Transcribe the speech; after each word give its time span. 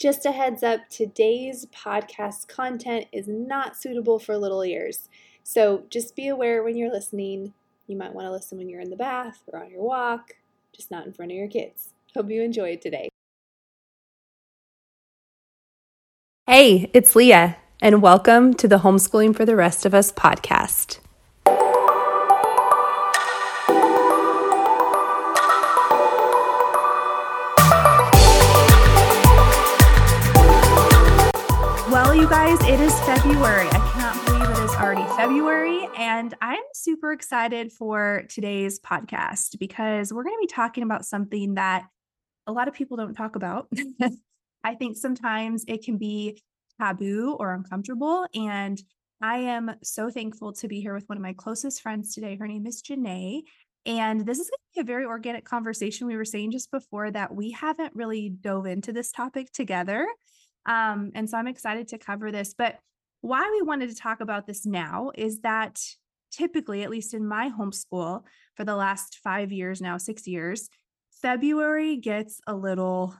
Just 0.00 0.24
a 0.24 0.32
heads 0.32 0.62
up 0.62 0.88
today's 0.88 1.66
podcast 1.66 2.48
content 2.48 3.04
is 3.12 3.28
not 3.28 3.76
suitable 3.76 4.18
for 4.18 4.38
little 4.38 4.64
ears. 4.64 5.10
So 5.42 5.84
just 5.90 6.16
be 6.16 6.28
aware 6.28 6.62
when 6.62 6.74
you're 6.74 6.90
listening. 6.90 7.52
You 7.86 7.98
might 7.98 8.14
want 8.14 8.26
to 8.26 8.32
listen 8.32 8.56
when 8.56 8.70
you're 8.70 8.80
in 8.80 8.88
the 8.88 8.96
bath 8.96 9.42
or 9.52 9.62
on 9.62 9.70
your 9.70 9.82
walk, 9.82 10.36
just 10.74 10.90
not 10.90 11.04
in 11.04 11.12
front 11.12 11.32
of 11.32 11.36
your 11.36 11.48
kids. 11.48 11.92
Hope 12.16 12.30
you 12.30 12.40
enjoy 12.40 12.70
it 12.70 12.80
today. 12.80 13.10
Hey, 16.46 16.90
it's 16.94 17.14
Lia, 17.14 17.58
and 17.82 18.00
welcome 18.00 18.54
to 18.54 18.66
the 18.66 18.78
Homeschooling 18.78 19.36
for 19.36 19.44
the 19.44 19.54
Rest 19.54 19.84
of 19.84 19.92
Us 19.92 20.12
podcast. 20.12 20.99
You 32.20 32.28
guys, 32.28 32.60
it 32.68 32.78
is 32.80 32.92
February. 33.00 33.66
I 33.68 33.90
cannot 33.94 34.26
believe 34.26 34.42
it 34.42 34.62
is 34.62 34.74
already 34.74 35.10
February. 35.16 35.88
And 35.96 36.34
I'm 36.42 36.60
super 36.74 37.12
excited 37.12 37.72
for 37.72 38.24
today's 38.28 38.78
podcast 38.78 39.58
because 39.58 40.12
we're 40.12 40.24
going 40.24 40.36
to 40.36 40.46
be 40.46 40.46
talking 40.46 40.82
about 40.82 41.06
something 41.06 41.54
that 41.54 41.86
a 42.46 42.52
lot 42.52 42.68
of 42.68 42.74
people 42.74 42.98
don't 42.98 43.14
talk 43.14 43.36
about. 43.36 43.68
I 44.64 44.74
think 44.74 44.98
sometimes 44.98 45.64
it 45.66 45.82
can 45.82 45.96
be 45.96 46.42
taboo 46.78 47.38
or 47.40 47.54
uncomfortable. 47.54 48.26
And 48.34 48.78
I 49.22 49.38
am 49.38 49.76
so 49.82 50.10
thankful 50.10 50.52
to 50.52 50.68
be 50.68 50.82
here 50.82 50.92
with 50.92 51.08
one 51.08 51.16
of 51.16 51.22
my 51.22 51.32
closest 51.32 51.80
friends 51.80 52.14
today. 52.14 52.36
Her 52.36 52.46
name 52.46 52.66
is 52.66 52.82
Jenay. 52.82 53.44
And 53.86 54.26
this 54.26 54.38
is 54.38 54.50
going 54.50 54.58
to 54.58 54.74
be 54.74 54.80
a 54.82 54.94
very 54.94 55.06
organic 55.06 55.46
conversation. 55.46 56.06
We 56.06 56.16
were 56.16 56.26
saying 56.26 56.50
just 56.50 56.70
before 56.70 57.10
that 57.12 57.34
we 57.34 57.52
haven't 57.52 57.96
really 57.96 58.28
dove 58.28 58.66
into 58.66 58.92
this 58.92 59.10
topic 59.10 59.52
together. 59.52 60.06
Um, 60.66 61.10
and 61.14 61.28
so 61.28 61.38
I'm 61.38 61.46
excited 61.46 61.88
to 61.88 61.98
cover 61.98 62.30
this. 62.30 62.54
But 62.56 62.78
why 63.20 63.48
we 63.52 63.62
wanted 63.62 63.90
to 63.90 63.96
talk 63.96 64.20
about 64.20 64.46
this 64.46 64.64
now 64.66 65.10
is 65.14 65.40
that 65.40 65.80
typically, 66.30 66.82
at 66.82 66.90
least 66.90 67.14
in 67.14 67.26
my 67.26 67.50
homeschool 67.50 68.22
for 68.54 68.64
the 68.64 68.76
last 68.76 69.18
five 69.22 69.52
years 69.52 69.80
now, 69.80 69.96
six 69.96 70.26
years, 70.26 70.68
February 71.22 71.96
gets 71.96 72.40
a 72.46 72.54
little 72.54 73.14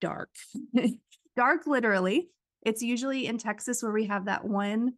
dark. 0.00 0.30
dark, 1.36 1.66
literally. 1.66 2.28
It's 2.62 2.82
usually 2.82 3.26
in 3.26 3.38
Texas 3.38 3.82
where 3.82 3.92
we 3.92 4.06
have 4.06 4.26
that 4.26 4.44
one 4.44 4.94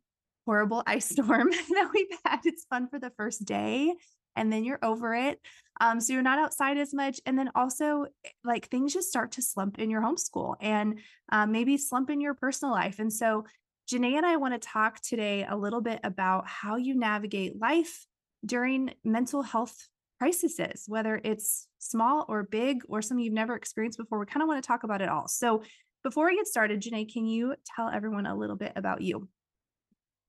horrible 0.46 0.82
ice 0.86 1.08
storm 1.08 1.50
that 1.70 1.90
we've 1.94 2.18
had. 2.24 2.40
It's 2.44 2.64
fun 2.64 2.88
for 2.88 2.98
the 2.98 3.12
first 3.16 3.44
day 3.44 3.94
and 4.38 4.52
then 4.52 4.64
you're 4.64 4.78
over 4.82 5.14
it. 5.14 5.40
Um, 5.80 6.00
so 6.00 6.12
you're 6.12 6.22
not 6.22 6.38
outside 6.38 6.78
as 6.78 6.94
much. 6.94 7.20
And 7.26 7.38
then 7.38 7.50
also, 7.54 8.06
eh, 8.24 8.30
like 8.44 8.68
things 8.68 8.92
just 8.92 9.08
start 9.08 9.32
to 9.32 9.42
slump 9.42 9.78
in 9.78 9.90
your 9.90 10.02
homeschool 10.02 10.56
and 10.60 10.98
um, 11.30 11.52
maybe 11.52 11.76
slump 11.76 12.10
in 12.10 12.20
your 12.20 12.34
personal 12.34 12.72
life. 12.72 12.98
And 12.98 13.12
so, 13.12 13.44
Jenay 13.90 14.16
and 14.16 14.26
I 14.26 14.36
want 14.36 14.54
to 14.54 14.68
talk 14.68 15.00
today 15.00 15.46
a 15.48 15.56
little 15.56 15.80
bit 15.80 16.00
about 16.04 16.46
how 16.46 16.76
you 16.76 16.94
navigate 16.94 17.58
life 17.58 18.06
during 18.44 18.92
mental 19.02 19.42
health 19.42 19.88
crises, 20.18 20.84
whether 20.86 21.20
it's 21.24 21.68
small 21.78 22.26
or 22.28 22.42
big 22.42 22.82
or 22.88 23.00
something 23.00 23.24
you've 23.24 23.32
never 23.32 23.54
experienced 23.54 23.98
before. 23.98 24.18
We 24.18 24.26
kind 24.26 24.42
of 24.42 24.48
want 24.48 24.62
to 24.62 24.66
talk 24.66 24.84
about 24.84 25.00
it 25.00 25.08
all. 25.08 25.28
So, 25.28 25.62
before 26.04 26.26
we 26.26 26.36
get 26.36 26.46
started, 26.46 26.80
Jenay, 26.80 27.12
can 27.12 27.26
you 27.26 27.54
tell 27.76 27.88
everyone 27.88 28.26
a 28.26 28.36
little 28.36 28.56
bit 28.56 28.72
about 28.76 29.00
you? 29.00 29.28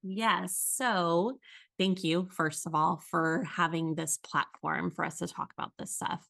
Yes. 0.01 0.57
So, 0.57 1.37
thank 1.79 2.03
you, 2.03 2.27
first 2.31 2.67
of 2.67 2.75
all, 2.75 3.01
for 3.09 3.43
having 3.43 3.95
this 3.95 4.17
platform 4.17 4.91
for 4.91 5.03
us 5.03 5.17
to 5.19 5.27
talk 5.27 5.51
about 5.57 5.71
this 5.79 5.95
stuff. 5.95 6.23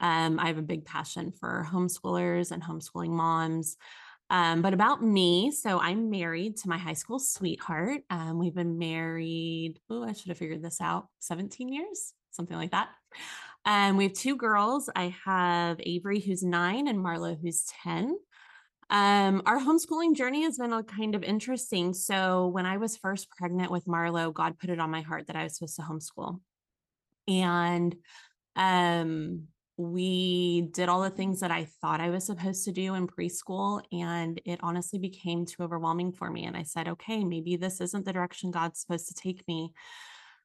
Um, 0.00 0.38
I 0.38 0.46
have 0.46 0.58
a 0.58 0.62
big 0.62 0.84
passion 0.86 1.32
for 1.32 1.66
homeschoolers 1.70 2.52
and 2.52 2.62
homeschooling 2.62 3.10
moms. 3.10 3.76
Um, 4.30 4.62
but 4.62 4.72
about 4.72 5.02
me, 5.02 5.50
so 5.50 5.78
I'm 5.80 6.10
married 6.10 6.56
to 6.58 6.68
my 6.68 6.78
high 6.78 6.94
school 6.94 7.18
sweetheart. 7.18 8.02
Um, 8.08 8.38
we've 8.38 8.54
been 8.54 8.78
married, 8.78 9.74
oh, 9.90 10.04
I 10.04 10.12
should 10.12 10.28
have 10.28 10.38
figured 10.38 10.62
this 10.62 10.80
out 10.80 11.08
17 11.20 11.68
years, 11.68 12.14
something 12.30 12.56
like 12.56 12.70
that. 12.70 12.88
And 13.66 13.96
we 13.96 14.04
have 14.04 14.12
two 14.12 14.36
girls. 14.36 14.88
I 14.94 15.14
have 15.24 15.78
Avery, 15.80 16.20
who's 16.20 16.42
nine, 16.42 16.86
and 16.86 16.98
Marlo, 16.98 17.38
who's 17.40 17.64
10. 17.82 18.16
Um, 18.90 19.42
our 19.46 19.58
homeschooling 19.58 20.14
journey 20.14 20.42
has 20.42 20.58
been 20.58 20.72
a 20.72 20.82
kind 20.82 21.14
of 21.14 21.22
interesting. 21.22 21.94
So 21.94 22.48
when 22.48 22.66
I 22.66 22.76
was 22.76 22.96
first 22.96 23.30
pregnant 23.30 23.70
with 23.70 23.86
Marlo, 23.86 24.32
God 24.32 24.58
put 24.58 24.70
it 24.70 24.80
on 24.80 24.90
my 24.90 25.00
heart 25.00 25.26
that 25.26 25.36
I 25.36 25.44
was 25.44 25.56
supposed 25.56 25.76
to 25.76 25.82
homeschool. 25.82 26.40
And 27.26 27.96
um 28.56 29.48
we 29.76 30.68
did 30.72 30.88
all 30.88 31.02
the 31.02 31.10
things 31.10 31.40
that 31.40 31.50
I 31.50 31.66
thought 31.80 32.00
I 32.00 32.10
was 32.10 32.26
supposed 32.26 32.64
to 32.64 32.72
do 32.72 32.94
in 32.94 33.08
preschool. 33.08 33.82
And 33.90 34.40
it 34.44 34.60
honestly 34.62 34.98
became 34.98 35.46
too 35.46 35.62
overwhelming 35.62 36.12
for 36.12 36.30
me. 36.30 36.44
And 36.44 36.56
I 36.56 36.62
said, 36.62 36.88
okay, 36.88 37.24
maybe 37.24 37.56
this 37.56 37.80
isn't 37.80 38.04
the 38.04 38.12
direction 38.12 38.52
God's 38.52 38.80
supposed 38.80 39.08
to 39.08 39.14
take 39.14 39.46
me. 39.48 39.72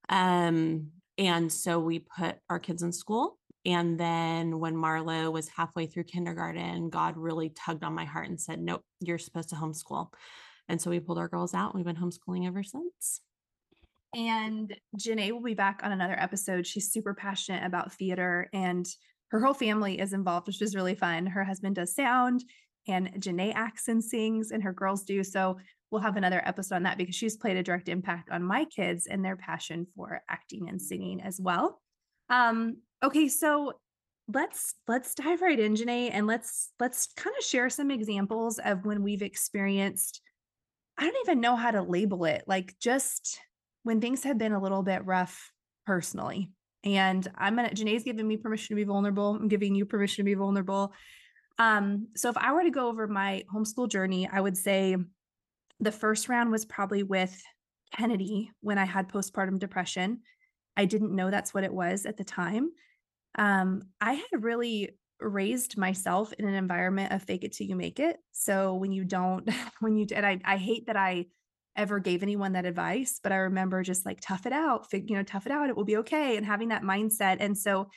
Um, 0.10 0.88
and 1.18 1.52
so 1.52 1.80
we 1.80 2.00
put 2.00 2.38
our 2.50 2.60
kids 2.60 2.82
in 2.82 2.92
school 2.92 3.38
and 3.66 4.00
then 4.00 4.60
when 4.60 4.76
Marlo 4.76 5.32
was 5.32 5.50
halfway 5.50 5.86
through 5.86 6.06
kindergarten, 6.06 6.90
God 6.90 7.18
really 7.18 7.50
tugged 7.50 7.84
on 7.84 7.94
my 7.94 8.06
heart 8.06 8.30
and 8.30 8.40
said, 8.40 8.60
Nope, 8.60 8.84
you're 9.02 9.18
supposed 9.18 9.50
to 9.50 9.56
homeschool. 9.56 10.08
And 10.68 10.82
so 10.82 10.90
we 10.90 11.00
pulled 11.00 11.18
our 11.18 11.28
girls 11.28 11.54
out 11.54 11.76
we've 11.76 11.86
been 11.86 11.96
homeschooling 11.96 12.48
ever 12.48 12.64
since. 12.64 13.22
And 14.16 14.76
Jenay 14.98 15.32
will 15.32 15.42
be 15.42 15.54
back 15.54 15.82
on 15.84 15.92
another 15.92 16.20
episode. 16.20 16.66
She's 16.66 16.92
super 16.92 17.14
passionate 17.14 17.64
about 17.64 17.94
theater 17.94 18.50
and 18.54 18.88
her 19.32 19.40
whole 19.40 19.54
family 19.54 20.00
is 20.00 20.14
involved, 20.14 20.48
which 20.48 20.62
is 20.62 20.76
really 20.76 20.96
fun. 20.96 21.28
Her 21.28 21.44
husband 21.44 21.76
does 21.76 21.94
sound 21.94 22.44
and 22.88 23.12
Jenay 23.20 23.54
acts 23.54 23.88
and 23.88 24.04
sings, 24.04 24.52
and 24.52 24.64
her 24.64 24.74
girls 24.74 25.04
do. 25.04 25.24
So 25.24 25.58
we'll 25.92 26.02
have 26.02 26.18
another 26.18 26.42
episode 26.46 26.76
on 26.76 26.84
that 26.84 26.98
because 26.98 27.16
she's 27.16 27.38
played 27.38 27.58
a 27.58 27.64
direct 27.64 27.90
impact 27.90 28.30
on 28.32 28.44
my 28.44 28.66
kids 28.66 29.08
and 29.08 29.24
their 29.24 29.36
passion 29.36 29.86
for 29.96 30.22
acting 30.30 30.70
and 30.70 30.82
singing 30.82 31.22
as 31.22 31.40
well. 31.40 31.82
Um, 32.30 32.78
okay, 33.04 33.28
so 33.28 33.74
let's 34.32 34.76
let's 34.88 35.16
dive 35.16 35.42
right 35.42 35.60
in, 35.60 35.76
Jenay, 35.76 36.10
and 36.12 36.28
let's 36.28 36.72
let's 36.80 37.08
kind 37.16 37.36
of 37.38 37.44
share 37.44 37.70
some 37.70 37.92
examples 37.92 38.60
of 38.60 38.86
when 38.86 39.04
we've 39.04 39.22
experienced. 39.22 40.22
I 40.98 41.04
don't 41.04 41.28
even 41.28 41.42
know 41.42 41.56
how 41.56 41.72
to 41.72 41.82
label 41.82 42.26
it, 42.26 42.44
like 42.48 42.76
just 42.80 43.40
when 43.84 44.02
things 44.02 44.24
have 44.24 44.38
been 44.38 44.54
a 44.54 44.62
little 44.62 44.84
bit 44.84 45.06
rough 45.06 45.52
personally. 45.86 46.52
And 46.84 47.28
I'm 47.36 47.56
gonna 47.56 47.74
Jenay's 47.74 48.04
giving 48.04 48.28
me 48.28 48.38
permission 48.38 48.76
to 48.76 48.76
be 48.76 48.86
vulnerable. 48.86 49.36
I'm 49.36 49.48
giving 49.48 49.76
you 49.76 49.86
permission 49.86 50.24
to 50.24 50.30
be 50.30 50.36
vulnerable. 50.36 50.94
Um, 51.58 52.08
so 52.16 52.30
if 52.30 52.38
I 52.38 52.54
were 52.54 52.64
to 52.64 52.72
go 52.72 52.88
over 52.88 53.08
my 53.08 53.44
homeschool 53.54 53.90
journey, 53.90 54.30
I 54.32 54.40
would 54.40 54.58
say 54.58 54.96
the 55.80 55.92
first 55.92 56.30
round 56.30 56.52
was 56.52 56.66
probably 56.66 57.04
with 57.04 57.42
Kennedy 57.94 58.52
when 58.62 58.78
I 58.78 58.86
had 58.86 59.10
postpartum 59.10 59.60
depression. 59.60 60.22
I 60.78 60.86
didn't 60.86 61.16
know 61.16 61.30
that's 61.30 61.54
what 61.54 61.64
it 61.64 61.74
was 61.74 62.06
at 62.06 62.16
the 62.16 62.24
time. 62.24 62.70
Um, 63.36 63.84
I 64.02 64.14
had 64.14 64.44
really 64.44 64.98
raised 65.20 65.78
myself 65.78 66.32
in 66.34 66.48
an 66.48 66.54
environment 66.54 67.12
of 67.12 67.24
fake 67.24 67.44
it 67.44 67.54
till 67.54 67.68
you 67.68 67.76
make 67.76 68.00
it. 68.00 68.18
So 68.32 68.76
when 68.76 68.92
you 68.92 69.04
don't, 69.04 69.50
when 69.80 69.96
you, 69.96 70.08
and 70.14 70.26
I, 70.26 70.40
I 70.46 70.58
hate 70.58 70.88
that 70.88 70.98
I 70.98 71.26
ever 71.76 72.00
gave 72.00 72.24
anyone 72.24 72.54
that 72.54 72.66
advice, 72.66 73.20
but 73.22 73.32
I 73.32 73.38
remember 73.38 73.84
just 73.84 74.06
like 74.06 74.20
tough 74.22 74.46
it 74.46 74.54
out, 74.54 74.88
you 74.92 75.16
know, 75.16 75.24
tough 75.24 75.46
it 75.46 75.52
out, 75.52 75.70
it 75.70 75.76
will 75.76 75.86
be 75.86 75.98
okay. 75.98 76.38
And 76.38 76.46
having 76.46 76.70
that 76.70 76.84
mindset. 76.84 77.38
And 77.40 77.58
so 77.58 77.90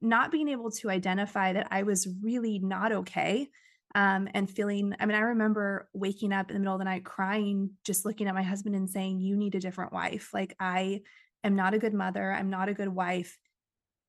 not 0.00 0.32
being 0.32 0.48
able 0.48 0.70
to 0.70 0.90
identify 0.90 1.52
that 1.52 1.68
I 1.70 1.84
was 1.84 2.08
really 2.20 2.58
not 2.58 2.92
okay. 2.92 3.48
Um, 3.94 4.28
and 4.34 4.50
feeling, 4.50 4.94
I 4.98 5.06
mean, 5.06 5.16
I 5.16 5.20
remember 5.20 5.88
waking 5.92 6.32
up 6.32 6.50
in 6.50 6.54
the 6.54 6.60
middle 6.60 6.74
of 6.74 6.78
the 6.78 6.86
night 6.86 7.04
crying, 7.04 7.70
just 7.84 8.04
looking 8.04 8.26
at 8.26 8.34
my 8.34 8.42
husband 8.42 8.74
and 8.74 8.88
saying, 8.88 9.20
You 9.20 9.36
need 9.36 9.54
a 9.54 9.60
different 9.60 9.92
wife. 9.92 10.30
Like, 10.32 10.56
I 10.58 11.02
am 11.44 11.56
not 11.56 11.74
a 11.74 11.78
good 11.78 11.92
mother. 11.92 12.32
I'm 12.32 12.48
not 12.48 12.70
a 12.70 12.74
good 12.74 12.88
wife. 12.88 13.38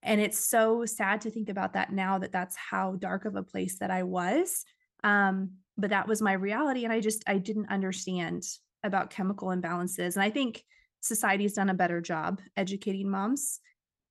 And 0.04 0.20
it's 0.20 0.40
so 0.40 0.86
sad 0.86 1.22
to 1.22 1.32
think 1.32 1.50
about 1.50 1.74
that 1.74 1.92
now 1.92 2.20
that 2.20 2.32
that's 2.32 2.56
how 2.56 2.96
dark 2.96 3.26
of 3.26 3.36
a 3.36 3.44
place 3.44 3.80
that 3.80 3.90
I 3.90 4.04
was. 4.04 4.66
Um, 5.04 5.54
but 5.78 5.90
that 5.90 6.08
was 6.08 6.22
my 6.22 6.34
reality. 6.34 6.84
And 6.84 6.94
I 6.94 7.00
just, 7.00 7.24
I 7.26 7.38
didn't 7.38 7.70
understand 7.70 8.44
about 8.84 9.10
chemical 9.10 9.48
imbalances. 9.48 10.16
And 10.16 10.24
I 10.24 10.30
think 10.30 10.64
society's 11.02 11.54
done 11.54 11.70
a 11.70 11.74
better 11.74 12.02
job 12.02 12.42
educating 12.56 13.10
moms 13.10 13.60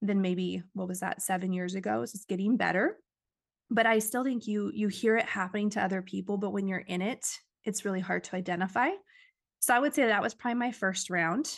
than 0.00 0.20
maybe, 0.20 0.62
what 0.72 0.88
was 0.88 1.00
that, 1.00 1.22
seven 1.22 1.52
years 1.52 1.74
ago. 1.74 2.04
So 2.04 2.16
it's 2.16 2.24
getting 2.24 2.56
better. 2.56 2.96
But 3.70 3.86
I 3.86 4.00
still 4.00 4.24
think 4.24 4.46
you 4.46 4.70
you 4.74 4.88
hear 4.88 5.16
it 5.16 5.24
happening 5.24 5.70
to 5.70 5.82
other 5.82 6.02
people, 6.02 6.36
but 6.36 6.52
when 6.52 6.68
you're 6.68 6.78
in 6.78 7.00
it, 7.00 7.26
it's 7.64 7.84
really 7.84 8.00
hard 8.00 8.24
to 8.24 8.36
identify. 8.36 8.90
So 9.60 9.74
I 9.74 9.78
would 9.78 9.94
say 9.94 10.06
that 10.06 10.22
was 10.22 10.34
probably 10.34 10.58
my 10.58 10.72
first 10.72 11.08
round. 11.08 11.50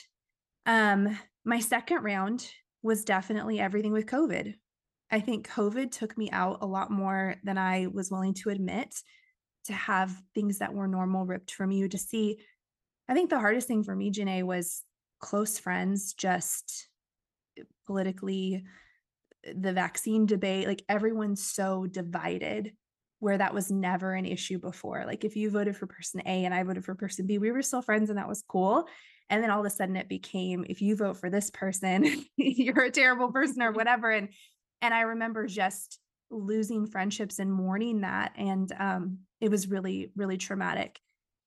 Um, 0.66 1.18
my 1.44 1.58
second 1.58 2.02
round 2.02 2.48
was 2.84 3.02
definitely 3.02 3.58
everything 3.58 3.92
with 3.92 4.06
COVID. 4.06 4.54
I 5.10 5.20
think 5.20 5.48
COVID 5.48 5.90
took 5.90 6.16
me 6.18 6.30
out 6.30 6.58
a 6.60 6.66
lot 6.66 6.90
more 6.90 7.36
than 7.42 7.56
I 7.56 7.88
was 7.90 8.10
willing 8.10 8.34
to 8.34 8.50
admit 8.50 8.94
to 9.64 9.72
have 9.72 10.14
things 10.34 10.58
that 10.58 10.74
were 10.74 10.86
normal 10.86 11.24
ripped 11.24 11.50
from 11.50 11.70
you 11.70 11.88
to 11.88 11.98
see. 11.98 12.38
I 13.08 13.14
think 13.14 13.30
the 13.30 13.40
hardest 13.40 13.66
thing 13.66 13.84
for 13.84 13.96
me, 13.96 14.12
Jenay, 14.12 14.42
was 14.42 14.82
close 15.18 15.58
friends 15.58 16.12
just 16.12 16.88
eh, 17.58 17.62
politically, 17.86 18.64
eh, 19.46 19.52
the 19.56 19.72
vaccine 19.72 20.26
debate, 20.26 20.66
like 20.66 20.84
everyone's 20.86 21.42
so 21.42 21.86
divided 21.86 22.72
where 23.18 23.38
that 23.38 23.54
was 23.54 23.70
never 23.70 24.12
an 24.12 24.26
issue 24.26 24.58
before. 24.58 25.04
Like 25.06 25.24
if 25.24 25.36
you 25.36 25.48
voted 25.48 25.74
for 25.74 25.86
person 25.86 26.20
A 26.26 26.44
and 26.44 26.52
I 26.52 26.62
voted 26.64 26.84
for 26.84 26.94
person 26.94 27.26
B, 27.26 27.38
we 27.38 27.50
were 27.50 27.62
still 27.62 27.80
friends 27.80 28.10
and 28.10 28.18
that 28.18 28.28
was 28.28 28.44
cool. 28.46 28.86
And 29.30 29.42
then 29.42 29.50
all 29.50 29.60
of 29.60 29.66
a 29.66 29.70
sudden 29.70 29.96
it 29.96 30.08
became 30.08 30.64
if 30.68 30.82
you 30.82 30.96
vote 30.96 31.16
for 31.16 31.30
this 31.30 31.50
person, 31.50 32.24
you're 32.36 32.84
a 32.84 32.90
terrible 32.90 33.32
person 33.32 33.62
or 33.62 33.72
whatever. 33.72 34.10
And 34.10 34.28
and 34.82 34.92
I 34.92 35.00
remember 35.00 35.46
just 35.46 35.98
losing 36.30 36.86
friendships 36.86 37.38
and 37.38 37.52
mourning 37.52 38.02
that. 38.02 38.32
And 38.36 38.70
um, 38.78 39.18
it 39.40 39.50
was 39.50 39.68
really, 39.68 40.10
really 40.16 40.36
traumatic. 40.36 41.00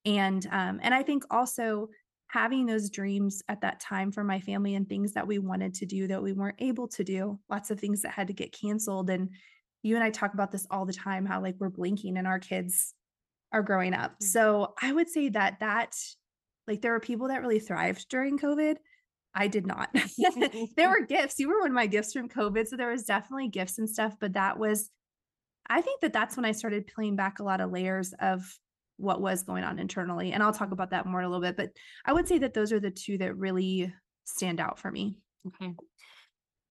And 0.06 0.45
um, 0.51 0.79
and 0.81 0.94
I 0.94 1.03
think 1.03 1.24
also 1.29 1.89
having 2.29 2.65
those 2.65 2.89
dreams 2.89 3.41
at 3.47 3.62
that 3.62 3.79
time 3.79 4.12
for 4.12 4.24
my 4.24 4.39
family 4.39 4.75
and 4.75 4.88
things 4.88 5.13
that 5.13 5.27
we 5.27 5.39
wanted 5.39 5.74
to 5.74 5.85
do 5.85 6.07
that 6.07 6.21
we 6.21 6.33
weren't 6.33 6.59
able 6.59 6.88
to 6.89 7.03
do, 7.03 7.39
lots 7.50 7.71
of 7.71 7.79
things 7.79 8.01
that 8.01 8.12
had 8.12 8.27
to 8.27 8.33
get 8.33 8.51
canceled. 8.51 9.09
And 9.09 9.29
you 9.83 9.95
and 9.95 10.03
I 10.03 10.09
talk 10.09 10.33
about 10.33 10.51
this 10.51 10.68
all 10.69 10.85
the 10.85 10.94
time, 10.94 11.25
how 11.25 11.41
like 11.41 11.56
we're 11.59 11.69
blinking 11.69 12.18
and 12.18 12.27
our 12.27 12.39
kids 12.39 12.94
are 13.53 13.63
growing 13.63 13.94
up. 13.94 14.12
Mm. 14.12 14.24
So 14.24 14.74
I 14.81 14.91
would 14.91 15.09
say 15.09 15.29
that 15.29 15.59
that 15.59 15.95
like 16.68 16.81
there 16.81 16.92
were 16.92 17.00
people 17.00 17.30
that 17.30 17.42
really 17.42 17.60
thrived 17.60 18.10
during 18.10 18.38
COVID. 18.38 18.78
I 19.34 19.48
did 19.48 19.68
not. 19.68 19.90
there 20.75 20.90
were 21.00 21.06
gifts. 21.06 21.40
You 21.40 21.50
were 21.50 21.60
one 21.60 21.69
of 21.69 21.75
my 21.75 21.88
gifts 21.88 22.14
from 22.14 22.30
COVID. 22.30 22.68
So 22.68 22.75
there 22.75 22.92
was 22.92 23.04
definitely 23.04 23.50
gifts 23.50 23.78
and 23.78 23.90
stuff, 23.90 24.16
but 24.19 24.34
that 24.34 24.58
was, 24.58 24.90
I 25.69 25.81
think 25.81 26.02
that 26.02 26.14
that's 26.14 26.36
when 26.36 26.46
I 26.46 26.54
started 26.54 26.88
peeling 26.88 27.16
back 27.16 27.40
a 27.40 27.44
lot 27.44 27.62
of 27.62 27.72
layers 27.72 28.14
of 28.19 28.44
what 28.98 29.22
was 29.22 29.44
going 29.44 29.64
on 29.64 29.80
internally. 29.80 30.31
And 30.31 30.42
I'll 30.42 30.54
talk 30.54 30.72
about 30.72 30.90
that 30.90 31.06
more 31.06 31.19
in 31.19 31.25
a 31.25 31.30
little 31.30 31.42
bit, 31.42 31.56
but 31.56 31.69
I 32.06 32.14
would 32.14 32.28
say 32.28 32.40
that 32.40 32.54
those 32.54 32.72
are 32.72 32.80
the 32.80 32.90
two 32.90 33.18
that 33.20 33.38
really 33.38 33.94
stand 34.25 34.60
out 34.60 34.80
for 34.80 34.92
me. 34.92 35.18
Okay. 35.48 35.74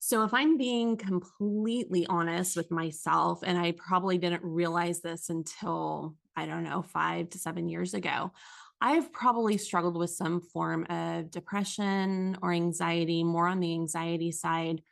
So 0.00 0.24
if 0.24 0.34
I'm 0.34 0.56
being 0.56 0.96
completely 0.96 2.06
honest 2.06 2.56
with 2.56 2.70
myself, 2.70 3.40
and 3.42 3.58
I 3.58 3.72
probably 3.72 4.18
didn't 4.18 4.44
realize 4.44 5.00
this 5.00 5.30
until, 5.30 6.14
I 6.36 6.46
don't 6.46 6.64
know, 6.64 6.82
five 6.82 7.30
to 7.30 7.38
seven 7.38 7.68
years 7.68 7.94
ago, 7.94 8.32
I've 8.80 9.12
probably 9.12 9.56
struggled 9.56 9.96
with 9.96 10.10
some 10.10 10.40
form 10.40 10.84
of 10.90 11.30
depression 11.30 12.36
or 12.42 12.52
anxiety, 12.52 13.24
more 13.24 13.48
on 13.48 13.60
the 13.60 13.72
anxiety 13.72 14.32
side 14.32 14.82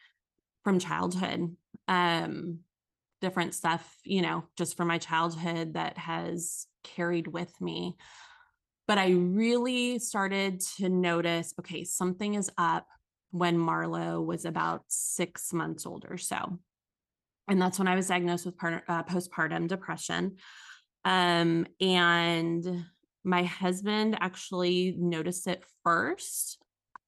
from 0.62 0.78
childhood. 0.78 1.54
Um, 1.86 2.60
different 3.20 3.54
stuff, 3.54 3.96
you 4.04 4.22
know, 4.22 4.44
just 4.56 4.76
from 4.76 4.88
my 4.88 4.98
childhood 4.98 5.74
that 5.74 5.96
has 5.98 6.66
carried 6.82 7.26
with 7.26 7.52
me. 7.60 7.96
But 8.86 8.98
I 8.98 9.10
really 9.10 9.98
started 9.98 10.60
to 10.76 10.88
notice 10.88 11.54
okay, 11.60 11.84
something 11.84 12.34
is 12.34 12.50
up 12.58 12.86
when 13.30 13.56
Marlo 13.56 14.24
was 14.24 14.44
about 14.44 14.82
six 14.88 15.52
months 15.52 15.86
old 15.86 16.06
or 16.08 16.18
so. 16.18 16.58
And 17.48 17.60
that's 17.60 17.78
when 17.78 17.88
I 17.88 17.94
was 17.94 18.08
diagnosed 18.08 18.46
with 18.46 18.56
part, 18.56 18.84
uh, 18.88 19.02
postpartum 19.02 19.68
depression. 19.68 20.36
Um, 21.04 21.66
and 21.80 22.84
my 23.24 23.44
husband 23.44 24.16
actually 24.20 24.94
noticed 24.98 25.46
it 25.46 25.64
first. 25.82 26.58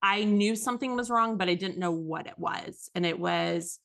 I 0.02 0.24
knew 0.24 0.56
something 0.56 0.96
was 0.96 1.10
wrong, 1.10 1.36
but 1.36 1.48
I 1.48 1.54
didn't 1.54 1.78
know 1.78 1.90
what 1.90 2.26
it 2.26 2.38
was. 2.38 2.90
And 2.94 3.04
it 3.04 3.18
was, 3.18 3.78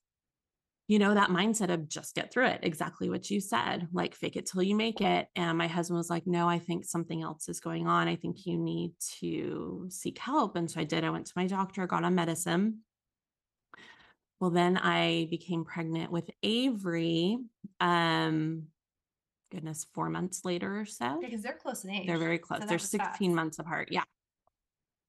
you 0.88 1.00
know, 1.00 1.14
that 1.14 1.30
mindset 1.30 1.74
of 1.74 1.88
just 1.88 2.16
get 2.16 2.32
through 2.32 2.48
it, 2.48 2.60
exactly 2.64 3.10
what 3.10 3.30
you 3.30 3.40
said, 3.40 3.88
like 3.94 4.16
fake 4.16 4.36
it 4.36 4.46
till 4.46 4.62
you 4.62 4.76
make 4.76 5.02
it. 5.02 5.28
And 5.36 5.58
my 5.58 5.68
husband 5.68 5.98
was 5.98 6.10
like, 6.10 6.28
no, 6.28 6.48
I 6.48 6.60
think 6.60 6.86
something 6.86 7.22
else 7.22 7.50
is 7.50 7.60
going 7.60 7.88
on. 7.88 8.08
I 8.08 8.16
think 8.16 8.46
you 8.46 8.58
need 8.58 8.94
to 9.20 9.88
seek 9.90 10.18
help. 10.18 10.56
And 10.56 10.70
so 10.70 10.80
I 10.80 10.84
did. 10.84 11.04
I 11.04 11.10
went 11.10 11.28
to 11.28 11.34
my 11.36 11.48
doctor, 11.48 11.88
got 11.88 12.04
on 12.04 12.16
medicine. 12.16 12.80
Well, 14.40 14.52
then 14.52 14.78
I 14.78 15.28
became 15.30 15.66
pregnant 15.66 16.12
with 16.12 16.30
Avery. 16.44 17.38
Um, 17.80 18.64
goodness, 19.52 19.86
four 19.94 20.10
months 20.10 20.44
later 20.46 20.80
or 20.80 20.86
so. 20.86 21.20
Because 21.22 21.44
they're 21.44 21.54
close 21.62 21.84
in 21.84 21.92
age. 21.92 22.08
They're 22.08 22.18
very 22.18 22.40
close. 22.40 22.60
that 22.60 22.68
They're 22.68 22.76
was 22.76 22.90
16 22.90 23.08
fast. 23.08 23.36
months 23.36 23.60
apart. 23.60 23.90
Yeah. 23.92 24.04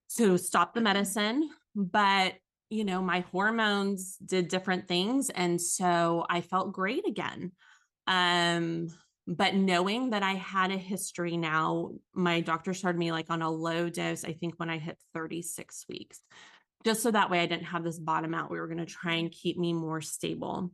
So 0.09 0.37
stop 0.37 0.75
the 0.75 0.81
medicine, 0.83 1.49
but 1.75 2.35
you 2.69 2.85
know, 2.85 3.03
my 3.03 3.21
hormones 3.33 4.17
did 4.17 4.49
different 4.49 4.89
things. 4.89 5.29
And 5.29 5.61
so 5.61 6.25
I 6.31 6.41
felt 6.41 6.73
great 6.73 7.07
again. 7.07 7.53
Um, 8.07 8.89
but 9.27 9.55
knowing 9.55 10.11
that 10.11 10.23
I 10.23 10.33
had 10.33 10.71
a 10.71 10.77
history 10.77 11.37
now, 11.37 11.91
my 12.15 12.41
doctor 12.41 12.73
started 12.73 12.99
me 12.99 13.13
like 13.13 13.29
on 13.29 13.43
a 13.43 13.51
low 13.51 13.91
dose, 13.91 14.25
I 14.25 14.33
think 14.33 14.55
when 14.57 14.71
I 14.71 14.79
hit 14.79 14.97
36 15.15 15.85
weeks, 15.89 16.21
just 16.85 17.03
so 17.03 17.11
that 17.11 17.31
way 17.31 17.41
I 17.41 17.47
didn't 17.47 17.67
have 17.67 17.85
this 17.85 17.99
bottom 17.99 18.35
out. 18.35 18.51
We 18.51 18.59
were 18.59 18.67
going 18.67 18.79
to 18.79 18.87
try 18.87 19.15
and 19.15 19.31
keep 19.31 19.59
me 19.59 19.73
more 19.75 20.01
stable. 20.01 20.73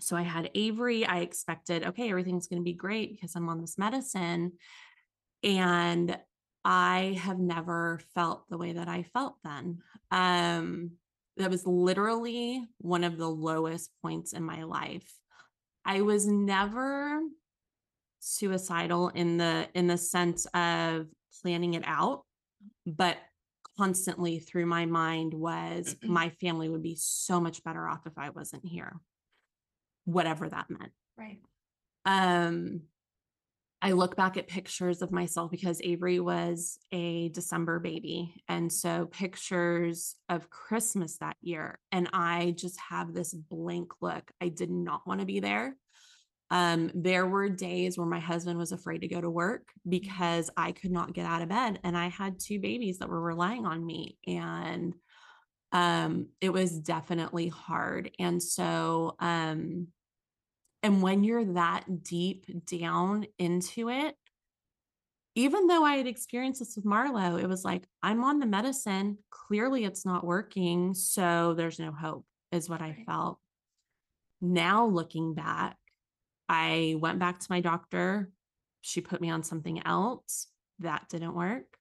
So 0.00 0.16
I 0.16 0.22
had 0.22 0.50
Avery. 0.54 1.06
I 1.06 1.20
expected, 1.20 1.84
okay, 1.84 2.10
everything's 2.10 2.48
going 2.48 2.60
to 2.60 2.64
be 2.64 2.72
great 2.72 3.12
because 3.12 3.34
I'm 3.36 3.48
on 3.48 3.60
this 3.60 3.78
medicine. 3.78 4.52
And 5.42 6.18
I 6.64 7.18
have 7.20 7.38
never 7.38 8.00
felt 8.14 8.48
the 8.48 8.58
way 8.58 8.72
that 8.72 8.88
I 8.88 9.02
felt 9.02 9.36
then. 9.44 9.78
Um, 10.10 10.92
that 11.36 11.50
was 11.50 11.66
literally 11.66 12.64
one 12.78 13.04
of 13.04 13.18
the 13.18 13.28
lowest 13.28 13.90
points 14.02 14.32
in 14.32 14.42
my 14.42 14.62
life. 14.62 15.12
I 15.84 16.00
was 16.00 16.26
never 16.26 17.20
suicidal 18.20 19.08
in 19.10 19.36
the 19.36 19.68
in 19.74 19.86
the 19.86 19.98
sense 19.98 20.46
of 20.54 21.06
planning 21.42 21.74
it 21.74 21.82
out, 21.84 22.24
but 22.86 23.18
constantly 23.76 24.38
through 24.38 24.66
my 24.66 24.86
mind 24.86 25.34
was 25.34 25.96
my 26.02 26.30
family 26.40 26.68
would 26.68 26.82
be 26.82 26.96
so 26.98 27.40
much 27.40 27.62
better 27.64 27.86
off 27.86 28.06
if 28.06 28.16
I 28.16 28.30
wasn't 28.30 28.64
here. 28.64 28.96
Whatever 30.04 30.48
that 30.48 30.70
meant. 30.70 30.92
Right. 31.16 31.40
Um, 32.04 32.82
I 33.84 33.92
look 33.92 34.16
back 34.16 34.38
at 34.38 34.48
pictures 34.48 35.02
of 35.02 35.12
myself 35.12 35.50
because 35.50 35.78
Avery 35.82 36.18
was 36.18 36.78
a 36.90 37.28
December 37.28 37.78
baby. 37.80 38.42
And 38.48 38.72
so 38.72 39.04
pictures 39.12 40.16
of 40.30 40.48
Christmas 40.48 41.18
that 41.18 41.36
year. 41.42 41.78
And 41.92 42.08
I 42.14 42.54
just 42.56 42.80
have 42.88 43.12
this 43.12 43.34
blank 43.34 43.92
look. 44.00 44.30
I 44.40 44.48
did 44.48 44.70
not 44.70 45.06
want 45.06 45.20
to 45.20 45.26
be 45.26 45.40
there. 45.40 45.76
Um, 46.50 46.92
there 46.94 47.26
were 47.26 47.50
days 47.50 47.98
where 47.98 48.06
my 48.06 48.20
husband 48.20 48.58
was 48.58 48.72
afraid 48.72 49.02
to 49.02 49.08
go 49.08 49.20
to 49.20 49.28
work 49.28 49.68
because 49.86 50.48
I 50.56 50.72
could 50.72 50.90
not 50.90 51.12
get 51.12 51.26
out 51.26 51.42
of 51.42 51.50
bed 51.50 51.78
and 51.84 51.94
I 51.94 52.08
had 52.08 52.40
two 52.40 52.60
babies 52.60 53.00
that 53.00 53.10
were 53.10 53.20
relying 53.20 53.66
on 53.66 53.84
me. 53.84 54.16
And 54.26 54.94
um, 55.72 56.28
it 56.40 56.54
was 56.54 56.78
definitely 56.78 57.48
hard. 57.48 58.12
And 58.18 58.42
so 58.42 59.16
um 59.20 59.88
and 60.84 61.00
when 61.00 61.24
you're 61.24 61.54
that 61.54 62.04
deep 62.04 62.44
down 62.66 63.24
into 63.38 63.88
it, 63.88 64.14
even 65.34 65.66
though 65.66 65.82
I 65.82 65.96
had 65.96 66.06
experienced 66.06 66.60
this 66.60 66.76
with 66.76 66.84
Marlo, 66.84 67.42
it 67.42 67.48
was 67.48 67.64
like, 67.64 67.84
I'm 68.02 68.22
on 68.22 68.38
the 68.38 68.44
medicine. 68.44 69.16
Clearly, 69.30 69.86
it's 69.86 70.04
not 70.04 70.26
working. 70.26 70.92
So 70.92 71.54
there's 71.54 71.78
no 71.78 71.90
hope, 71.90 72.26
is 72.52 72.68
what 72.68 72.82
I 72.82 73.02
felt. 73.06 73.38
Now, 74.42 74.84
looking 74.84 75.32
back, 75.32 75.78
I 76.50 76.96
went 76.98 77.18
back 77.18 77.40
to 77.40 77.46
my 77.48 77.62
doctor. 77.62 78.30
She 78.82 79.00
put 79.00 79.22
me 79.22 79.30
on 79.30 79.42
something 79.42 79.84
else 79.86 80.48
that 80.80 81.08
didn't 81.08 81.34
work. 81.34 81.78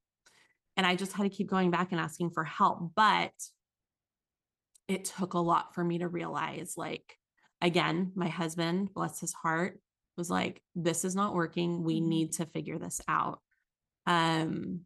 And 0.78 0.88
I 0.88 0.96
just 0.96 1.12
had 1.12 1.24
to 1.24 1.30
keep 1.30 1.50
going 1.50 1.72
back 1.72 1.92
and 1.92 2.00
asking 2.00 2.30
for 2.30 2.46
help. 2.46 2.94
But 2.96 3.34
it 4.88 5.04
took 5.04 5.34
a 5.34 5.40
lot 5.40 5.76
for 5.76 5.84
me 5.84 5.98
to 5.98 6.08
realize 6.08 6.76
like, 6.78 7.18
again, 7.64 8.12
my 8.16 8.30
husband, 8.30 8.94
bless 8.94 9.20
his 9.22 9.34
heart, 9.34 9.82
was 10.18 10.30
like, 10.30 10.64
this 10.76 11.06
is 11.06 11.16
not 11.16 11.34
working. 11.34 11.84
We 11.84 12.00
Mhm. 12.00 12.08
need 12.08 12.34
to 12.34 12.46
figure 12.46 12.80
this 12.80 13.02
out. 13.08 13.42
Um, 14.06 14.86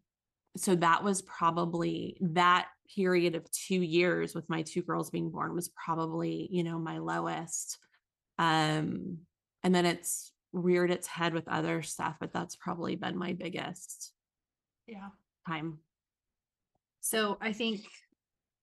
so 0.57 0.75
that 0.75 1.03
was 1.03 1.22
probably 1.24 2.17
that 2.22 2.69
period 2.96 3.36
of 3.36 3.50
two 3.51 3.81
years 3.81 4.36
with 4.36 4.50
my 4.50 4.63
two 4.63 4.84
girls 4.84 5.10
being 5.12 5.31
born 5.31 5.53
was 5.55 5.69
probably, 5.69 6.48
you 6.51 6.63
know, 6.63 6.79
my 6.79 7.00
lowest. 7.00 7.79
Um, 8.39 9.27
and 9.63 9.75
then 9.75 9.86
it's 9.86 10.34
reared 10.53 10.91
its 10.91 11.07
head 11.07 11.34
with 11.34 11.48
other 11.48 11.84
stuff, 11.84 12.17
but 12.19 12.34
that's 12.34 12.55
probably 12.55 12.96
been 12.96 13.17
my 13.17 13.34
biggest 13.34 14.13
Yeah. 14.88 15.10
time. 15.48 15.84
So 17.01 17.38
I 17.41 17.53
think 17.53 17.81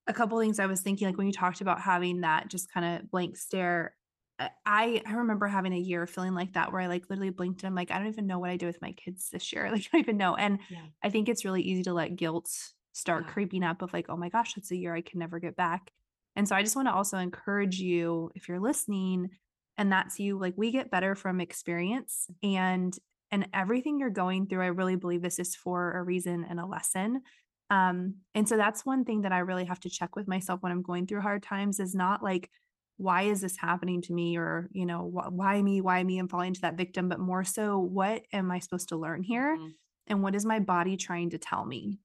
a 0.07 0.13
couple 0.13 0.39
things 0.41 0.59
I 0.59 0.67
was 0.67 0.83
thinking, 0.83 1.09
like 1.09 1.17
when 1.17 1.27
you 1.27 1.33
talked 1.33 1.61
about 1.61 1.81
having 1.81 2.21
that 2.23 2.49
just 2.49 2.71
kind 2.73 3.03
of 3.03 3.11
blank 3.11 3.37
stare, 3.37 3.97
I 4.39 5.01
I 5.07 5.13
remember 5.15 5.47
having 5.47 5.73
a 5.73 5.79
year 5.79 6.07
feeling 6.07 6.35
like 6.35 6.55
that 6.55 6.73
where 6.73 6.81
I 6.81 6.87
like 6.89 7.09
literally 7.09 7.31
blinked 7.31 7.63
and 7.63 7.69
I'm 7.69 7.75
like, 7.75 7.91
I 7.91 7.99
don't 7.99 8.09
even 8.09 8.27
know 8.27 8.39
what 8.39 8.51
I 8.51 8.57
do 8.57 8.67
with 8.67 8.83
my 8.83 8.93
kids 8.93 9.31
this 9.31 9.53
year. 9.53 9.69
Like 9.73 9.83
I 9.83 9.89
don't 9.93 10.01
even 10.01 10.17
know. 10.17 10.35
And 10.35 10.61
Yeah. 10.69 10.89
I 11.03 11.11
think 11.11 11.29
it's 11.29 11.45
really 11.45 11.63
easy 11.63 11.85
to 11.85 11.93
let 11.95 12.17
guilt 12.17 12.51
start 12.93 13.27
Yeah. 13.27 13.29
creeping 13.29 13.63
up 13.63 13.83
of 13.83 13.93
like, 13.93 14.07
oh 14.09 14.17
my 14.17 14.29
gosh, 14.29 14.55
that's 14.55 14.71
a 14.71 14.77
year 14.77 14.95
I 14.95 15.03
can 15.03 15.19
never 15.21 15.39
get 15.39 15.57
back. 15.57 15.93
And 16.37 16.49
so 16.49 16.57
I 16.57 16.63
just 16.63 16.75
want 16.75 16.89
to 16.89 16.95
also 16.95 17.19
encourage 17.19 17.79
you 17.79 18.31
if 18.35 18.49
you're 18.49 18.61
listening 18.61 19.31
and 19.77 19.91
that's 19.91 20.19
you, 20.19 20.39
like 20.39 20.55
we 20.57 20.71
get 20.71 20.91
better 20.91 21.15
from 21.15 21.41
experience 21.41 22.29
and 22.43 22.97
and 23.31 23.49
everything 23.53 23.99
you're 23.99 24.11
going 24.11 24.47
through, 24.47 24.63
I 24.63 24.67
really 24.67 24.95
believe 24.97 25.23
this 25.23 25.41
is 25.41 25.57
for 25.57 25.93
a 25.93 26.03
reason 26.05 26.45
and 26.45 26.61
a 26.61 26.67
lesson. 26.67 27.23
Um, 27.71 28.17
and 28.35 28.49
so 28.49 28.57
that's 28.57 28.87
one 28.87 29.05
thing 29.05 29.23
that 29.23 29.33
I 29.33 29.39
really 29.39 29.65
have 29.65 29.81
to 29.81 29.91
check 29.91 30.15
with 30.15 30.29
myself 30.29 30.63
when 30.63 30.71
I'm 30.71 30.83
going 30.83 31.07
through 31.07 31.23
hard 31.23 31.43
times 31.43 31.81
is 31.81 31.95
not 31.95 32.23
like, 32.23 32.51
why 32.97 33.23
is 33.23 33.41
this 33.41 33.57
happening 33.57 34.03
to 34.03 34.13
me? 34.13 34.37
or 34.37 34.69
you 34.73 34.87
know 34.87 35.11
wh- 35.11 35.33
why 35.33 35.61
me? 35.63 35.81
Why 35.81 36.03
me? 36.05 36.19
and 36.19 36.31
falling 36.31 36.49
into 36.49 36.61
that 36.63 36.77
victim 36.77 37.09
but 37.09 37.21
more 37.21 37.45
so 37.45 37.79
what 37.79 38.25
am 38.33 38.51
i 38.51 38.59
supposed 38.61 38.89
to 38.91 38.97
learn 38.97 39.23
here? 39.23 39.57
Mhm. 39.57 39.75
and 40.09 40.23
what 40.23 40.35
is 40.35 40.45
my 40.47 40.61
body 40.61 40.97
trying 40.97 41.31
to 41.31 41.39
tell 41.39 41.65
me? 41.65 41.99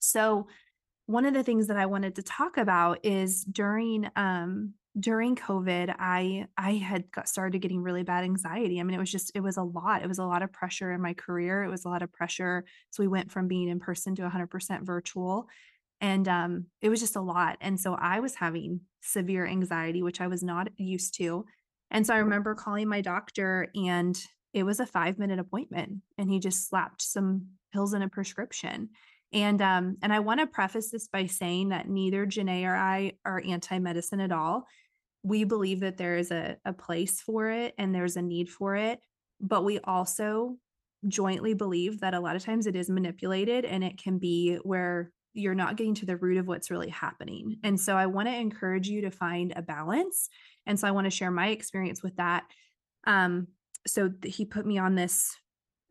So 0.00 0.48
one 1.06 1.26
of 1.26 1.34
the 1.34 1.42
things 1.44 1.68
that 1.68 1.76
i 1.78 1.86
wanted 1.86 2.16
to 2.16 2.22
talk 2.22 2.56
about 2.58 3.04
is 3.04 3.44
during 3.44 4.10
um 4.16 4.74
during 5.00 5.36
covid 5.36 5.94
i 5.98 6.46
i 6.58 6.72
had 6.74 7.10
got 7.12 7.28
started 7.28 7.60
getting 7.60 7.82
really 7.82 8.02
bad 8.04 8.24
anxiety. 8.24 8.80
I 8.80 8.84
mean 8.84 8.96
it 8.96 9.00
was 9.00 9.12
just 9.12 9.32
it 9.34 9.40
was 9.40 9.56
a 9.58 9.62
lot. 9.62 10.02
It 10.02 10.08
was 10.08 10.18
a 10.18 10.24
lot 10.26 10.42
of 10.42 10.52
pressure 10.52 10.92
in 10.92 11.00
my 11.02 11.14
career. 11.14 11.62
It 11.64 11.70
was 11.70 11.84
a 11.84 11.88
lot 11.88 12.02
of 12.02 12.12
pressure. 12.12 12.64
So 12.90 13.02
we 13.02 13.08
went 13.08 13.32
from 13.32 13.48
being 13.48 13.68
in 13.68 13.80
person 13.80 14.14
to 14.16 14.22
100% 14.22 14.84
virtual 14.86 15.48
and 16.00 16.28
um, 16.28 16.66
it 16.80 16.88
was 16.88 17.00
just 17.00 17.16
a 17.16 17.20
lot. 17.20 17.58
And 17.60 17.78
so 17.78 17.94
I 17.94 18.20
was 18.20 18.36
having 18.36 18.80
severe 19.00 19.46
anxiety, 19.46 20.02
which 20.02 20.20
I 20.20 20.28
was 20.28 20.42
not 20.42 20.68
used 20.76 21.16
to. 21.18 21.44
And 21.90 22.06
so 22.06 22.14
I 22.14 22.18
remember 22.18 22.54
calling 22.54 22.88
my 22.88 23.00
doctor, 23.00 23.68
and 23.74 24.18
it 24.52 24.62
was 24.62 24.80
a 24.80 24.86
five 24.86 25.18
minute 25.18 25.38
appointment, 25.38 26.02
and 26.16 26.30
he 26.30 26.38
just 26.38 26.68
slapped 26.68 27.02
some 27.02 27.46
pills 27.72 27.94
in 27.94 28.02
a 28.02 28.08
prescription. 28.08 28.90
And 29.32 29.60
um, 29.60 29.96
and 30.02 30.12
I 30.12 30.20
want 30.20 30.40
to 30.40 30.46
preface 30.46 30.90
this 30.90 31.08
by 31.08 31.26
saying 31.26 31.70
that 31.70 31.88
neither 31.88 32.26
Jenay 32.26 32.64
or 32.64 32.74
I 32.74 33.12
are 33.24 33.42
anti 33.46 33.78
medicine 33.78 34.20
at 34.20 34.32
all. 34.32 34.64
We 35.22 35.44
believe 35.44 35.80
that 35.80 35.98
there 35.98 36.16
is 36.16 36.30
a, 36.30 36.56
a 36.64 36.72
place 36.72 37.20
for 37.20 37.50
it 37.50 37.74
and 37.76 37.94
there's 37.94 38.16
a 38.16 38.22
need 38.22 38.48
for 38.48 38.76
it, 38.76 39.00
but 39.40 39.64
we 39.64 39.80
also 39.80 40.56
jointly 41.06 41.54
believe 41.54 42.00
that 42.00 42.14
a 42.14 42.20
lot 42.20 42.36
of 42.36 42.44
times 42.44 42.66
it 42.66 42.74
is 42.74 42.88
manipulated 42.88 43.64
and 43.64 43.84
it 43.84 44.02
can 44.02 44.18
be 44.18 44.56
where 44.62 45.10
you're 45.34 45.54
not 45.54 45.76
getting 45.76 45.94
to 45.94 46.06
the 46.06 46.16
root 46.16 46.38
of 46.38 46.46
what's 46.46 46.70
really 46.70 46.88
happening. 46.88 47.58
And 47.62 47.78
so 47.78 47.96
I 47.96 48.06
want 48.06 48.28
to 48.28 48.34
encourage 48.34 48.88
you 48.88 49.02
to 49.02 49.10
find 49.10 49.52
a 49.54 49.62
balance. 49.62 50.28
And 50.66 50.78
so 50.78 50.88
I 50.88 50.92
want 50.92 51.04
to 51.04 51.10
share 51.10 51.30
my 51.30 51.48
experience 51.48 52.02
with 52.02 52.16
that. 52.16 52.44
Um, 53.04 53.48
so 53.86 54.08
th- 54.08 54.34
he 54.34 54.44
put 54.44 54.66
me 54.66 54.78
on 54.78 54.94
this, 54.94 55.34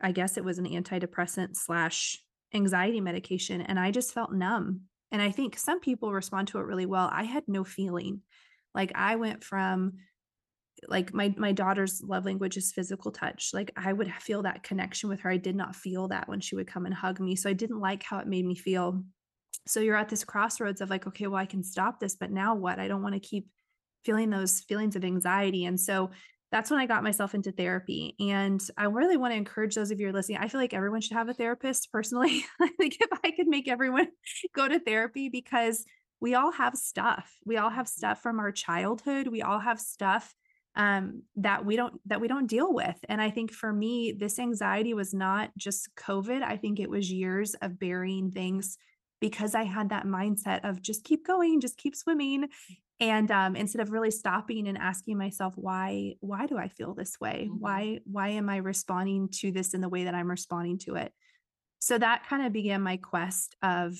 I 0.01 0.11
guess 0.11 0.37
it 0.37 0.43
was 0.43 0.59
an 0.59 0.67
antidepressant 0.67 1.55
slash 1.55 2.17
anxiety 2.53 3.01
medication, 3.01 3.61
and 3.61 3.79
I 3.79 3.91
just 3.91 4.13
felt 4.13 4.31
numb. 4.31 4.81
And 5.11 5.21
I 5.21 5.31
think 5.31 5.57
some 5.57 5.79
people 5.79 6.11
respond 6.11 6.49
to 6.49 6.59
it 6.59 6.65
really 6.65 6.85
well. 6.85 7.09
I 7.11 7.23
had 7.23 7.43
no 7.47 7.63
feeling. 7.63 8.21
Like 8.75 8.91
I 8.95 9.15
went 9.15 9.43
from 9.43 9.93
like 10.87 11.13
my 11.13 11.33
my 11.37 11.53
daughter's 11.53 12.03
love 12.03 12.25
language 12.25 12.57
is 12.57 12.71
physical 12.71 13.11
touch. 13.11 13.51
Like 13.53 13.71
I 13.75 13.93
would 13.93 14.13
feel 14.19 14.43
that 14.43 14.63
connection 14.63 15.09
with 15.09 15.21
her. 15.21 15.31
I 15.31 15.37
did 15.37 15.55
not 15.55 15.75
feel 15.75 16.09
that 16.09 16.27
when 16.27 16.39
she 16.39 16.55
would 16.55 16.67
come 16.67 16.85
and 16.85 16.93
hug 16.93 17.19
me. 17.19 17.35
So 17.35 17.49
I 17.49 17.53
didn't 17.53 17.79
like 17.79 18.03
how 18.03 18.19
it 18.19 18.27
made 18.27 18.45
me 18.45 18.55
feel 18.55 19.03
so 19.67 19.79
you're 19.79 19.95
at 19.95 20.09
this 20.09 20.23
crossroads 20.23 20.81
of 20.81 20.89
like 20.89 21.07
okay 21.07 21.27
well 21.27 21.39
i 21.39 21.45
can 21.45 21.63
stop 21.63 21.99
this 21.99 22.15
but 22.15 22.31
now 22.31 22.55
what? 22.55 22.79
I 22.79 22.87
don't 22.87 23.03
want 23.03 23.15
to 23.15 23.19
keep 23.19 23.47
feeling 24.03 24.29
those 24.29 24.61
feelings 24.61 24.95
of 24.95 25.03
anxiety. 25.03 25.65
And 25.65 25.79
so 25.79 26.11
that's 26.51 26.71
when 26.71 26.79
i 26.79 26.85
got 26.85 27.03
myself 27.03 27.35
into 27.35 27.51
therapy 27.51 28.15
and 28.21 28.61
i 28.77 28.85
really 28.85 29.17
want 29.17 29.33
to 29.33 29.37
encourage 29.37 29.75
those 29.75 29.91
of 29.91 29.99
you 29.99 30.05
who 30.05 30.11
are 30.11 30.13
listening 30.13 30.37
i 30.37 30.47
feel 30.47 30.61
like 30.61 30.73
everyone 30.73 31.01
should 31.01 31.17
have 31.17 31.27
a 31.27 31.33
therapist 31.33 31.91
personally. 31.91 32.45
I 32.61 32.69
think 32.79 32.95
if 33.01 33.19
i 33.23 33.31
could 33.31 33.47
make 33.47 33.67
everyone 33.67 34.07
go 34.55 34.67
to 34.67 34.79
therapy 34.79 35.27
because 35.29 35.83
we 36.19 36.33
all 36.35 36.51
have 36.51 36.75
stuff. 36.75 37.31
We 37.45 37.57
all 37.57 37.69
have 37.69 37.87
stuff 37.87 38.21
from 38.21 38.39
our 38.39 38.51
childhood. 38.51 39.27
We 39.27 39.41
all 39.41 39.59
have 39.59 39.79
stuff 39.79 40.33
um, 40.75 41.23
that 41.37 41.65
we 41.65 41.75
don't 41.75 41.99
that 42.07 42.21
we 42.21 42.27
don't 42.27 42.47
deal 42.47 42.73
with. 42.73 42.97
And 43.09 43.21
i 43.21 43.29
think 43.29 43.51
for 43.51 43.71
me 43.71 44.13
this 44.17 44.39
anxiety 44.39 44.93
was 44.93 45.13
not 45.13 45.51
just 45.57 45.89
covid. 45.95 46.41
I 46.43 46.57
think 46.57 46.79
it 46.79 46.89
was 46.89 47.11
years 47.11 47.55
of 47.55 47.79
burying 47.79 48.31
things 48.31 48.77
because 49.19 49.55
I 49.55 49.63
had 49.63 49.89
that 49.89 50.05
mindset 50.05 50.67
of 50.67 50.81
just 50.81 51.03
keep 51.03 51.25
going, 51.25 51.61
just 51.61 51.77
keep 51.77 51.95
swimming. 51.95 52.49
And 52.99 53.29
um, 53.31 53.55
instead 53.55 53.81
of 53.81 53.91
really 53.91 54.11
stopping 54.11 54.67
and 54.67 54.77
asking 54.77 55.17
myself, 55.17 55.55
why, 55.55 56.15
why 56.19 56.47
do 56.47 56.57
I 56.57 56.67
feel 56.67 56.93
this 56.93 57.19
way? 57.19 57.47
Mhm. 57.49 57.59
Why, 57.59 57.99
why 58.05 58.29
am 58.29 58.49
I 58.49 58.57
responding 58.57 59.29
to 59.39 59.51
this 59.51 59.73
in 59.73 59.81
the 59.81 59.89
way 59.89 60.05
that 60.05 60.15
I'm 60.15 60.29
responding 60.29 60.79
to 60.79 60.95
it? 60.95 61.13
So 61.79 61.97
that 61.97 62.27
kind 62.27 62.45
of 62.45 62.53
began 62.53 62.81
my 62.81 62.97
quest 62.97 63.55
of 63.61 63.97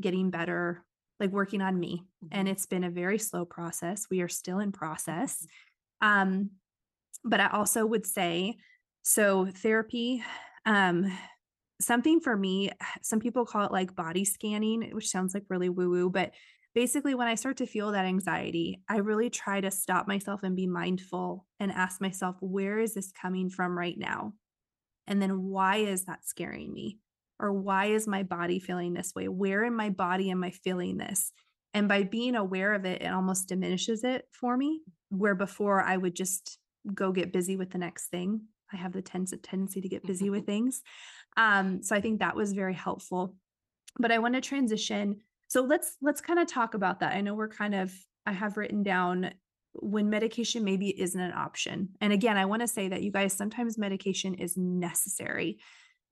getting 0.00 0.30
better, 0.30 0.84
like 1.18 1.30
working 1.30 1.60
on 1.60 1.78
me. 1.78 2.04
And 2.30 2.46
Mhm. 2.46 2.52
it's 2.52 2.66
been 2.66 2.84
a 2.84 2.90
very 2.90 3.18
slow 3.18 3.44
process. 3.44 4.06
We 4.10 4.20
are 4.20 4.28
still 4.28 4.60
in 4.60 4.72
process. 4.72 5.46
Um, 6.00 6.50
but 7.24 7.40
I 7.40 7.48
also 7.48 7.86
would 7.86 8.06
say, 8.06 8.58
so 9.02 9.46
therapy, 9.46 10.22
um, 10.64 11.06
something 11.80 12.20
for 12.20 12.36
me, 12.36 12.70
some 13.02 13.20
people 13.20 13.44
call 13.44 13.66
it 13.66 13.72
like 13.72 13.96
body 13.96 14.24
scanning, 14.24 14.90
which 14.92 15.08
sounds 15.08 15.34
like 15.34 15.44
really 15.48 15.68
woo 15.68 15.90
woo, 15.90 16.10
but 16.10 16.32
basically 16.74 17.14
when 17.14 17.26
I 17.26 17.36
start 17.36 17.56
to 17.58 17.66
feel 17.66 17.92
that 17.92 18.04
anxiety, 18.04 18.82
I 18.88 18.98
really 18.98 19.30
try 19.30 19.62
to 19.62 19.70
stop 19.70 20.06
myself 20.06 20.42
and 20.42 20.54
be 20.54 20.66
mindful 20.66 21.46
and 21.58 21.72
ask 21.72 22.02
myself, 22.02 22.36
where 22.40 22.78
is 22.78 22.94
this 22.94 23.12
coming 23.12 23.48
from 23.48 23.78
right 23.78 23.96
now? 23.96 24.34
And 25.06 25.22
then 25.22 25.44
why 25.44 25.76
is 25.78 26.04
that 26.04 26.26
scaring 26.26 26.72
me? 26.72 26.98
Or 27.40 27.52
why 27.52 27.86
is 27.86 28.06
my 28.06 28.22
body 28.22 28.58
feeling 28.58 28.92
this 28.92 29.12
way? 29.14 29.28
Where 29.28 29.64
in 29.64 29.74
my 29.74 29.88
body 29.90 30.30
am 30.30 30.44
I 30.44 30.50
feeling 30.50 30.98
this? 30.98 31.32
And 31.72 31.88
by 31.88 32.02
being 32.02 32.34
aware 32.34 32.74
of 32.74 32.84
it, 32.84 33.02
it 33.02 33.12
almost 33.12 33.48
diminishes 33.48 34.04
it 34.04 34.26
for 34.32 34.56
me. 34.56 34.80
Where 35.10 35.34
before 35.34 35.82
I 35.82 35.96
would 35.96 36.14
just 36.14 36.58
go 36.94 37.12
get 37.12 37.32
busy 37.32 37.56
with 37.56 37.70
the 37.70 37.78
next 37.78 38.08
thing. 38.08 38.42
I 38.72 38.76
have 38.76 38.92
the 38.92 39.02
tens- 39.02 39.34
tendency 39.42 39.80
to 39.80 39.88
get 39.88 40.06
busy 40.06 40.30
with 40.30 40.46
things. 40.46 40.82
Um, 41.36 41.82
so 41.82 41.94
I 41.94 42.00
think 42.00 42.20
that 42.20 42.36
was 42.36 42.52
very 42.52 42.74
helpful. 42.74 43.34
But 43.98 44.12
I 44.12 44.18
want 44.18 44.34
to 44.34 44.40
transition. 44.40 45.20
So 45.48 45.62
let's 45.62 45.96
let's 46.02 46.20
kind 46.20 46.38
of 46.38 46.48
talk 46.48 46.74
about 46.74 47.00
that. 47.00 47.14
I 47.14 47.20
know 47.20 47.34
we're 47.34 47.48
kind 47.48 47.74
of 47.74 47.92
I 48.26 48.32
have 48.32 48.56
written 48.56 48.82
down 48.82 49.32
when 49.80 50.10
medication 50.10 50.64
maybe 50.64 50.88
isn't 51.00 51.20
an 51.20 51.32
option. 51.32 51.90
And 52.00 52.12
again, 52.12 52.36
I 52.36 52.46
want 52.46 52.62
to 52.62 52.68
say 52.68 52.88
that 52.88 53.02
you 53.02 53.12
guys 53.12 53.32
sometimes 53.32 53.78
medication 53.78 54.34
is 54.34 54.56
necessary. 54.56 55.58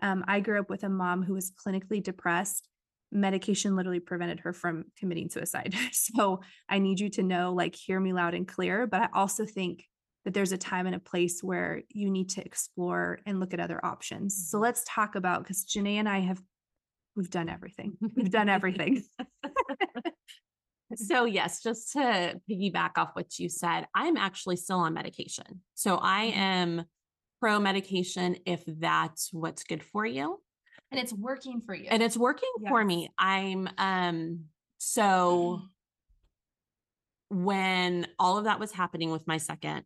Um, 0.02 0.24
I 0.28 0.40
grew 0.40 0.60
up 0.60 0.70
with 0.70 0.84
a 0.84 0.88
mom 0.88 1.22
who 1.22 1.34
was 1.34 1.50
clinically 1.50 2.02
depressed. 2.02 2.68
Medication 3.10 3.76
literally 3.76 4.00
prevented 4.00 4.40
her 4.40 4.52
from 4.52 4.84
committing 4.98 5.30
suicide. 5.30 5.74
So 5.92 6.42
I 6.68 6.78
need 6.78 7.00
you 7.00 7.08
to 7.10 7.22
know, 7.22 7.52
like, 7.52 7.74
hear 7.74 7.98
me 7.98 8.12
loud 8.12 8.34
and 8.34 8.46
clear. 8.46 8.86
But 8.86 9.02
I 9.02 9.08
also 9.14 9.46
think 9.46 9.84
that 10.24 10.34
there's 10.34 10.52
a 10.52 10.58
time 10.58 10.86
and 10.86 10.94
a 10.94 11.00
place 11.00 11.42
where 11.42 11.82
you 11.90 12.10
need 12.10 12.30
to 12.30 12.44
explore 12.44 13.20
and 13.26 13.40
look 13.40 13.52
at 13.52 13.60
other 13.60 13.84
options. 13.84 14.48
So 14.50 14.58
let's 14.58 14.82
talk 14.86 15.14
about 15.16 15.42
because 15.42 15.64
Jenay 15.64 15.96
and 15.96 16.08
I 16.08 16.20
have 16.20 16.40
we've 17.16 17.30
done 17.30 17.48
everything. 17.48 17.96
We've 18.16 18.30
done 18.30 18.48
everything. 18.48 19.04
So, 20.96 21.24
yes, 21.24 21.62
just 21.62 21.92
to 21.92 22.40
piggyback 22.48 22.98
off 22.98 23.10
what 23.14 23.38
you 23.38 23.48
said, 23.48 23.86
I'm 23.94 24.16
actually 24.16 24.56
still 24.56 24.78
on 24.78 24.94
medication. 24.94 25.62
So, 25.74 25.98
I 26.00 26.26
Mhm. 26.26 26.36
am 26.36 26.84
pro 27.40 27.58
medication 27.58 28.36
if 28.46 28.62
that's 28.66 29.32
what's 29.32 29.64
good 29.64 29.82
for 29.82 30.06
you. 30.06 30.40
And 30.90 31.00
it's 31.00 31.12
working 31.12 31.62
for 31.62 31.74
you. 31.74 31.88
And 31.90 32.02
it's 32.02 32.16
working 32.16 32.52
for 32.68 32.84
me. 32.84 33.10
I'm, 33.18 33.68
um, 33.78 34.44
so 34.78 35.62
when 37.30 38.06
all 38.18 38.38
of 38.38 38.44
that 38.44 38.60
was 38.60 38.70
happening 38.70 39.10
with 39.10 39.26
my 39.26 39.38
second, 39.38 39.84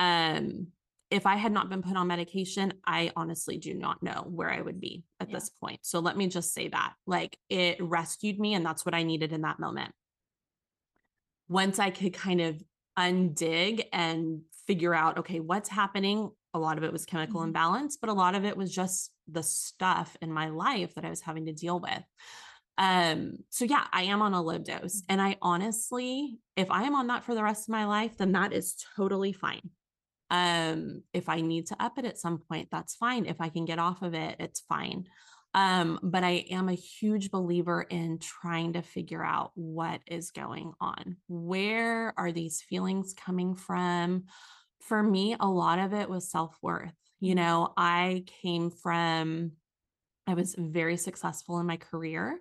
um, 0.00 0.68
if 1.10 1.26
I 1.26 1.36
had 1.36 1.52
not 1.52 1.68
been 1.68 1.82
put 1.82 1.96
on 1.96 2.06
medication, 2.06 2.72
I 2.86 3.12
honestly 3.16 3.58
do 3.58 3.74
not 3.74 4.02
know 4.02 4.24
where 4.26 4.50
I 4.50 4.60
would 4.60 4.80
be 4.80 5.04
at 5.20 5.28
Yeah. 5.28 5.34
this 5.36 5.50
point. 5.50 5.80
So 5.82 5.98
let 6.00 6.16
me 6.16 6.28
just 6.28 6.54
say 6.54 6.68
that. 6.68 6.94
Like 7.06 7.36
it 7.48 7.76
rescued 7.82 8.38
me, 8.40 8.54
and 8.54 8.64
that's 8.64 8.86
what 8.86 8.94
I 8.94 9.02
needed 9.02 9.32
in 9.32 9.42
that 9.42 9.58
moment. 9.58 9.92
Once 11.48 11.78
I 11.78 11.90
could 11.90 12.14
kind 12.14 12.40
of 12.40 12.62
undig 12.98 13.84
and 13.92 14.42
figure 14.66 14.94
out, 14.94 15.18
okay, 15.18 15.40
what's 15.40 15.68
happening? 15.68 16.30
A 16.54 16.58
lot 16.58 16.78
of 16.78 16.84
it 16.84 16.92
was 16.92 17.04
chemical 17.04 17.40
Mhm. 17.40 17.46
imbalance, 17.48 17.96
but 17.96 18.08
a 18.08 18.14
lot 18.14 18.34
of 18.34 18.44
it 18.44 18.56
was 18.56 18.74
just 18.74 19.12
the 19.28 19.42
stuff 19.42 20.16
in 20.22 20.32
my 20.32 20.48
life 20.48 20.94
that 20.94 21.04
I 21.04 21.10
was 21.10 21.20
having 21.20 21.46
to 21.46 21.52
deal 21.52 21.78
with. 21.80 22.04
Um, 22.78 23.38
so 23.50 23.64
yeah, 23.64 23.86
I 23.92 24.04
am 24.04 24.22
on 24.22 24.32
a 24.32 24.40
low 24.40 24.58
dose. 24.58 25.02
And 25.08 25.20
I 25.20 25.36
honestly, 25.42 26.38
if 26.56 26.70
I 26.70 26.84
am 26.84 26.94
on 26.94 27.08
that 27.08 27.24
for 27.24 27.34
the 27.34 27.42
rest 27.42 27.68
of 27.68 27.72
my 27.72 27.84
life, 27.84 28.16
then 28.16 28.32
that 28.32 28.52
is 28.52 28.74
totally 28.96 29.32
fine. 29.32 29.70
Um, 30.30 31.02
if 31.12 31.28
I 31.28 31.40
need 31.40 31.66
to 31.66 31.82
up 31.82 31.98
it 31.98 32.04
at 32.04 32.18
some 32.18 32.38
point, 32.38 32.68
that's 32.70 32.94
fine. 32.94 33.26
If 33.26 33.40
I 33.40 33.48
can 33.48 33.64
get 33.64 33.78
off 33.78 34.02
of 34.02 34.14
it, 34.14 34.36
it's 34.38 34.60
fine. 34.60 35.06
Um, 35.52 35.98
but 36.02 36.22
I 36.22 36.44
am 36.50 36.68
a 36.68 36.74
huge 36.74 37.30
believer 37.30 37.82
in 37.82 38.18
trying 38.18 38.74
to 38.74 38.82
figure 38.82 39.24
out 39.24 39.50
what 39.54 40.00
is 40.06 40.30
going 40.30 40.72
on. 40.80 41.16
Where 41.28 42.14
are 42.16 42.30
these 42.30 42.62
feelings 42.62 43.14
coming 43.14 43.56
from? 43.56 44.24
For 44.80 45.02
me, 45.02 45.36
a 45.38 45.48
lot 45.48 45.80
of 45.80 45.92
it 45.92 46.08
was 46.08 46.30
self 46.30 46.56
worth. 46.62 46.94
You 47.18 47.34
know, 47.34 47.72
I 47.76 48.24
came 48.42 48.70
from, 48.70 49.52
I 50.26 50.34
was 50.34 50.54
very 50.56 50.96
successful 50.96 51.58
in 51.58 51.66
my 51.66 51.76
career. 51.76 52.40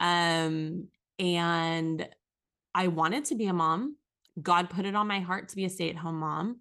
Um, 0.00 0.88
and 1.18 2.08
I 2.74 2.88
wanted 2.88 3.26
to 3.26 3.34
be 3.36 3.46
a 3.46 3.52
mom. 3.52 3.96
God 4.40 4.70
put 4.70 4.86
it 4.86 4.94
on 4.94 5.06
my 5.06 5.20
heart 5.20 5.50
to 5.50 5.56
be 5.56 5.64
a 5.64 5.70
stay 5.70 5.90
at 5.90 5.96
home 5.96 6.18
mom. 6.18 6.60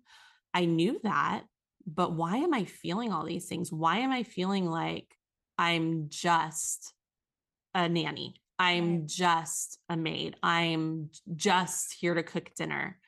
I 0.54 0.66
knew 0.66 1.00
that, 1.04 1.44
but 1.86 2.14
why 2.14 2.38
am 2.38 2.54
I 2.54 2.66
feeling 2.66 3.12
all 3.12 3.26
these 3.26 3.48
things? 3.48 3.72
Why 3.72 4.00
am 4.00 4.12
I 4.12 4.24
feeling 4.24 4.66
like 4.66 5.16
I'm 5.58 6.08
just 6.10 6.94
a 7.74 7.88
nanny? 7.90 8.36
I'm 8.58 9.08
just 9.08 9.80
a 9.88 9.96
maid. 9.96 10.36
I'm 10.44 11.12
just 11.36 11.94
here 11.94 12.14
to 12.14 12.24
cook 12.24 12.52
dinner. 12.56 13.00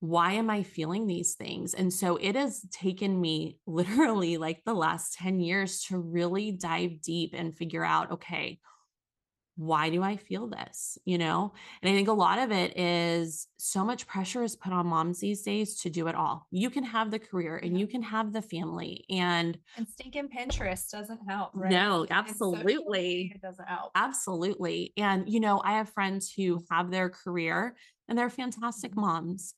why 0.00 0.32
am 0.32 0.50
I 0.50 0.64
feeling 0.64 1.06
these 1.06 1.34
things? 1.34 1.74
And 1.74 1.92
so 1.92 2.16
it 2.16 2.34
has 2.34 2.66
taken 2.72 3.20
me 3.20 3.58
literally 3.66 4.36
like 4.36 4.62
the 4.64 4.74
last 4.74 5.14
10 5.14 5.38
years 5.38 5.84
to 5.84 5.96
really 5.96 6.50
dive 6.50 7.00
deep 7.00 7.34
and 7.36 7.56
figure 7.56 7.84
out, 7.84 8.10
okay, 8.10 8.58
why 9.56 9.90
do 9.90 10.02
I 10.02 10.16
feel 10.16 10.46
this? 10.46 10.98
You 11.04 11.18
know? 11.18 11.52
And 11.82 11.90
I 11.90 11.94
think 11.94 12.08
a 12.08 12.12
lot 12.12 12.38
of 12.38 12.50
it 12.50 12.78
is 12.78 13.46
so 13.58 13.84
much 13.84 14.06
pressure 14.06 14.42
is 14.42 14.56
put 14.56 14.72
on 14.72 14.86
moms 14.86 15.20
these 15.20 15.42
days 15.42 15.80
to 15.82 15.90
do 15.90 16.08
it 16.08 16.14
all. 16.14 16.46
You 16.50 16.70
can 16.70 16.84
have 16.84 17.10
the 17.10 17.18
career 17.18 17.56
and 17.56 17.78
you 17.78 17.86
can 17.86 18.02
have 18.02 18.32
the 18.32 18.42
family 18.42 19.04
and 19.10 19.58
and 19.76 19.86
stinking 19.86 20.28
Pinterest 20.28 20.90
doesn't 20.90 21.20
help, 21.28 21.50
right? 21.54 21.70
no, 21.70 22.06
absolutely. 22.10 23.30
media 23.30 23.38
doesn't 23.42 23.68
help. 23.68 23.92
Absolutely. 23.94 24.92
And, 24.96 25.28
you 25.28 25.40
know, 25.40 25.60
I 25.64 25.72
have 25.72 25.90
friends 25.90 26.32
who 26.32 26.62
have 26.70 26.90
their 26.90 27.10
career 27.10 27.76
and 28.08 28.18
they're 28.18 28.30
fantastic 28.30 28.92
mm-hmm. 28.92 29.00
moms, 29.00 29.54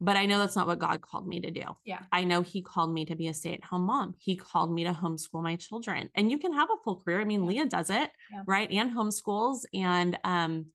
but 0.00 0.16
I 0.16 0.26
know 0.26 0.38
that's 0.38 0.56
not 0.56 0.66
what 0.66 0.78
God 0.78 1.00
called 1.00 1.26
me 1.26 1.40
to 1.40 1.50
do. 1.50 1.64
Yeah. 1.84 2.00
I 2.12 2.24
know 2.24 2.42
He 2.42 2.62
called 2.62 2.92
me 2.92 3.04
to 3.06 3.14
be 3.16 3.28
a 3.28 3.34
stay 3.34 3.54
at 3.54 3.64
home 3.64 3.82
mom. 3.86 4.14
He 4.18 4.36
called 4.36 4.72
me 4.72 4.84
to 4.84 4.92
homeschool 4.92 5.42
my 5.42 5.56
children. 5.56 6.10
And 6.14 6.30
you 6.30 6.38
can 6.38 6.52
have 6.52 6.68
a 6.70 6.82
full 6.84 7.00
career. 7.00 7.20
I 7.20 7.24
mean, 7.24 7.42
Yeah. 7.44 7.48
Lia 7.48 7.66
does 7.66 7.90
it, 7.90 8.10
Yeah. 8.32 8.42
right? 8.46 8.70
And 8.70 8.90
homeschools. 8.92 9.64
And, 9.72 10.18
um, 10.24 10.66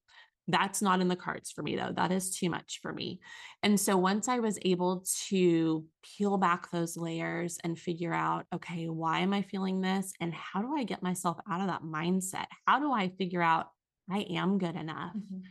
that's 0.51 0.81
not 0.81 0.99
in 0.99 1.07
the 1.09 1.15
cards 1.15 1.51
for 1.51 1.61
me 1.61 1.75
though. 1.75 1.91
That 1.91 2.11
is 2.11 2.35
too 2.35 2.49
much 2.49 2.79
for 2.81 2.91
me. 2.91 3.19
And 3.61 3.79
so 3.79 3.97
once 3.97 4.27
I 4.27 4.39
was 4.39 4.57
able 4.63 5.05
to 5.27 5.85
peel 6.01 6.38
back 6.39 6.71
those 6.71 6.97
layers 6.97 7.59
and 7.63 7.77
figure 7.77 8.13
out, 8.15 8.47
okay, 8.51 8.88
why 8.89 9.19
am 9.19 9.31
I 9.31 9.43
feeling 9.43 9.81
this? 9.81 10.11
And 10.19 10.33
how 10.33 10.63
do 10.63 10.75
I 10.75 10.85
get 10.85 11.03
myself 11.03 11.38
out 11.47 11.61
of 11.61 11.67
that 11.67 11.83
mindset? 11.83 12.47
How 12.65 12.79
do 12.79 12.91
I 12.91 13.09
figure 13.09 13.43
out 13.43 13.67
I 14.09 14.21
am 14.21 14.57
good 14.57 14.75
enough? 14.75 15.13
Mhm. 15.15 15.43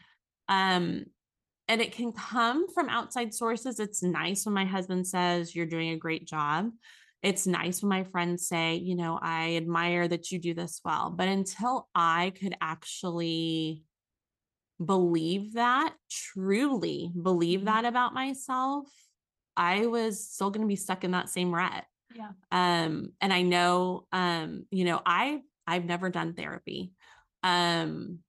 Um, 0.48 1.04
and 1.68 1.80
it 1.80 1.92
can 1.92 2.12
come 2.12 2.68
from 2.72 2.88
outside 2.88 3.34
sources. 3.34 3.78
It's 3.78 4.02
nice 4.02 4.46
when 4.46 4.54
my 4.54 4.64
husband 4.64 5.06
says, 5.06 5.54
You're 5.54 5.66
doing 5.66 5.90
a 5.90 5.96
great 5.98 6.26
job. 6.26 6.70
It's 7.22 7.46
nice 7.46 7.82
when 7.82 7.90
my 7.90 8.04
friends 8.04 8.48
say, 8.48 8.76
You 8.76 8.96
know, 8.96 9.18
I 9.20 9.56
admire 9.56 10.08
that 10.08 10.30
you 10.30 10.38
do 10.38 10.54
this 10.54 10.80
well. 10.84 11.10
But 11.10 11.28
until 11.28 11.88
I 11.94 12.32
could 12.40 12.54
actually 12.60 13.84
believe 14.84 15.54
that, 15.54 15.94
truly 16.10 17.12
believe 17.20 17.60
Mhm. 17.60 17.64
that 17.66 17.84
about 17.84 18.14
myself, 18.14 18.88
I 19.56 19.86
was 19.86 20.28
still 20.30 20.50
going 20.50 20.62
to 20.62 20.68
be 20.68 20.76
stuck 20.76 21.04
in 21.04 21.10
that 21.12 21.28
same 21.28 21.52
rut. 21.52 21.84
Yeah. 22.14 22.32
Um, 22.50 23.12
and 23.20 23.32
I 23.32 23.42
know, 23.42 24.06
um, 24.12 24.66
you 24.70 24.84
know, 24.84 25.00
I 25.04 25.42
I've 25.66 25.84
never 25.84 26.08
done 26.08 26.32
therapy. 26.34 26.92
Um, 27.42 28.20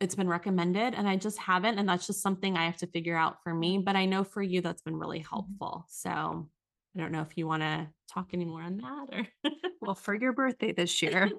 it's 0.00 0.14
been 0.14 0.28
recommended 0.28 0.94
and 0.94 1.08
I 1.08 1.16
just 1.16 1.38
haven't. 1.38 1.78
And 1.78 1.88
that's 1.88 2.06
just 2.06 2.22
something 2.22 2.56
I 2.56 2.66
have 2.66 2.76
to 2.78 2.86
figure 2.86 3.16
out 3.16 3.42
for 3.42 3.54
me. 3.54 3.78
But 3.78 3.96
I 3.96 4.06
know 4.06 4.24
for 4.24 4.42
you 4.42 4.60
that's 4.60 4.82
been 4.82 4.96
really 4.96 5.20
helpful. 5.20 5.86
So 5.88 6.10
I 6.96 7.00
don't 7.00 7.12
know 7.12 7.22
if 7.22 7.36
you 7.36 7.46
want 7.46 7.62
to 7.62 7.88
talk 8.12 8.30
any 8.32 8.44
more 8.44 8.62
on 8.62 8.78
that 8.78 9.06
or 9.12 9.50
Well, 9.80 9.94
for 9.94 10.14
your 10.14 10.32
birthday 10.32 10.72
this 10.72 11.02
year, 11.02 11.30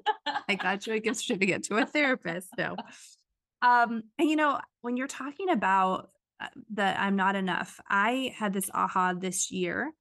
I 0.47 0.55
got 0.55 0.85
you 0.85 0.93
a 0.93 0.99
gift 0.99 1.17
certificate 1.21 1.63
to 1.63 1.69
get 1.69 1.77
to 1.77 1.83
a 1.83 1.85
therapist. 1.85 2.49
No. 2.57 2.75
Um, 3.61 4.03
and 4.19 4.29
you 4.29 4.35
know, 4.35 4.59
when 4.81 4.97
you're 4.97 5.07
talking 5.07 5.49
about 5.49 6.09
uh, 6.39 6.47
the 6.73 6.83
I'm 6.83 7.15
not 7.15 7.35
enough, 7.35 7.79
I 7.89 8.33
had 8.37 8.53
this 8.53 8.69
aha 8.73 9.13
this 9.13 9.51
year. 9.51 9.91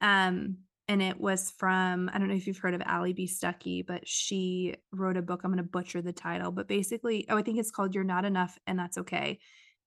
Um, 0.00 0.58
and 0.88 1.02
it 1.02 1.20
was 1.20 1.50
from, 1.50 2.08
I 2.12 2.18
don't 2.18 2.28
know 2.28 2.34
if 2.34 2.46
you've 2.46 2.58
heard 2.58 2.74
of 2.74 2.82
Allie 2.82 3.12
B. 3.12 3.26
Stuckey, 3.26 3.84
but 3.84 4.06
she 4.06 4.76
wrote 4.92 5.16
a 5.16 5.22
book. 5.22 5.42
I'm 5.42 5.50
going 5.50 5.62
to 5.64 5.68
butcher 5.68 6.00
the 6.00 6.12
title, 6.12 6.52
but 6.52 6.68
basically, 6.68 7.26
oh, 7.28 7.36
I 7.36 7.42
think 7.42 7.58
it's 7.58 7.70
called 7.72 7.94
You're 7.94 8.04
Not 8.04 8.24
Enough 8.24 8.58
and 8.66 8.78
That's 8.78 8.98
Okay. 8.98 9.38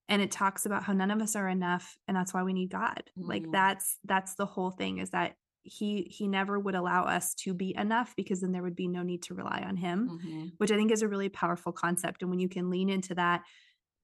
And 0.08 0.20
it 0.20 0.30
talks 0.32 0.66
about 0.66 0.82
how 0.82 0.92
none 0.92 1.12
of 1.12 1.20
us 1.22 1.36
are 1.36 1.48
enough 1.48 1.96
and 2.08 2.16
that's 2.16 2.34
why 2.34 2.42
we 2.42 2.52
need 2.52 2.70
God. 2.70 3.04
Like 3.16 3.44
Mm. 3.44 3.52
that's 3.52 3.98
that's 4.04 4.34
the 4.34 4.44
whole 4.46 4.72
thing 4.72 4.98
is 4.98 5.10
that 5.10 5.36
he 5.62 6.02
he 6.10 6.26
never 6.26 6.58
would 6.58 6.74
allow 6.74 7.04
us 7.04 7.34
to 7.34 7.54
be 7.54 7.76
enough 7.76 8.14
because 8.16 8.40
then 8.40 8.50
there 8.50 8.62
would 8.62 8.74
be 8.74 8.88
no 8.88 9.02
need 9.04 9.22
to 9.24 9.34
rely 9.34 9.62
on 9.64 9.76
him 9.76 10.08
Mhm. 10.08 10.52
which 10.56 10.72
I 10.72 10.76
think 10.76 10.90
is 10.90 11.02
a 11.02 11.08
really 11.08 11.28
powerful 11.28 11.70
concept. 11.72 12.22
And 12.22 12.30
when 12.30 12.40
you 12.40 12.48
can 12.48 12.70
lean 12.70 12.88
into 12.88 13.14
that, 13.14 13.44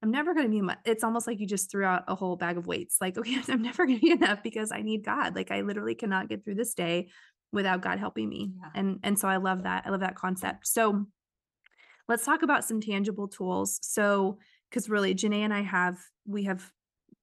I'm 0.03 0.11
never 0.11 0.33
going 0.33 0.45
to 0.45 0.51
be, 0.51 0.61
mu- 0.61 0.73
it's 0.85 1.03
almost 1.03 1.27
like 1.27 1.39
you 1.39 1.47
just 1.47 1.71
threw 1.71 1.83
out 1.83 2.03
a 2.07 2.15
whole 2.15 2.35
bag 2.35 2.57
of 2.57 2.67
weights. 2.67 2.97
Like, 3.01 3.17
okay, 3.17 3.39
I'm 3.47 3.61
never 3.61 3.85
going 3.85 3.99
to 3.99 4.05
be 4.05 4.11
enough 4.11 4.43
because 4.43 4.71
I 4.71 4.81
need 4.81 5.03
God. 5.03 5.35
Like 5.35 5.51
I 5.51 5.61
literally 5.61 5.95
cannot 5.95 6.29
get 6.29 6.43
through 6.43 6.55
this 6.55 6.73
day 6.73 7.09
without 7.51 7.81
God 7.81 7.99
helping 7.99 8.29
me. 8.29 8.51
Yeah. 8.59 8.69
And, 8.75 8.99
and 9.03 9.17
so 9.17 9.27
I 9.27 9.37
love 9.37 9.63
that. 9.63 9.83
I 9.85 9.89
love 9.89 10.01
that 10.01 10.15
concept. 10.15 10.67
So 10.67 11.05
let's 12.07 12.25
talk 12.25 12.43
about 12.43 12.65
some 12.65 12.81
tangible 12.81 13.27
tools. 13.27 13.79
So, 13.81 14.39
cause 14.71 14.89
really 14.89 15.15
Jenay 15.15 15.39
and 15.39 15.53
I 15.53 15.61
have, 15.61 15.97
we 16.25 16.43
have 16.43 16.69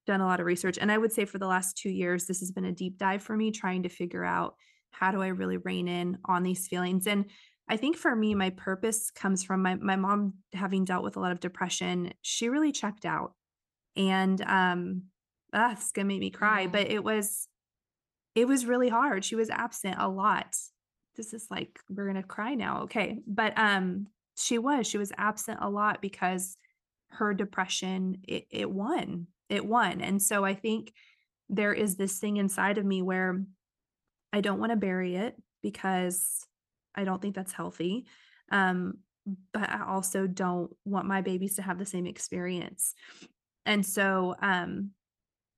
done 0.07 0.23
a 0.23 0.27
lot 0.27 0.41
of 0.41 0.47
research 0.47 0.79
and 0.81 0.91
I 0.91 0.99
would 0.99 1.13
say 1.13 1.27
for 1.27 1.39
the 1.39 1.47
last 1.47 1.77
two 1.77 1.91
years, 1.91 2.27
this 2.27 2.41
has 2.41 2.51
been 2.51 2.65
a 2.65 2.73
deep 2.73 2.99
dive 2.99 3.23
for 3.23 3.37
me 3.37 3.51
trying 3.51 3.83
to 3.83 3.89
figure 3.89 4.25
out 4.25 4.55
how 4.95 5.11
do 5.11 5.21
I 5.21 5.29
really 5.29 5.59
rein 5.59 5.89
in 5.89 6.19
on 6.25 6.43
these 6.43 6.69
feelings? 6.69 7.07
And 7.07 7.27
I 7.69 7.77
think 7.77 7.97
for 7.97 8.15
me, 8.15 8.35
my 8.35 8.51
purpose 8.51 9.11
comes 9.11 9.43
from 9.43 9.63
my 9.63 9.77
my 9.77 9.97
mom 9.97 10.35
having 10.53 10.85
dealt 10.85 11.05
with 11.05 11.17
a 11.17 11.21
lot 11.21 11.33
of 11.33 11.41
depression. 11.41 12.13
She 12.23 12.49
really 12.49 12.73
checked 12.73 13.07
out, 13.07 13.33
and 13.97 14.41
um, 14.43 15.03
ah, 15.53 15.73
it's 15.73 15.93
gonna 15.93 16.09
make 16.09 16.21
me 16.21 16.31
cry. 16.31 16.63
Yeah. 16.63 16.69
But 16.69 16.91
it 16.91 17.03
was, 17.03 17.49
it 18.35 18.47
was 18.47 18.67
really 18.67 18.89
hard. 18.91 19.25
She 19.25 19.37
was 19.37 19.51
absent 19.51 19.97
a 19.99 20.09
lot. 20.09 20.55
This 21.17 21.33
is 21.33 21.47
like 21.51 21.79
we're 21.89 22.07
gonna 22.07 22.23
cry 22.23 22.55
now, 22.55 22.83
okay? 22.83 23.21
But 23.27 23.57
um, 23.57 24.09
she 24.37 24.59
was 24.59 24.87
she 24.87 24.99
was 24.99 25.13
absent 25.17 25.59
a 25.63 25.71
lot 25.71 26.03
because 26.03 26.57
her 27.11 27.33
depression 27.33 28.19
it, 28.29 28.47
it 28.51 28.71
won, 28.71 29.29
it 29.49 29.65
won, 29.65 30.03
and 30.03 30.21
so 30.21 30.45
I 30.45 30.55
think 30.55 30.93
there 31.49 31.73
is 31.73 31.97
this 31.97 32.19
thing 32.19 32.37
inside 32.37 32.79
of 32.79 32.85
me 32.85 33.01
where 33.01 33.43
I 34.33 34.41
don't 34.41 34.59
want 34.59 34.73
to 34.73 34.77
bury 34.77 35.15
it 35.17 35.37
because 35.63 36.47
I 36.95 37.05
don't 37.05 37.21
think 37.21 37.35
that's 37.35 37.53
healthy. 37.53 38.07
Um, 38.51 38.99
but 39.53 39.71
I 39.71 39.85
also 39.87 40.27
don't 40.27 40.71
want 40.85 41.07
my 41.07 41.23
babies 41.23 41.57
to 41.57 41.63
have 41.63 41.79
the 41.79 41.87
same 41.87 42.07
experience. 42.07 42.95
And 43.65 43.85
so, 43.85 44.35
um, 44.43 44.91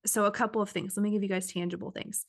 so 0.05 0.25
a 0.25 0.31
couple 0.31 0.63
of 0.63 0.71
things. 0.71 0.97
Let 0.97 1.03
me 1.03 1.11
give 1.11 1.23
you 1.23 1.29
guys 1.29 1.53
tangible 1.53 1.91
things. 1.91 2.25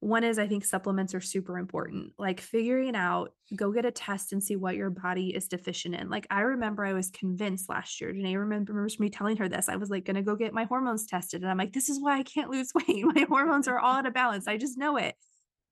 One 0.00 0.24
is 0.24 0.38
I 0.38 0.48
think 0.48 0.64
supplements 0.64 1.14
are 1.14 1.20
super 1.20 1.58
important. 1.58 2.12
Like 2.18 2.40
figuring 2.40 2.96
out, 2.96 3.34
go 3.54 3.70
get 3.70 3.84
a 3.84 3.90
test 3.90 4.32
and 4.32 4.42
see 4.42 4.56
what 4.56 4.74
your 4.74 4.88
body 4.88 5.34
is 5.34 5.46
deficient 5.46 5.94
in. 5.94 6.08
Like 6.08 6.26
I 6.30 6.40
remember 6.40 6.86
I 6.86 6.94
was 6.94 7.10
convinced 7.10 7.68
last 7.68 8.00
year. 8.00 8.14
Jenay 8.14 8.38
remembers 8.38 8.98
me 8.98 9.10
telling 9.10 9.36
her 9.36 9.48
this. 9.48 9.68
I 9.68 9.76
was 9.76 9.90
like 9.90 10.06
gonna 10.06 10.22
go 10.22 10.36
get 10.36 10.54
my 10.54 10.64
hormones 10.64 11.04
tested. 11.04 11.42
And 11.42 11.50
I'm 11.50 11.58
like, 11.58 11.74
this 11.74 11.90
is 11.90 12.00
why 12.00 12.18
I 12.18 12.22
can't 12.22 12.50
lose 12.50 12.72
weight. 12.74 13.04
My 13.04 13.26
hormones 13.28 13.68
are 13.68 13.78
all 13.78 13.96
out 13.96 14.06
of 14.06 14.14
balance. 14.14 14.48
I 14.48 14.56
just 14.56 14.78
know 14.78 14.96
it. 14.96 15.14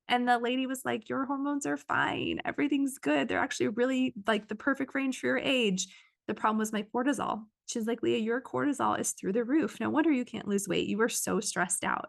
And 0.08 0.26
the 0.26 0.38
lady 0.38 0.66
was 0.66 0.84
like, 0.84 1.08
Your 1.08 1.24
hormones 1.26 1.66
are 1.66 1.76
fine. 1.76 2.40
Everything's 2.44 2.98
good. 2.98 3.28
They're 3.28 3.38
actually 3.38 3.68
really 3.68 4.14
like 4.26 4.48
the 4.48 4.54
perfect 4.54 4.94
range 4.94 5.20
for 5.20 5.26
your 5.26 5.38
age. 5.38 5.88
The 6.26 6.34
problem 6.34 6.58
was 6.58 6.72
my 6.72 6.84
cortisol. 6.94 7.44
She's 7.66 7.86
like, 7.86 8.02
Lia, 8.02 8.18
your 8.18 8.40
cortisol 8.40 8.98
is 8.98 9.12
through 9.12 9.34
the 9.34 9.44
roof. 9.44 9.78
No 9.80 9.90
wonder 9.90 10.10
you 10.10 10.24
can't 10.24 10.48
lose 10.48 10.66
weight. 10.66 10.88
You 10.88 10.98
were 10.98 11.08
so 11.08 11.40
stressed 11.40 11.84
out. 11.84 12.08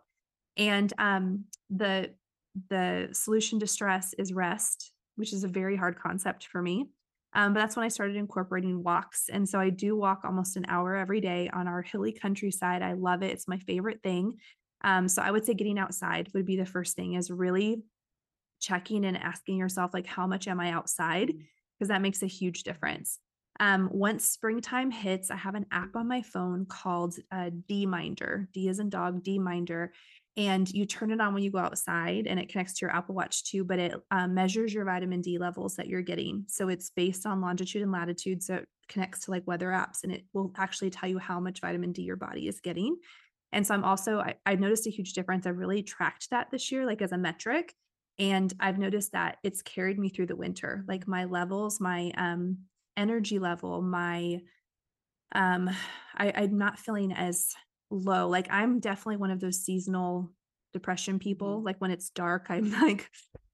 And 0.55 0.91
um, 0.97 1.45
the 1.69 2.11
the 2.69 3.09
solution 3.11 3.59
to 3.59 3.67
stress 3.67 4.13
is 4.13 4.33
rest, 4.33 4.91
which 5.15 5.33
is 5.33 5.43
a 5.43 5.47
very 5.47 5.75
hard 5.75 5.99
concept 5.99 6.47
for 6.47 6.61
me. 6.61 6.89
Um, 7.33 7.53
but 7.53 7.59
that's 7.59 7.75
when 7.75 7.85
I 7.85 7.89
started 7.89 8.15
incorporating 8.15 8.83
walks. 8.83 9.29
And 9.31 9.47
so 9.47 9.59
I 9.59 9.69
do 9.69 9.95
walk 9.95 10.21
almost 10.23 10.57
an 10.57 10.65
hour 10.67 10.95
every 10.95 11.21
day 11.21 11.49
on 11.53 11.67
our 11.67 11.81
hilly 11.81 12.11
countryside. 12.11 12.81
I 12.81 12.93
love 12.93 13.21
it. 13.21 13.31
It's 13.31 13.47
my 13.47 13.59
favorite 13.59 14.01
thing. 14.01 14.39
Um, 14.83 15.07
so 15.07 15.21
I 15.21 15.31
would 15.31 15.45
say 15.45 15.53
getting 15.53 15.79
outside 15.79 16.29
would 16.33 16.45
be 16.45 16.57
the 16.57 16.65
first 16.65 16.95
thing 16.95 17.13
is 17.13 17.31
really 17.31 17.83
checking 18.59 19.05
and 19.05 19.17
asking 19.17 19.57
yourself, 19.57 19.93
like, 19.93 20.05
how 20.05 20.27
much 20.27 20.47
am 20.47 20.59
I 20.59 20.71
outside? 20.71 21.33
Because 21.77 21.89
that 21.89 22.01
makes 22.01 22.23
a 22.23 22.27
huge 22.27 22.63
difference. 22.63 23.19
Um, 23.59 23.89
once 23.91 24.25
springtime 24.25 24.89
hits, 24.89 25.31
I 25.31 25.35
have 25.35 25.55
an 25.55 25.65
app 25.71 25.95
on 25.95 26.07
my 26.07 26.21
phone 26.21 26.65
called 26.65 27.15
uh, 27.31 27.49
D 27.67 27.85
Minder. 27.85 28.47
D 28.53 28.69
is 28.69 28.79
in 28.79 28.89
dog, 28.89 29.23
D 29.23 29.37
Minder. 29.37 29.91
And 30.37 30.71
you 30.71 30.85
turn 30.85 31.11
it 31.11 31.19
on 31.19 31.33
when 31.33 31.43
you 31.43 31.51
go 31.51 31.57
outside 31.57 32.25
and 32.25 32.39
it 32.39 32.47
connects 32.47 32.75
to 32.75 32.85
your 32.85 32.95
Apple 32.95 33.15
Watch 33.15 33.43
too, 33.43 33.65
but 33.65 33.79
it 33.79 33.93
um, 34.11 34.33
measures 34.33 34.73
your 34.73 34.85
vitamin 34.85 35.19
D 35.19 35.37
levels 35.37 35.75
that 35.75 35.87
you're 35.87 36.01
getting. 36.01 36.45
So 36.47 36.69
it's 36.69 36.91
based 36.91 37.25
on 37.25 37.41
longitude 37.41 37.81
and 37.81 37.91
latitude. 37.91 38.41
So 38.41 38.55
it 38.55 38.65
connects 38.87 39.25
to 39.25 39.31
like 39.31 39.45
weather 39.45 39.67
apps 39.67 40.03
and 40.03 40.13
it 40.13 40.23
will 40.33 40.53
actually 40.57 40.91
tell 40.91 41.09
you 41.09 41.17
how 41.17 41.41
much 41.41 41.59
vitamin 41.59 41.91
D 41.91 42.03
your 42.03 42.15
body 42.15 42.47
is 42.47 42.61
getting. 42.61 42.95
And 43.51 43.65
so 43.65 43.73
I'm 43.73 43.83
also, 43.83 44.19
I, 44.19 44.35
I 44.45 44.55
noticed 44.55 44.87
a 44.87 44.91
huge 44.91 45.13
difference. 45.13 45.45
I've 45.45 45.57
really 45.57 45.83
tracked 45.83 46.29
that 46.29 46.51
this 46.51 46.71
year, 46.71 46.85
like 46.85 47.01
as 47.01 47.11
a 47.11 47.17
metric. 47.17 47.73
And 48.19 48.53
I've 48.59 48.77
noticed 48.77 49.13
that 49.13 49.37
it's 49.43 49.61
carried 49.61 49.97
me 49.97 50.09
through 50.09 50.27
the 50.27 50.35
winter. 50.35 50.83
Like 50.87 51.07
my 51.07 51.25
levels, 51.25 51.79
my 51.79 52.11
um, 52.17 52.59
energy 52.97 53.39
level, 53.39 53.81
my, 53.81 54.39
um, 55.33 55.69
I, 56.15 56.31
I'm 56.35 56.57
not 56.57 56.79
feeling 56.79 57.13
as 57.13 57.53
low. 57.89 58.27
Like 58.27 58.47
I'm 58.51 58.79
definitely 58.79 59.17
one 59.17 59.31
of 59.31 59.39
those 59.39 59.63
seasonal 59.63 60.31
depression 60.73 61.17
people. 61.19 61.61
Mhm. 61.61 61.65
Like 61.65 61.79
when 61.79 61.91
it's 61.91 62.09
dark, 62.09 62.47
I'm 62.49 62.71
like, 62.81 63.09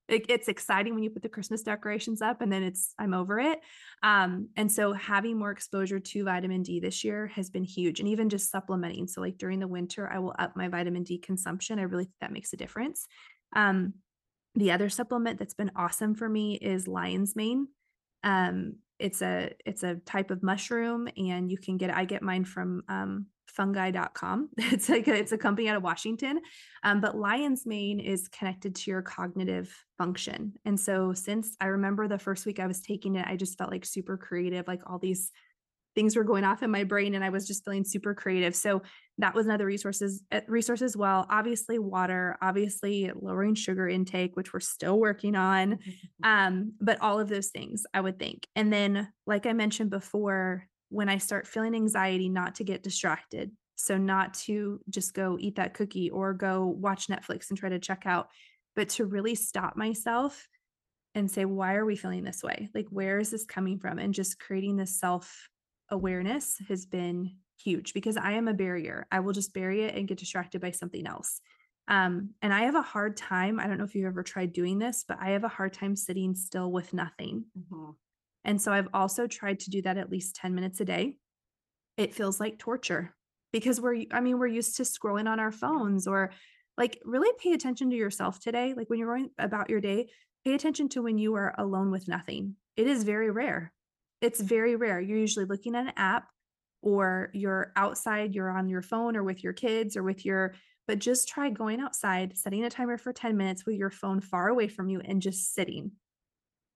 it, 0.08 0.26
it's 0.30 0.48
exciting 0.48 0.94
when 0.94 1.04
you 1.04 1.10
put 1.10 1.24
the 1.24 1.30
Christmas 1.30 1.63
decorations 1.63 2.22
up 2.22 2.41
and 2.41 2.52
then 2.52 2.63
it's 2.63 2.94
I'm 3.00 3.13
over 3.13 3.39
it. 3.39 3.60
Um, 4.04 4.50
and 4.56 4.72
so 4.72 4.94
having 4.94 5.38
more 5.38 5.52
exposure 5.52 6.00
to 6.00 6.24
vitamin 6.24 6.63
D 6.63 6.80
this 6.80 7.04
year 7.04 7.28
has 7.28 7.50
been 7.50 7.63
huge. 7.63 8.00
And 8.00 8.10
even 8.10 8.30
just 8.30 8.52
supplementing. 8.52 9.08
So 9.08 9.22
like 9.22 9.38
during 9.38 9.60
the 9.60 9.68
winter, 9.68 10.10
I 10.12 10.20
will 10.20 10.36
up 10.38 10.56
my 10.56 10.68
vitamin 10.68 11.04
D 11.04 11.18
consumption. 11.18 11.80
I 11.80 11.84
really 11.84 12.06
think 12.06 12.15
that 12.22 12.32
makes 12.32 12.54
a 12.54 12.58
difference. 12.58 13.06
Um, 13.56 13.94
the 14.54 14.72
other 14.72 14.89
supplement 14.89 15.39
that's 15.39 15.54
been 15.54 15.72
awesome 15.76 16.15
for 16.15 16.30
me 16.30 16.56
is 16.56 16.88
lion's 16.88 17.36
mane. 17.36 17.68
Um, 18.24 18.76
it's 18.98 19.22
a 19.22 19.52
it's 19.65 19.84
a 19.84 19.96
type 19.96 20.32
of 20.32 20.41
mushroom 20.41 21.10
and 21.18 21.52
you 21.52 21.58
can 21.58 21.78
get 21.78 21.94
I 21.94 22.06
get 22.06 22.22
mine 22.22 22.46
from 22.46 22.84
um, 22.88 23.26
fungi.com. 23.47 24.49
It's 24.58 24.89
like 24.89 25.08
a, 25.08 25.15
it's 25.15 25.31
a 25.31 25.38
company 25.38 25.69
out 25.69 25.77
of 25.77 25.84
Washington. 25.84 26.39
Um, 26.84 27.01
but 27.01 27.17
lion's 27.17 27.65
mane 27.65 27.99
is 27.99 28.27
connected 28.27 28.75
to 28.75 28.91
your 28.91 29.01
cognitive 29.01 29.73
function. 29.97 30.53
And 30.65 30.79
so 30.79 31.13
since 31.13 31.55
I 31.62 31.67
remember 31.67 32.08
the 32.08 32.19
first 32.19 32.45
week 32.45 32.60
I 32.60 32.67
was 32.67 32.81
taking 32.81 33.15
it, 33.15 33.25
I 33.27 33.36
just 33.36 33.58
felt 33.58 33.71
like 33.71 33.86
super 33.86 34.17
creative, 34.17 34.67
like 34.67 34.81
all 34.89 34.99
these 34.99 35.31
things 35.95 36.15
were 36.15 36.23
going 36.23 36.43
off 36.43 36.62
in 36.62 36.69
my 36.69 36.84
brain 36.84 37.15
and 37.15 37.23
I 37.23 37.29
was 37.29 37.47
just 37.47 37.63
feeling 37.63 37.86
super 37.86 38.13
creative. 38.13 38.55
So 38.55 38.81
that 39.17 39.34
was 39.34 39.45
another 39.45 39.65
resources 39.65 40.21
eh, 40.31 40.41
resource 40.47 40.81
as 40.81 40.95
well. 40.95 41.25
Obviously 41.29 41.79
water, 41.79 42.38
obviously 42.41 43.12
lowering 43.15 43.55
sugar 43.55 43.88
intake, 43.88 44.36
which 44.36 44.53
we're 44.53 44.60
still 44.60 44.99
working 44.99 45.36
on. 45.36 45.79
Um, 46.23 46.73
but 46.81 47.01
all 47.01 47.19
of 47.19 47.29
those 47.29 47.47
things 47.47 47.84
I 47.93 48.01
would 48.01 48.19
think. 48.19 48.45
And 48.55 48.71
then 48.71 49.08
like 49.25 49.45
I 49.45 49.53
mentioned 49.53 49.89
before, 49.89 50.67
when 50.89 51.10
I 51.10 51.17
start 51.17 51.48
feeling 51.48 51.76
anxiety, 51.76 52.30
not 52.30 52.56
to 52.56 52.63
get 52.63 52.84
distracted. 52.84 53.52
So, 53.76 53.98
not 53.98 54.34
to 54.45 54.80
just 54.89 55.13
go 55.13 55.38
eat 55.39 55.56
that 55.58 55.74
cookie 55.74 56.10
or 56.10 56.34
go 56.34 56.65
watch 56.65 57.08
Netflix 57.08 57.50
and 57.50 57.58
try 57.58 57.69
to 57.69 57.80
check 57.80 58.04
out, 58.06 58.30
but 58.76 58.89
to 58.89 59.06
really 59.06 59.36
stop 59.36 59.76
myself 59.76 60.48
and 61.13 61.32
say, 61.32 61.45
why 61.45 61.76
are 61.76 61.86
we 61.86 61.95
feeling 61.95 62.24
this 62.24 62.43
way? 62.43 62.69
Like, 62.74 62.88
where 62.89 63.19
is 63.19 63.32
this 63.32 63.45
coming 63.45 63.80
from? 63.80 64.00
And 64.00 64.13
just 64.13 64.39
creating 64.39 64.78
this 64.78 65.00
self 65.00 65.50
awareness 65.89 66.58
has 66.67 66.86
been 66.86 67.32
huge 67.58 67.93
because 67.93 68.17
I 68.17 68.34
am 68.34 68.48
a 68.48 68.54
barrier. 68.54 69.08
I 69.12 69.21
will 69.21 69.34
just 69.34 69.54
bury 69.54 69.84
it 69.84 69.95
and 69.95 70.08
get 70.08 70.17
distracted 70.17 70.62
by 70.62 70.71
something 70.71 71.08
else. 71.08 71.41
Um, 71.88 72.32
and 72.41 72.54
I 72.54 72.62
have 72.62 72.76
a 72.76 72.82
hard 72.82 73.15
time. 73.15 73.60
I 73.60 73.67
don't 73.67 73.78
know 73.78 73.84
if 73.84 73.95
you've 73.95 74.08
ever 74.08 74.24
tried 74.24 74.54
doing 74.54 74.80
this, 74.80 75.06
but 75.08 75.17
I 75.21 75.32
have 75.32 75.43
a 75.43 75.50
hard 75.50 75.74
time 75.74 75.95
sitting 75.95 76.36
still 76.36 76.71
with 76.71 76.93
nothing. 76.93 77.45
Mm-hmm. 77.58 77.91
And 78.45 78.62
so 78.62 78.71
I've 78.71 78.88
also 78.93 79.27
tried 79.27 79.60
to 79.62 79.69
do 79.69 79.81
that 79.81 79.97
at 79.97 80.12
least 80.12 80.36
10 80.38 80.55
minutes 80.55 80.79
a 80.79 80.86
day. 80.86 81.17
It 81.97 82.13
feels 82.13 82.39
like 82.39 82.60
torture 82.60 83.13
because 83.51 83.81
we're, 83.81 84.03
I 84.12 84.21
mean, 84.21 84.38
we're 84.38 84.47
used 84.47 84.77
to 84.77 84.84
scrolling 84.84 85.27
on 85.27 85.39
our 85.39 85.51
phones 85.51 86.08
or 86.08 86.31
like 86.77 86.99
really 87.03 87.31
pay 87.39 87.53
attention 87.53 87.89
to 87.89 87.95
yourself 87.95 88.39
today. 88.39 88.73
Like 88.75 88.89
when 88.89 88.99
you're 88.99 89.13
going 89.13 89.31
about 89.39 89.69
your 89.69 89.81
day, 89.81 90.10
pay 90.45 90.53
attention 90.53 90.89
to 90.89 91.01
when 91.01 91.17
you 91.17 91.34
are 91.36 91.55
alone 91.58 91.89
with 91.89 92.08
nothing. 92.08 92.55
It 92.77 92.88
is 92.88 93.03
very 93.03 93.31
rare. 93.31 93.73
It's 94.21 94.39
very 94.39 94.75
rare. 94.75 95.01
You're 95.01 95.17
usually 95.17 95.45
looking 95.45 95.75
at 95.75 95.88
an 95.88 95.93
app 95.97 96.29
or 96.81 97.31
you're 97.34 97.71
outside, 97.75 98.36
you're 98.36 98.49
on 98.49 98.69
your 98.69 98.81
phone 98.84 99.15
or 99.15 99.23
with 99.23 99.43
your 99.43 99.53
kids 99.53 99.97
or 99.97 100.03
with 100.03 100.23
your, 100.23 100.53
but 100.88 100.99
just 100.99 101.27
try 101.27 101.49
going 101.49 101.79
outside, 101.79 102.38
setting 102.38 102.63
a 102.63 102.69
timer 102.69 102.97
for 102.97 103.12
10 103.12 103.36
minutes 103.36 103.65
with 103.65 103.75
your 103.75 103.89
phone 103.89 104.21
far 104.21 104.49
away 104.49 104.67
from 104.67 104.89
you 104.89 105.01
and 105.03 105.21
just 105.21 105.53
sitting. 105.55 105.93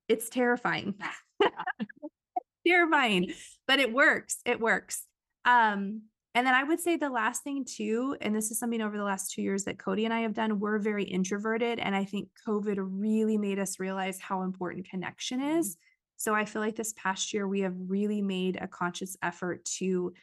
It's 0.07 0.29
terrifying. 0.29 0.95
terrifying, 2.67 3.33
but 3.67 3.79
it 3.79 3.93
works. 3.93 4.37
It 4.45 4.59
works. 4.59 5.05
Um, 5.45 6.03
and 6.35 6.45
then 6.45 6.53
I 6.53 6.63
would 6.63 6.79
say 6.79 6.95
the 6.95 7.09
last 7.09 7.43
thing 7.43 7.65
too, 7.65 8.15
and 8.21 8.35
this 8.35 8.51
is 8.51 8.59
something 8.59 8.81
over 8.81 8.97
the 8.97 9.03
last 9.03 9.31
two 9.31 9.41
years 9.41 9.63
that 9.63 9.79
Cody 9.79 10.05
and 10.05 10.13
I 10.13 10.21
have 10.21 10.33
done, 10.33 10.59
we're 10.59 10.77
very 10.79 11.03
introverted. 11.03 11.79
And 11.79 11.95
I 11.95 12.05
think 12.05 12.29
COVID 12.47 12.77
really 12.79 13.37
made 13.37 13.59
us 13.59 13.79
realize 13.79 14.19
how 14.19 14.43
important 14.43 14.87
connection 14.89 15.41
is. 15.41 15.75
Mm-hmm. 15.75 15.79
So 16.17 16.35
I 16.35 16.45
feel 16.45 16.61
like 16.61 16.75
this 16.75 16.93
past 16.93 17.33
year, 17.33 17.47
we 17.47 17.61
have 17.61 17.73
really 17.87 18.21
made 18.21 18.57
a 18.61 18.67
conscious 18.67 19.17
effort 19.23 19.65
to 19.79 20.13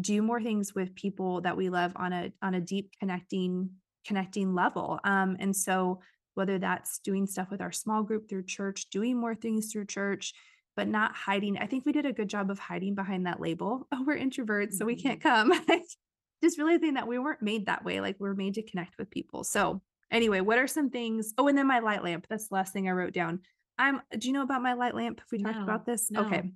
do 0.00 0.20
more 0.20 0.42
things 0.42 0.74
with 0.74 0.94
people 0.94 1.40
that 1.40 1.56
we 1.56 1.70
love 1.70 1.92
on 1.96 2.12
a 2.12 2.32
on 2.42 2.54
a 2.54 2.60
deep 2.60 2.90
connecting 3.00 3.70
connecting 4.06 4.54
level. 4.54 5.00
Um, 5.04 5.36
and 5.40 5.56
so 5.56 6.00
whether 6.34 6.58
that's 6.58 6.98
doing 6.98 7.26
stuff 7.26 7.50
with 7.50 7.62
our 7.62 7.72
small 7.72 8.02
group 8.02 8.28
through 8.28 8.44
church, 8.44 8.90
doing 8.90 9.18
more 9.18 9.34
things 9.34 9.72
through 9.72 9.86
church, 9.86 10.34
but 10.76 10.88
not 10.88 11.14
hiding. 11.14 11.58
I 11.58 11.66
think 11.66 11.86
we 11.86 11.92
did 11.92 12.06
a 12.06 12.12
good 12.12 12.28
job 12.28 12.50
of 12.50 12.58
hiding 12.58 12.94
behind 12.94 13.26
that 13.26 13.40
label. 13.40 13.88
Oh, 13.92 14.04
we're 14.06 14.18
introverts, 14.18 14.74
so 14.74 14.84
we 14.84 14.96
can't 14.96 15.20
mm-hmm. 15.20 15.50
come. 15.52 15.80
Just 16.44 16.58
realizing 16.58 16.94
that 16.94 17.08
we 17.08 17.18
weren't 17.18 17.40
made 17.40 17.66
that 17.66 17.84
way. 17.84 18.00
Like 18.00 18.16
we're 18.18 18.34
made 18.34 18.54
to 18.54 18.62
connect 18.62 18.98
with 18.98 19.10
people. 19.10 19.42
So 19.42 19.80
anyway, 20.10 20.40
what 20.40 20.58
are 20.58 20.66
some 20.66 20.90
things? 20.90 21.32
Oh, 21.38 21.48
and 21.48 21.56
then 21.56 21.66
my 21.66 21.78
light 21.78 22.04
lamp. 22.04 22.26
That's 22.28 22.48
the 22.48 22.54
last 22.54 22.74
thing 22.74 22.88
I 22.88 22.92
wrote 22.92 23.14
down. 23.14 23.40
I'm 23.78 24.02
do 24.18 24.28
you 24.28 24.34
know 24.34 24.42
about 24.42 24.62
my 24.62 24.74
light 24.74 24.94
lamp? 24.94 25.20
Have 25.20 25.28
we 25.32 25.38
no, 25.38 25.50
talked 25.50 25.62
about 25.62 25.86
this? 25.86 26.10
No. 26.10 26.26
Okay. 26.26 26.52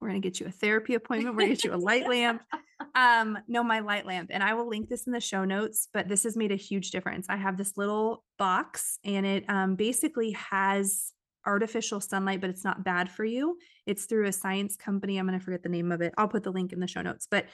We're 0.00 0.08
gonna 0.08 0.20
get 0.20 0.40
you 0.40 0.46
a 0.46 0.50
therapy 0.50 0.94
appointment. 0.94 1.36
We're 1.36 1.42
gonna 1.42 1.54
get 1.54 1.64
you 1.64 1.74
a 1.74 1.76
light 1.76 2.08
lamp. 2.08 2.42
Um, 2.94 3.38
no, 3.48 3.62
my 3.62 3.80
light 3.80 4.04
lamp, 4.04 4.30
and 4.32 4.42
I 4.42 4.52
will 4.52 4.68
link 4.68 4.90
this 4.90 5.06
in 5.06 5.12
the 5.12 5.20
show 5.20 5.46
notes. 5.46 5.88
But 5.94 6.08
this 6.08 6.24
has 6.24 6.36
made 6.36 6.52
a 6.52 6.56
huge 6.56 6.90
difference. 6.90 7.26
I 7.28 7.36
have 7.36 7.56
this 7.56 7.76
little 7.76 8.22
box, 8.38 8.98
and 9.02 9.24
it 9.24 9.44
um, 9.48 9.76
basically 9.76 10.32
has 10.32 11.12
artificial 11.46 12.00
sunlight, 12.00 12.40
but 12.40 12.50
it's 12.50 12.64
not 12.64 12.84
bad 12.84 13.10
for 13.10 13.24
you. 13.24 13.58
It's 13.86 14.06
through 14.06 14.26
a 14.26 14.32
science 14.32 14.76
company. 14.76 15.18
I'm 15.18 15.26
going 15.26 15.38
to 15.38 15.44
forget 15.44 15.62
the 15.62 15.68
name 15.68 15.92
of 15.92 16.00
it. 16.00 16.12
I'll 16.18 16.28
put 16.28 16.42
the 16.42 16.52
link 16.52 16.72
in 16.72 16.80
the 16.80 16.86
show 16.86 17.02
notes, 17.02 17.26
but 17.30 17.46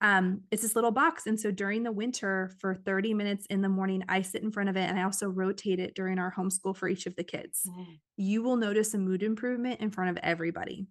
um, 0.00 0.42
it's 0.50 0.62
this 0.62 0.76
little 0.76 0.92
box. 0.92 1.26
And 1.26 1.38
so 1.38 1.50
during 1.50 1.82
the 1.82 1.90
winter, 1.90 2.52
for 2.60 2.74
30 2.74 3.14
minutes 3.14 3.46
in 3.46 3.62
the 3.62 3.68
morning, 3.68 4.04
I 4.08 4.22
sit 4.22 4.42
in 4.42 4.52
front 4.52 4.68
of 4.68 4.76
it 4.76 4.88
and 4.88 4.98
I 4.98 5.02
also 5.02 5.28
rotate 5.28 5.80
it 5.80 5.94
during 5.94 6.18
our 6.18 6.32
homeschool 6.32 6.76
for 6.76 6.88
each 6.88 7.06
of 7.06 7.16
the 7.16 7.24
kids. 7.24 7.62
Mm. 7.68 7.98
You 8.16 8.42
will 8.42 8.56
notice 8.56 8.94
a 8.94 8.98
mood 8.98 9.22
improvement 9.22 9.80
in 9.80 9.90
front 9.90 10.10
of 10.10 10.18
everybody. 10.22 10.86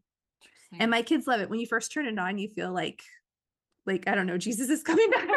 And 0.79 0.91
my 0.91 1.01
kids 1.01 1.27
love 1.27 1.39
it. 1.39 1.49
When 1.49 1.61
you 1.61 1.67
first 1.67 1.93
turn 1.93 2.07
it 2.07 2.19
on, 2.19 2.37
you 2.37 2.49
feel 2.49 2.73
like, 2.73 3.01
like, 3.85 4.07
I 4.07 4.15
don't 4.15 4.27
know, 4.27 4.37
Jesus 4.37 4.69
is 4.69 4.83
coming 4.83 5.09
back. 5.09 5.29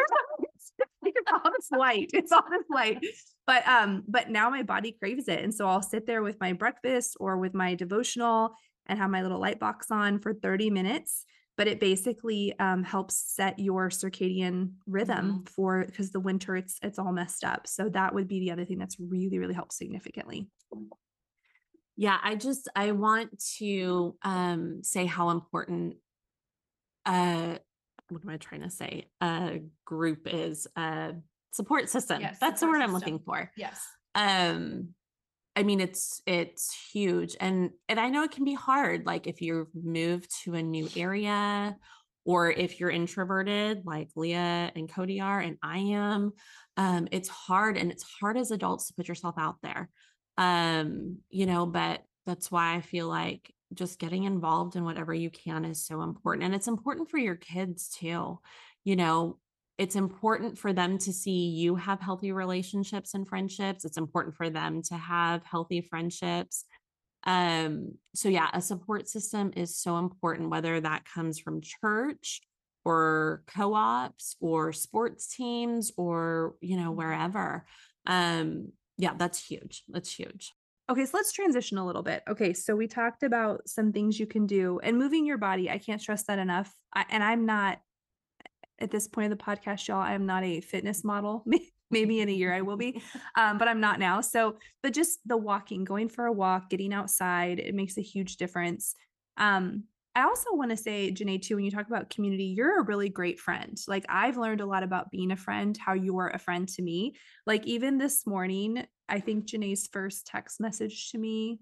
It's 1.31 1.45
all 1.45 1.51
this 1.51 1.71
light. 1.71 2.09
It's 2.13 2.31
all 2.31 2.43
this 2.49 2.65
light. 2.69 2.99
But 3.47 3.67
um, 3.67 4.03
but 4.07 4.29
now 4.29 4.49
my 4.49 4.63
body 4.63 4.95
craves 4.97 5.27
it. 5.27 5.43
And 5.43 5.53
so 5.53 5.67
I'll 5.67 5.81
sit 5.81 6.05
there 6.05 6.21
with 6.21 6.39
my 6.39 6.53
breakfast 6.53 7.17
or 7.19 7.37
with 7.37 7.53
my 7.53 7.75
devotional 7.75 8.51
and 8.87 8.99
have 8.99 9.09
my 9.09 9.21
little 9.21 9.39
light 9.39 9.59
box 9.59 9.91
on 9.91 10.19
for 10.19 10.33
30 10.33 10.69
minutes. 10.69 11.25
But 11.57 11.67
it 11.67 11.79
basically 11.79 12.57
um, 12.59 12.83
helps 12.83 13.15
set 13.35 13.59
your 13.59 13.89
circadian 13.89 14.73
rhythm 14.87 15.25
mm-hmm. 15.25 15.43
for 15.45 15.85
because 15.85 16.11
the 16.11 16.19
winter 16.19 16.55
it's 16.55 16.77
it's 16.81 16.97
all 16.97 17.11
messed 17.11 17.43
up. 17.43 17.67
So 17.67 17.89
that 17.89 18.13
would 18.13 18.27
be 18.27 18.39
the 18.39 18.51
other 18.51 18.65
thing 18.65 18.77
that's 18.77 18.97
really, 18.99 19.37
really 19.37 19.53
helped 19.53 19.73
significantly. 19.73 20.47
Yeah, 21.97 22.17
I 22.23 22.35
just 22.35 22.67
I 22.75 22.93
want 22.93 23.43
to 23.57 24.15
um 24.23 24.81
say 24.83 25.05
how 25.05 25.29
important 25.29 25.97
uh 27.05 27.57
what 28.11 28.23
am 28.23 28.29
I 28.29 28.37
trying 28.37 28.61
to 28.61 28.69
say? 28.69 29.07
A 29.21 29.61
group 29.85 30.27
is 30.31 30.67
a 30.75 31.13
support 31.51 31.89
system. 31.89 32.21
Yes, 32.21 32.37
That's 32.39 32.59
support 32.59 32.79
the 32.79 32.79
word 32.79 32.83
system. 32.83 32.89
I'm 32.89 32.93
looking 32.93 33.19
for. 33.25 33.51
Yes. 33.55 33.81
Um, 34.15 34.89
I 35.55 35.63
mean, 35.63 35.79
it's 35.79 36.21
it's 36.25 36.75
huge, 36.91 37.35
and 37.39 37.71
and 37.89 37.99
I 37.99 38.09
know 38.09 38.23
it 38.23 38.31
can 38.31 38.45
be 38.45 38.53
hard. 38.53 39.05
Like 39.05 39.27
if 39.27 39.41
you 39.41 39.67
move 39.73 40.27
to 40.43 40.55
a 40.55 40.63
new 40.63 40.89
area, 40.95 41.75
or 42.25 42.51
if 42.51 42.79
you're 42.79 42.89
introverted, 42.89 43.83
like 43.85 44.09
Lia 44.15 44.71
and 44.75 44.91
Cody 44.91 45.19
are, 45.21 45.39
and 45.39 45.57
I 45.63 45.77
am. 45.79 46.31
Um, 46.77 47.07
it's 47.11 47.29
hard, 47.29 47.77
and 47.77 47.91
it's 47.91 48.05
hard 48.19 48.37
as 48.37 48.51
adults 48.51 48.87
to 48.87 48.93
put 48.93 49.07
yourself 49.07 49.35
out 49.37 49.55
there. 49.61 49.89
Um, 50.37 51.17
you 51.29 51.45
know, 51.45 51.65
but 51.65 52.01
that's 52.25 52.49
why 52.49 52.75
I 52.75 52.81
feel 52.81 53.07
like 53.07 53.53
just 53.73 53.99
getting 53.99 54.23
involved 54.23 54.75
in 54.75 54.83
whatever 54.83 55.13
you 55.13 55.29
can 55.29 55.65
is 55.65 55.85
so 55.85 56.01
important. 56.01 56.45
And 56.45 56.55
it's 56.55 56.67
important 56.67 57.09
for 57.09 57.17
your 57.17 57.35
kids 57.35 57.89
too. 57.89 58.39
You 58.83 58.95
know, 58.95 59.37
it's 59.77 59.95
important 59.95 60.57
for 60.57 60.73
them 60.73 60.97
to 60.99 61.13
see 61.13 61.49
you 61.49 61.75
have 61.75 61.99
healthy 62.01 62.31
relationships 62.31 63.13
and 63.13 63.27
friendships. 63.27 63.85
It's 63.85 63.97
important 63.97 64.35
for 64.35 64.49
them 64.49 64.81
to 64.83 64.95
have 64.95 65.43
healthy 65.43 65.81
friendships. 65.81 66.65
Um, 67.23 67.93
so 68.15 68.29
yeah, 68.29 68.49
a 68.53 68.61
support 68.61 69.07
system 69.07 69.51
is 69.55 69.77
so 69.77 69.97
important, 69.97 70.49
whether 70.49 70.79
that 70.79 71.05
comes 71.05 71.39
from 71.39 71.61
church 71.61 72.41
or 72.83 73.43
co-ops 73.47 74.35
or 74.39 74.73
sports 74.73 75.35
teams 75.35 75.91
or 75.97 76.55
you 76.61 76.77
know, 76.77 76.89
mm-hmm. 76.89 76.97
wherever. 76.97 77.65
Um, 78.07 78.73
yeah, 78.97 79.13
that's 79.17 79.43
huge. 79.43 79.83
That's 79.89 80.13
huge. 80.13 80.53
Okay, 80.89 81.05
so 81.05 81.17
let's 81.17 81.31
transition 81.31 81.77
a 81.77 81.85
little 81.85 82.03
bit. 82.03 82.21
Okay, 82.27 82.53
so 82.53 82.75
we 82.75 82.87
talked 82.87 83.23
about 83.23 83.67
some 83.67 83.93
things 83.93 84.19
you 84.19 84.27
can 84.27 84.45
do 84.45 84.79
and 84.83 84.97
moving 84.97 85.25
your 85.25 85.37
body. 85.37 85.69
I 85.69 85.77
can't 85.77 86.01
stress 86.01 86.23
that 86.23 86.39
enough. 86.39 86.73
I, 86.93 87.05
and 87.09 87.23
I'm 87.23 87.45
not 87.45 87.79
at 88.79 88.91
this 88.91 89.07
point 89.07 89.31
of 89.31 89.37
the 89.37 89.43
podcast, 89.43 89.87
y'all. 89.87 90.01
I 90.01 90.13
am 90.13 90.25
not 90.25 90.43
a 90.43 90.59
fitness 90.61 91.03
model. 91.03 91.45
Maybe 91.91 92.21
in 92.21 92.29
a 92.29 92.33
year 92.33 92.53
I 92.53 92.61
will 92.61 92.77
be, 92.77 93.01
um, 93.37 93.57
but 93.57 93.67
I'm 93.67 93.81
not 93.81 93.99
now. 93.99 94.21
So, 94.21 94.55
but 94.81 94.93
just 94.93 95.19
the 95.25 95.35
walking, 95.35 95.83
going 95.83 96.07
for 96.07 96.25
a 96.25 96.31
walk, 96.31 96.69
getting 96.69 96.93
outside, 96.93 97.59
it 97.59 97.75
makes 97.75 97.97
a 97.97 98.01
huge 98.01 98.37
difference. 98.37 98.95
Um, 99.37 99.83
I 100.15 100.23
also 100.23 100.53
want 100.53 100.71
to 100.71 100.77
say, 100.77 101.11
Jenay, 101.11 101.41
too, 101.41 101.55
when 101.55 101.65
you 101.65 101.71
talk 101.71 101.87
about 101.87 102.09
community, 102.09 102.45
you're 102.45 102.79
a 102.79 102.83
really 102.83 103.07
great 103.09 103.39
friend. 103.39 103.77
Like, 103.87 104.05
I've 104.09 104.37
learned 104.37 104.61
a 104.61 104.65
lot 104.65 104.83
about 104.83 105.11
being 105.11 105.31
a 105.31 105.37
friend, 105.37 105.77
how 105.77 105.93
you 105.93 106.17
are 106.17 106.29
a 106.29 106.39
friend 106.39 106.67
to 106.69 106.81
me. 106.81 107.15
Like, 107.45 107.65
even 107.65 107.97
this 107.97 108.27
morning, 108.27 108.85
I 109.11 109.19
think 109.19 109.45
Jenay's 109.45 109.87
first 109.87 110.25
text 110.25 110.59
message 110.59 111.11
to 111.11 111.17
me 111.17 111.59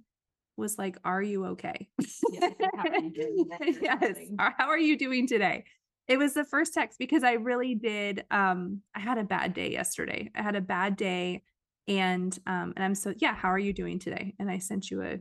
was 0.56 0.78
like, 0.78 0.98
"Are 1.04 1.22
you 1.22 1.46
okay?" 1.48 1.90
Yes, 2.32 2.54
how 2.76 2.90
are 2.90 3.00
you 3.00 3.12
doing 3.12 3.50
today 3.50 3.78
yes. 3.82 4.18
How 4.38 4.70
are 4.70 4.78
you 4.78 4.98
doing 4.98 5.28
today? 5.28 5.66
It 6.08 6.18
was 6.18 6.34
the 6.34 6.46
first 6.46 6.74
text 6.74 7.00
because 7.00 7.24
I 7.24 7.34
really 7.34 7.76
did. 7.76 8.26
Um, 8.32 8.82
I 8.96 9.00
had 9.00 9.18
a 9.18 9.24
bad 9.24 9.54
day 9.54 9.72
yesterday. 9.72 10.30
I 10.36 10.44
had 10.44 10.56
a 10.56 10.62
bad 10.62 10.96
day, 10.96 11.44
and 11.88 12.38
um, 12.46 12.74
and 12.76 12.86
I'm 12.86 12.96
so 12.96 13.14
yeah. 13.18 13.34
How 13.34 13.50
are 13.50 13.60
you 13.60 13.74
doing 13.74 14.00
today? 14.00 14.36
And 14.40 14.50
I 14.50 14.60
sent 14.60 14.92
you 14.92 15.02
a 15.02 15.18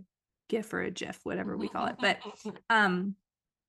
GIF 0.48 0.72
or 0.72 0.82
a 0.82 0.90
GIF, 0.90 1.20
whatever 1.24 1.56
we 1.56 1.68
call 1.68 1.86
it. 1.86 1.96
But 1.98 2.18
um 2.70 3.14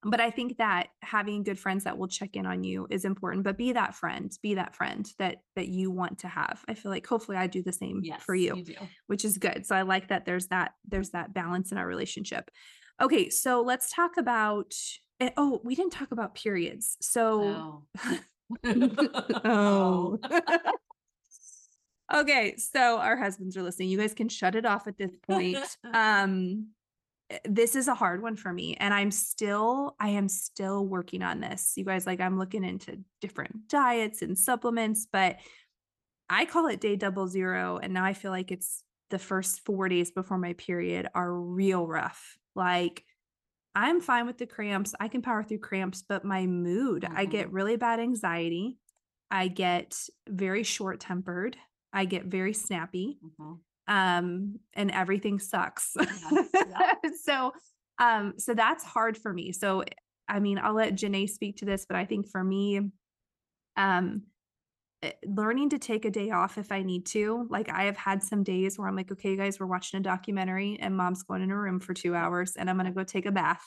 but 0.03 0.21
i 0.21 0.29
think 0.29 0.57
that 0.57 0.87
having 1.01 1.43
good 1.43 1.59
friends 1.59 1.83
that 1.83 1.97
will 1.97 2.07
check 2.07 2.35
in 2.35 2.45
on 2.45 2.63
you 2.63 2.87
is 2.89 3.03
important 3.05 3.43
but 3.43 3.57
be 3.57 3.73
that 3.73 3.93
friend 3.93 4.31
be 4.41 4.53
that 4.55 4.75
friend 4.75 5.11
that 5.17 5.37
that 5.55 5.67
you 5.67 5.91
want 5.91 6.19
to 6.19 6.27
have. 6.27 6.63
I 6.67 6.73
feel 6.73 6.91
like 6.91 7.05
hopefully 7.05 7.37
i 7.37 7.47
do 7.47 7.61
the 7.61 7.73
same 7.73 8.01
yes, 8.03 8.21
for 8.23 8.35
you, 8.35 8.63
do. 8.63 8.75
which 9.07 9.25
is 9.25 9.37
good. 9.37 9.65
So 9.65 9.75
i 9.75 9.81
like 9.81 10.07
that 10.09 10.25
there's 10.25 10.47
that 10.47 10.73
there's 10.87 11.09
that 11.11 11.33
balance 11.33 11.71
in 11.71 11.77
our 11.77 11.87
relationship. 11.87 12.49
Okay 13.01 13.29
so 13.29 13.61
let's 13.61 13.93
talk 13.93 14.17
about 14.17 14.73
eh, 15.19 15.31
oh 15.37 15.61
we 15.63 15.75
didn't 15.75 15.93
talk 15.93 16.11
about 16.11 16.35
periods. 16.35 16.97
So 17.01 17.85
Oh. 18.65 20.17
okay 22.13 22.55
so 22.57 22.97
our 22.97 23.17
husbands 23.17 23.55
are 23.57 23.63
listening. 23.63 23.89
You 23.89 23.97
guys 23.97 24.13
can 24.13 24.29
shut 24.29 24.55
it 24.55 24.65
off 24.65 24.87
at 24.87 24.97
this 24.97 25.15
point. 25.27 25.57
Um 25.93 26.69
this 27.45 27.75
is 27.75 27.87
a 27.87 27.93
hard 27.93 28.21
one 28.21 28.35
for 28.35 28.51
me 28.51 28.75
and 28.79 28.93
i'm 28.93 29.11
still 29.11 29.95
i 29.99 30.09
am 30.09 30.27
still 30.27 30.85
working 30.85 31.21
on 31.21 31.39
this. 31.39 31.73
You 31.75 31.85
guys 31.85 32.07
like 32.07 32.19
i'm 32.19 32.39
looking 32.39 32.63
into 32.63 32.99
different 33.21 33.67
diets 33.67 34.21
and 34.21 34.37
supplements 34.37 35.07
but 35.11 35.37
i 36.29 36.45
call 36.45 36.67
it 36.67 36.81
day 36.81 36.95
double 36.95 37.27
zero 37.27 37.77
and 37.81 37.93
now 37.93 38.03
i 38.03 38.13
feel 38.13 38.31
like 38.31 38.51
it's 38.51 38.83
the 39.09 39.19
first 39.19 39.65
four 39.65 39.89
days 39.89 40.11
before 40.11 40.37
my 40.37 40.53
period 40.53 41.07
are 41.15 41.33
real 41.33 41.87
rough. 41.87 42.37
Like 42.55 43.03
i'm 43.75 44.01
fine 44.01 44.25
with 44.25 44.39
the 44.39 44.47
cramps 44.47 44.95
i 44.99 45.07
can 45.07 45.21
power 45.21 45.43
through 45.43 45.59
cramps 45.59 46.03
but 46.07 46.25
my 46.25 46.47
mood 46.47 47.05
i 47.15 47.25
get 47.25 47.51
really 47.51 47.75
bad 47.75 47.99
anxiety 47.99 48.77
i 49.29 49.47
get 49.47 49.95
very 50.27 50.63
short 50.63 50.99
tempered 50.99 51.55
i 51.93 52.05
get 52.05 52.25
very 52.25 52.53
snappy 52.53 53.19
Mhm. 53.23 53.59
Um 53.89 54.59
and 54.73 54.91
everything 54.91 55.39
sucks. 55.39 55.97
Yeah. 55.97 56.93
so 57.23 57.51
um 57.99 58.35
so 58.37 58.53
that's 58.53 58.85
hard 58.85 59.17
for 59.17 59.33
me. 59.33 59.51
So 59.51 59.83
i 60.29 60.39
mean 60.39 60.59
i'll 60.59 60.73
let 60.73 60.93
Jenay 60.93 61.27
speak 61.27 61.57
to 61.57 61.65
this 61.65 61.85
but 61.85 61.97
i 61.97 62.05
think 62.05 62.29
for 62.29 62.43
me 62.43 62.79
um 63.75 64.21
eh, 65.01 65.11
learning 65.25 65.69
to 65.71 65.79
take 65.79 66.05
a 66.05 66.11
day 66.11 66.29
off 66.29 66.57
if 66.57 66.71
i 66.71 66.83
need 66.83 67.05
to 67.07 67.47
like 67.49 67.69
i 67.69 67.83
have 67.83 67.97
had 67.97 68.23
some 68.23 68.43
days 68.43 68.77
where 68.77 68.87
i'm 68.87 68.95
like 68.95 69.11
okay 69.11 69.35
guys 69.35 69.59
we're 69.59 69.65
watching 69.65 69.99
a 69.99 70.03
documentary 70.03 70.77
and 70.79 70.95
mom's 70.95 71.23
going 71.23 71.41
in 71.41 71.49
her 71.49 71.61
room 71.61 71.79
for 71.79 71.93
two 71.93 72.15
hours 72.15 72.55
and 72.55 72.69
i'm 72.69 72.77
going 72.77 72.85
to 72.85 72.93
go 72.93 73.03
take 73.03 73.25
a 73.25 73.31
bath. 73.31 73.63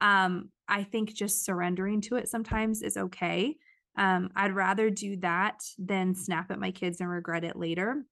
Um 0.00 0.50
i 0.68 0.82
think 0.82 1.14
just 1.14 1.44
surrendering 1.44 2.00
to 2.02 2.16
it 2.16 2.28
sometimes 2.28 2.82
is 2.82 2.96
okay. 2.96 3.56
Um 3.96 4.30
i'd 4.34 4.54
rather 4.54 4.90
do 4.90 5.16
that 5.18 5.60
than 5.78 6.14
snap 6.14 6.50
at 6.50 6.58
my 6.58 6.72
kids 6.72 7.00
and 7.00 7.08
regret 7.08 7.44
it 7.44 7.56
later 7.56 8.04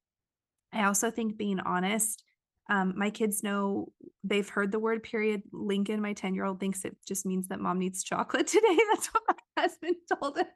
I 0.72 0.84
also 0.84 1.10
think 1.10 1.36
being 1.36 1.60
honest, 1.60 2.22
um, 2.68 2.94
my 2.96 3.10
kids 3.10 3.42
know 3.42 3.92
they've 4.22 4.48
heard 4.48 4.70
the 4.70 4.78
word 4.78 5.02
period. 5.02 5.42
Lincoln, 5.52 6.00
my 6.00 6.12
10 6.12 6.34
year 6.34 6.44
old, 6.44 6.60
thinks 6.60 6.84
it 6.84 6.96
just 7.06 7.26
means 7.26 7.48
that 7.48 7.60
mom 7.60 7.78
needs 7.78 8.04
chocolate 8.04 8.46
today. 8.46 8.78
That's 8.92 9.08
what 9.08 9.22
my 9.28 9.34
husband 9.62 9.96
told 10.20 10.38
him. 10.38 10.46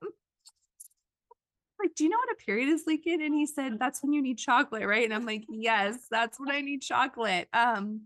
Like, 1.81 1.95
do 1.97 2.05
you 2.05 2.11
know 2.11 2.17
what 2.17 2.37
a 2.41 2.45
period 2.45 2.69
is, 2.69 2.85
Lincoln? 2.87 3.21
And 3.21 3.35
he 3.35 3.47
said, 3.47 3.79
That's 3.79 4.03
when 4.03 4.13
you 4.13 4.23
need 4.23 4.39
chocolate, 4.39 4.87
right? 4.87 5.05
And 5.05 5.13
I'm 5.13 5.27
like, 5.27 5.45
Yes, 5.49 6.07
that's 6.11 6.39
when 6.39 6.51
I 6.51 6.61
need 6.61 6.83
chocolate. 6.83 7.49
Um, 7.53 8.03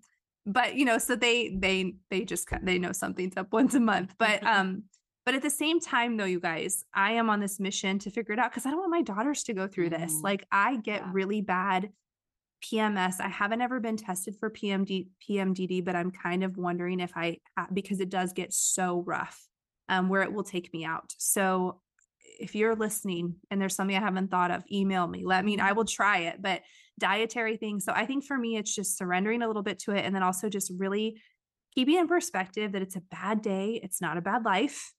but 0.47 0.75
you 0.75 0.87
know, 0.87 0.97
so 0.99 1.15
they 1.15 1.51
they 1.51 1.95
they 2.11 2.25
just 2.25 2.49
they 2.63 2.79
know 2.79 2.93
something's 2.93 3.37
up 3.37 3.53
once 3.53 3.75
a 3.75 3.81
month. 3.81 4.15
But 4.19 4.43
um, 4.47 4.85
but 5.29 5.35
at 5.35 5.43
the 5.43 5.51
same 5.51 5.79
time, 5.79 6.17
though, 6.17 6.25
you 6.25 6.41
guys, 6.41 6.87
I 6.95 7.13
am 7.13 7.29
on 7.29 7.39
this 7.39 7.61
mission 7.61 7.99
to 7.99 8.11
figure 8.11 8.33
it 8.33 8.39
out 8.39 8.51
because 8.51 8.65
I 8.65 8.71
don't 8.71 8.79
want 8.79 8.91
my 8.91 9.03
daughters 9.03 9.43
to 9.43 9.53
go 9.53 9.67
through 9.69 9.91
this. 9.91 10.15
Mhm. 10.15 10.23
Like, 10.23 10.47
I 10.51 10.77
get 10.77 11.03
Yeah. 11.03 11.11
really 11.13 11.43
bad 11.43 11.93
PMS. 12.63 13.21
I 13.21 13.29
haven't 13.29 13.61
ever 13.61 13.79
been 13.79 13.99
tested 13.99 14.37
for 14.41 14.49
PMD, 14.49 15.11
PMDD, 15.21 15.83
but 15.83 15.95
I'm 15.95 16.11
kind 16.11 16.43
of 16.43 16.57
wondering 16.57 16.99
if 16.99 17.13
I, 17.15 17.41
because 17.75 18.01
it 18.01 18.09
does 18.09 18.33
get 18.33 18.55
so 18.55 19.03
rough, 19.03 19.47
um, 19.91 20.09
where 20.09 20.23
it 20.23 20.33
will 20.33 20.45
take 20.45 20.73
me 20.73 20.87
out. 20.87 21.13
So 21.19 21.83
if 22.41 22.55
you're 22.55 22.75
listening 22.75 23.37
and 23.51 23.61
there's 23.61 23.75
something 23.75 23.99
I 23.99 24.01
haven't 24.01 24.31
thought 24.31 24.51
of, 24.51 24.65
email 24.73 25.07
me. 25.09 25.27
Let 25.27 25.45
me, 25.45 25.59
I 25.59 25.73
will 25.73 25.85
try 25.85 26.21
it, 26.21 26.41
but 26.41 26.63
dietary 26.99 27.59
things. 27.59 27.85
So 27.85 27.93
I 27.95 28.07
think 28.07 28.25
for 28.25 28.39
me, 28.39 28.57
it's 28.57 28.75
just 28.75 28.97
surrendering 28.97 29.43
a 29.43 29.47
little 29.47 29.63
bit 29.63 29.79
to 29.81 29.93
it. 29.93 30.07
And 30.07 30.15
then 30.15 30.23
also 30.23 30.49
just 30.49 30.73
really 30.79 31.21
keeping 31.75 31.99
in 31.99 32.09
perspective 32.09 32.73
that 32.73 32.81
it's 32.81 32.97
a 32.97 33.03
bad 33.03 33.43
day. 33.43 33.79
It's 33.83 34.01
not 34.01 34.17
a 34.17 34.23
bad 34.23 34.47
life. 34.47 34.95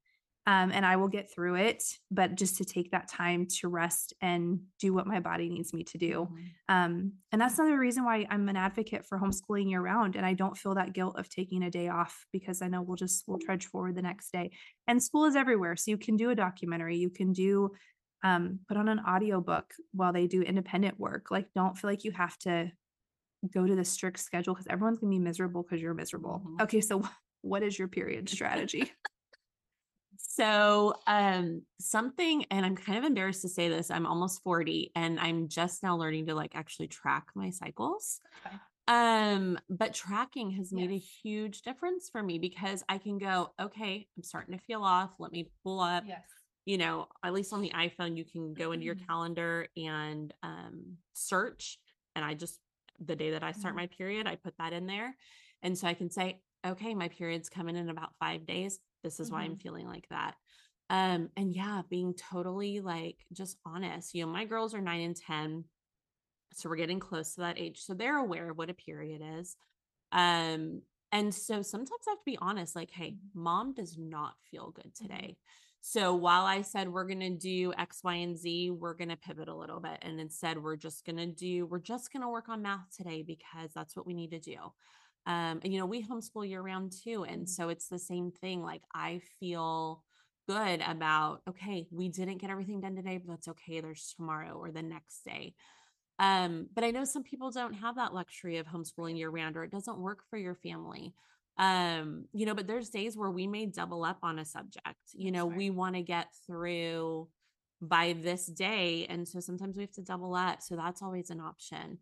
Um, 0.49 0.71
and 0.71 0.83
I 0.83 0.95
will 0.95 1.09
get 1.09 1.31
through 1.31 1.57
it, 1.57 1.83
but 2.09 2.33
just 2.33 2.57
to 2.57 2.65
take 2.65 2.89
that 2.89 3.07
time 3.07 3.45
to 3.59 3.67
rest 3.67 4.15
and 4.19 4.61
do 4.79 4.95
what 4.95 5.05
my 5.05 5.19
body 5.19 5.47
needs 5.47 5.73
me 5.75 5.83
to 5.83 5.99
do. 5.99 6.27
Mhm. 6.31 6.45
Um, 6.69 7.13
and 7.31 7.39
that's 7.39 7.59
another 7.59 7.77
reason 7.77 8.03
why 8.03 8.25
I'm 8.31 8.49
an 8.49 8.55
advocate 8.55 9.05
for 9.05 9.19
homeschooling 9.19 9.69
year 9.69 9.79
round. 9.79 10.15
And 10.15 10.25
I 10.25 10.33
don't 10.33 10.57
feel 10.57 10.73
that 10.73 10.93
guilt 10.93 11.19
of 11.19 11.29
taking 11.29 11.61
a 11.61 11.69
day 11.69 11.87
off 11.89 12.25
because 12.33 12.63
I 12.63 12.67
know 12.67 12.81
we'll 12.81 12.95
just, 12.95 13.25
we'll 13.27 13.37
trudge 13.37 13.67
forward 13.67 13.93
the 13.93 14.01
next 14.01 14.31
day. 14.31 14.49
And 14.87 15.03
school 15.03 15.25
is 15.25 15.35
everywhere. 15.35 15.75
So 15.75 15.91
you 15.91 15.99
can 15.99 16.15
do 16.17 16.31
a 16.31 16.35
documentary, 16.35 16.97
you 16.97 17.11
can 17.11 17.31
do, 17.31 17.69
um, 18.23 18.61
put 18.67 18.75
on 18.75 18.89
an 18.89 19.01
audiobook 19.07 19.71
while 19.91 20.13
they 20.13 20.25
do 20.25 20.41
independent 20.41 20.99
work. 20.99 21.29
Like, 21.29 21.53
don't 21.53 21.77
feel 21.77 21.91
like 21.91 22.03
you 22.03 22.11
have 22.13 22.39
to 22.39 22.71
go 23.53 23.67
to 23.67 23.75
the 23.75 23.85
strict 23.85 24.17
schedule 24.17 24.55
because 24.55 24.65
everyone's 24.67 24.97
gonna 24.97 25.11
be 25.11 25.19
miserable 25.19 25.61
because 25.61 25.79
you're 25.79 25.93
miserable. 25.93 26.41
Mhm. 26.43 26.61
Okay. 26.63 26.81
So 26.81 27.03
what 27.41 27.61
is 27.61 27.77
your 27.77 27.87
period 27.87 28.29
strategy? 28.29 28.91
So, 30.31 30.93
um, 31.07 31.63
something, 31.79 32.45
and 32.51 32.63
I'm 32.63 32.75
kind 32.75 32.99
of 32.99 33.03
embarrassed 33.03 33.41
to 33.41 33.49
say 33.49 33.67
this, 33.67 33.89
I'm 33.89 34.05
almost 34.05 34.43
40 34.43 34.91
and 34.95 35.19
I'm 35.19 35.47
just 35.47 35.81
now 35.81 35.97
learning 35.97 36.27
to 36.27 36.35
like 36.35 36.55
actually 36.55 36.87
track 36.87 37.25
my 37.33 37.49
cycles. 37.49 38.21
Okay. 38.45 38.55
Um, 38.87 39.57
but 39.71 39.95
tracking 39.95 40.51
has 40.51 40.71
made 40.71 40.91
a 40.91 40.97
huge 40.99 41.63
difference 41.63 42.09
for 42.11 42.21
me 42.21 42.37
because 42.37 42.83
I 42.87 42.99
can 42.99 43.17
go, 43.17 43.53
okay, 43.59 44.07
I'm 44.15 44.21
starting 44.23 44.55
to 44.55 44.63
feel 44.63 44.83
off. 44.83 45.09
Let 45.17 45.31
me 45.31 45.49
pull 45.63 45.79
up, 45.79 46.03
yes. 46.05 46.21
you 46.63 46.77
know, 46.77 47.07
at 47.23 47.33
least 47.33 47.51
on 47.51 47.61
the 47.61 47.71
iPhone, 47.71 48.15
you 48.15 48.23
can 48.23 48.53
go 48.53 48.71
into 48.71 48.85
your 48.85 48.95
Mhm. 48.95 49.07
calendar 49.07 49.67
and 49.75 50.31
um, 50.43 50.97
search. 51.13 51.79
And 52.15 52.23
I 52.23 52.35
just, 52.35 52.59
the 52.99 53.15
day 53.15 53.31
that 53.31 53.43
I 53.43 53.51
start 53.53 53.73
Mhm. 53.73 53.77
my 53.77 53.87
period, 53.87 54.27
I 54.27 54.35
put 54.35 54.55
that 54.59 54.73
in 54.73 54.85
there. 54.85 55.15
And 55.63 55.75
so 55.75 55.87
I 55.87 55.95
can 55.95 56.11
say, 56.11 56.39
okay, 56.63 56.93
my 56.93 57.07
period's 57.07 57.49
coming 57.49 57.75
in 57.75 57.89
about 57.89 58.15
five 58.19 58.45
days. 58.45 58.79
This 59.03 59.19
is 59.19 59.31
why 59.31 59.43
I'm 59.43 59.55
feeling 59.55 59.87
like 59.87 60.07
that. 60.09 60.35
Um, 60.89 61.29
and 61.37 61.55
yeah, 61.55 61.83
being 61.89 62.13
totally 62.13 62.79
like 62.81 63.17
just 63.31 63.57
honest. 63.65 64.13
You 64.13 64.25
know, 64.25 64.31
my 64.31 64.45
girls 64.45 64.73
are 64.73 64.81
nine 64.81 65.01
and 65.01 65.15
10. 65.15 65.65
So 66.53 66.67
we're 66.69 66.77
getting 66.77 66.99
close 66.99 67.35
to 67.35 67.41
that 67.41 67.59
age. 67.59 67.81
So 67.81 67.93
they're 67.93 68.17
aware 68.17 68.49
of 68.49 68.57
what 68.57 68.71
a 68.71 68.73
period 68.73 69.21
is. 69.39 69.55
Um, 70.11 70.81
and 71.11 71.33
so 71.33 71.61
sometimes 71.61 72.01
I 72.07 72.11
have 72.11 72.19
to 72.19 72.25
be 72.25 72.37
honest, 72.41 72.75
like, 72.75 72.91
hey, 72.91 73.17
mom 73.33 73.73
does 73.73 73.97
not 73.97 74.33
feel 74.49 74.71
good 74.71 74.93
today. 74.95 75.37
So 75.81 76.13
while 76.13 76.45
I 76.45 76.61
said 76.61 76.89
we're 76.89 77.07
going 77.07 77.19
to 77.21 77.29
do 77.29 77.73
X, 77.77 78.01
Y, 78.03 78.15
and 78.15 78.37
Z, 78.37 78.71
we're 78.71 78.93
going 78.93 79.09
to 79.09 79.15
pivot 79.15 79.47
a 79.47 79.55
little 79.55 79.79
bit. 79.79 79.97
And 80.01 80.19
instead, 80.19 80.61
we're 80.61 80.75
just 80.75 81.05
going 81.05 81.17
to 81.17 81.25
do, 81.25 81.65
we're 81.65 81.79
just 81.79 82.11
going 82.11 82.21
to 82.21 82.29
work 82.29 82.49
on 82.49 82.61
math 82.61 82.95
today 82.95 83.23
because 83.23 83.71
that's 83.73 83.95
what 83.95 84.05
we 84.05 84.13
need 84.13 84.31
to 84.31 84.39
do. 84.39 84.57
Um, 85.29 85.59
and, 85.63 85.71
you 85.71 85.79
know, 85.79 85.85
we 85.85 86.03
homeschool 86.03 86.49
year 86.49 86.61
round 86.61 86.91
too. 87.03 87.23
And 87.23 87.47
so 87.47 87.69
it's 87.69 87.87
the 87.87 87.99
same 87.99 88.31
thing. 88.31 88.63
Like, 88.63 88.81
I 88.95 89.21
feel 89.39 90.03
good 90.47 90.81
about, 90.81 91.41
okay, 91.47 91.85
we 91.91 92.09
didn't 92.09 92.39
get 92.39 92.49
everything 92.49 92.81
done 92.81 92.95
today, 92.95 93.19
but 93.19 93.29
that's 93.29 93.47
okay. 93.49 93.79
There's 93.79 94.11
tomorrow 94.17 94.53
or 94.53 94.71
the 94.71 94.81
next 94.81 95.23
day. 95.23 95.53
Um, 96.17 96.65
but 96.73 96.83
I 96.83 96.89
know 96.89 97.05
some 97.05 97.21
people 97.21 97.51
don't 97.51 97.75
have 97.75 97.97
that 97.97 98.15
luxury 98.15 98.57
of 98.57 98.65
homeschooling 98.65 99.19
year 99.19 99.29
round 99.29 99.55
or 99.55 99.63
it 99.63 99.71
doesn't 99.71 99.99
work 99.99 100.23
for 100.31 100.37
your 100.37 100.55
family. 100.55 101.13
Um, 101.59 102.25
you 102.33 102.47
know, 102.47 102.55
but 102.55 102.65
there's 102.65 102.89
days 102.89 103.15
where 103.15 103.29
we 103.29 103.45
may 103.45 103.67
double 103.67 104.03
up 104.03 104.17
on 104.23 104.39
a 104.39 104.45
subject. 104.45 104.97
You 105.13 105.31
know, 105.31 105.47
right. 105.47 105.57
we 105.57 105.69
want 105.69 105.93
to 105.93 106.01
get 106.01 106.29
through 106.47 107.27
by 107.81 108.15
this 108.19 108.47
day. 108.47 109.05
And 109.07 109.27
so 109.27 109.39
sometimes 109.39 109.77
we 109.77 109.83
have 109.83 109.91
to 109.91 110.01
double 110.01 110.33
up. 110.33 110.63
So 110.63 110.75
that's 110.75 111.03
always 111.03 111.29
an 111.29 111.39
option. 111.39 111.99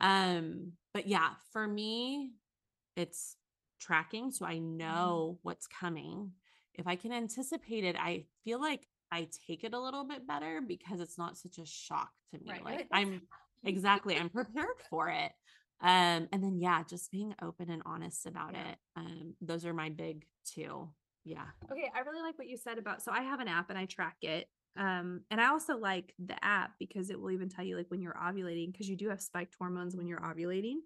Um, 0.00 0.72
but 0.94 1.06
yeah, 1.06 1.30
for 1.52 1.68
me, 1.68 2.32
it's 2.96 3.36
tracking. 3.80 4.30
So 4.30 4.44
I 4.46 4.58
know 4.58 5.38
what's 5.42 5.66
coming. 5.66 6.32
If 6.74 6.86
I 6.86 6.96
can 6.96 7.12
anticipate 7.12 7.84
it, 7.84 7.96
I 7.98 8.24
feel 8.44 8.60
like 8.60 8.86
I 9.12 9.28
take 9.46 9.64
it 9.64 9.74
a 9.74 9.80
little 9.80 10.04
bit 10.04 10.26
better 10.26 10.60
because 10.66 11.00
it's 11.00 11.18
not 11.18 11.36
such 11.36 11.58
a 11.58 11.66
shock 11.66 12.10
to 12.32 12.38
me. 12.38 12.50
Right. 12.50 12.64
Like 12.64 12.86
I'm 12.92 13.22
exactly, 13.64 14.16
I'm 14.16 14.28
prepared 14.28 14.68
for 14.88 15.08
it. 15.08 15.32
Um, 15.82 16.28
and 16.32 16.42
then 16.44 16.58
yeah, 16.60 16.82
just 16.88 17.10
being 17.10 17.34
open 17.42 17.70
and 17.70 17.82
honest 17.86 18.26
about 18.26 18.54
Yeah. 18.54 18.68
it. 18.70 18.78
Um, 18.96 19.34
those 19.40 19.64
are 19.64 19.72
my 19.74 19.88
big 19.88 20.24
two. 20.44 20.90
Yeah. 21.24 21.46
Okay, 21.70 21.90
I 21.94 22.00
really 22.00 22.22
like 22.22 22.38
what 22.38 22.48
you 22.48 22.56
said 22.56 22.78
about 22.78 23.02
so 23.02 23.12
I 23.12 23.22
have 23.22 23.40
an 23.40 23.48
app 23.48 23.70
and 23.70 23.78
I 23.78 23.86
track 23.86 24.16
it. 24.22 24.46
Um, 24.76 25.22
and 25.30 25.40
I 25.40 25.48
also 25.48 25.76
like 25.76 26.14
the 26.24 26.42
app 26.44 26.72
because 26.78 27.10
it 27.10 27.20
will 27.20 27.32
even 27.32 27.48
tell 27.48 27.64
you 27.64 27.76
like 27.76 27.90
when 27.90 28.00
you're 28.00 28.14
ovulating 28.14 28.72
because 28.72 28.88
you 28.88 28.96
do 28.96 29.08
have 29.08 29.20
spiked 29.20 29.56
hormones 29.58 29.96
when 29.96 30.06
you're 30.06 30.20
ovulating. 30.20 30.76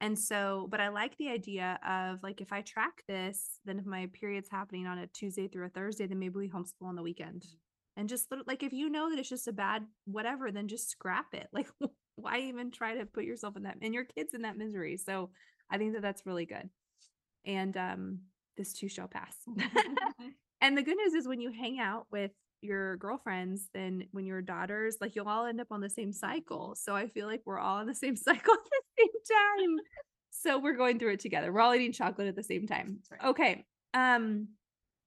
And 0.00 0.18
so, 0.18 0.66
but 0.70 0.80
I 0.80 0.88
like 0.88 1.16
the 1.18 1.28
idea 1.28 1.78
of 1.86 2.22
like 2.22 2.40
if 2.40 2.52
I 2.52 2.62
track 2.62 3.02
this, 3.06 3.60
then 3.66 3.78
if 3.78 3.84
my 3.84 4.08
period's 4.12 4.48
happening 4.48 4.86
on 4.86 4.98
a 4.98 5.06
Tuesday 5.08 5.46
through 5.46 5.66
a 5.66 5.70
Thursday, 5.70 6.06
then 6.06 6.18
maybe 6.18 6.36
we 6.36 6.48
homeschool 6.48 6.86
on 6.86 6.96
the 6.96 7.02
weekend. 7.02 7.44
And 7.96 8.08
just 8.08 8.32
like 8.46 8.62
if 8.62 8.72
you 8.72 8.88
know 8.88 9.10
that 9.10 9.18
it's 9.18 9.28
just 9.28 9.48
a 9.48 9.52
bad 9.52 9.84
whatever, 10.06 10.50
then 10.50 10.68
just 10.68 10.88
scrap 10.88 11.34
it. 11.34 11.48
Like 11.52 11.68
why 12.16 12.38
even 12.40 12.70
try 12.70 12.94
to 12.96 13.06
put 13.06 13.24
yourself 13.24 13.56
in 13.56 13.62
that 13.62 13.78
and 13.80 13.94
your 13.94 14.04
kids 14.04 14.34
in 14.34 14.42
that 14.42 14.56
misery? 14.56 14.96
So 14.96 15.30
I 15.70 15.78
think 15.78 15.94
that 15.94 16.02
that's 16.02 16.26
really 16.26 16.46
good. 16.46 16.68
And 17.44 17.76
um 17.76 18.20
this 18.56 18.72
too 18.72 18.88
shall 18.88 19.08
pass. 19.08 19.36
and 20.60 20.76
the 20.76 20.82
good 20.82 20.96
news 20.96 21.14
is 21.14 21.28
when 21.28 21.40
you 21.40 21.50
hang 21.52 21.78
out 21.78 22.06
with 22.10 22.30
your 22.62 22.96
girlfriends, 22.96 23.68
then 23.74 24.04
when 24.12 24.24
your 24.24 24.42
daughters, 24.42 24.96
like 25.00 25.14
you'll 25.14 25.28
all 25.28 25.46
end 25.46 25.60
up 25.60 25.68
on 25.70 25.80
the 25.80 25.90
same 25.90 26.12
cycle. 26.12 26.76
So 26.80 26.94
I 26.94 27.06
feel 27.06 27.26
like 27.26 27.42
we're 27.44 27.58
all 27.58 27.78
on 27.78 27.86
the 27.86 27.94
same 27.94 28.16
cycle 28.16 28.54
at 28.54 28.60
the 28.64 28.82
same 28.98 29.68
time. 29.68 29.76
So 30.30 30.58
we're 30.58 30.76
going 30.76 30.98
through 30.98 31.12
it 31.12 31.20
together. 31.20 31.52
We're 31.52 31.60
all 31.60 31.74
eating 31.74 31.92
chocolate 31.92 32.28
at 32.28 32.36
the 32.36 32.42
same 32.42 32.66
time. 32.66 33.00
right. 33.10 33.30
Okay. 33.30 33.64
Um, 33.94 34.48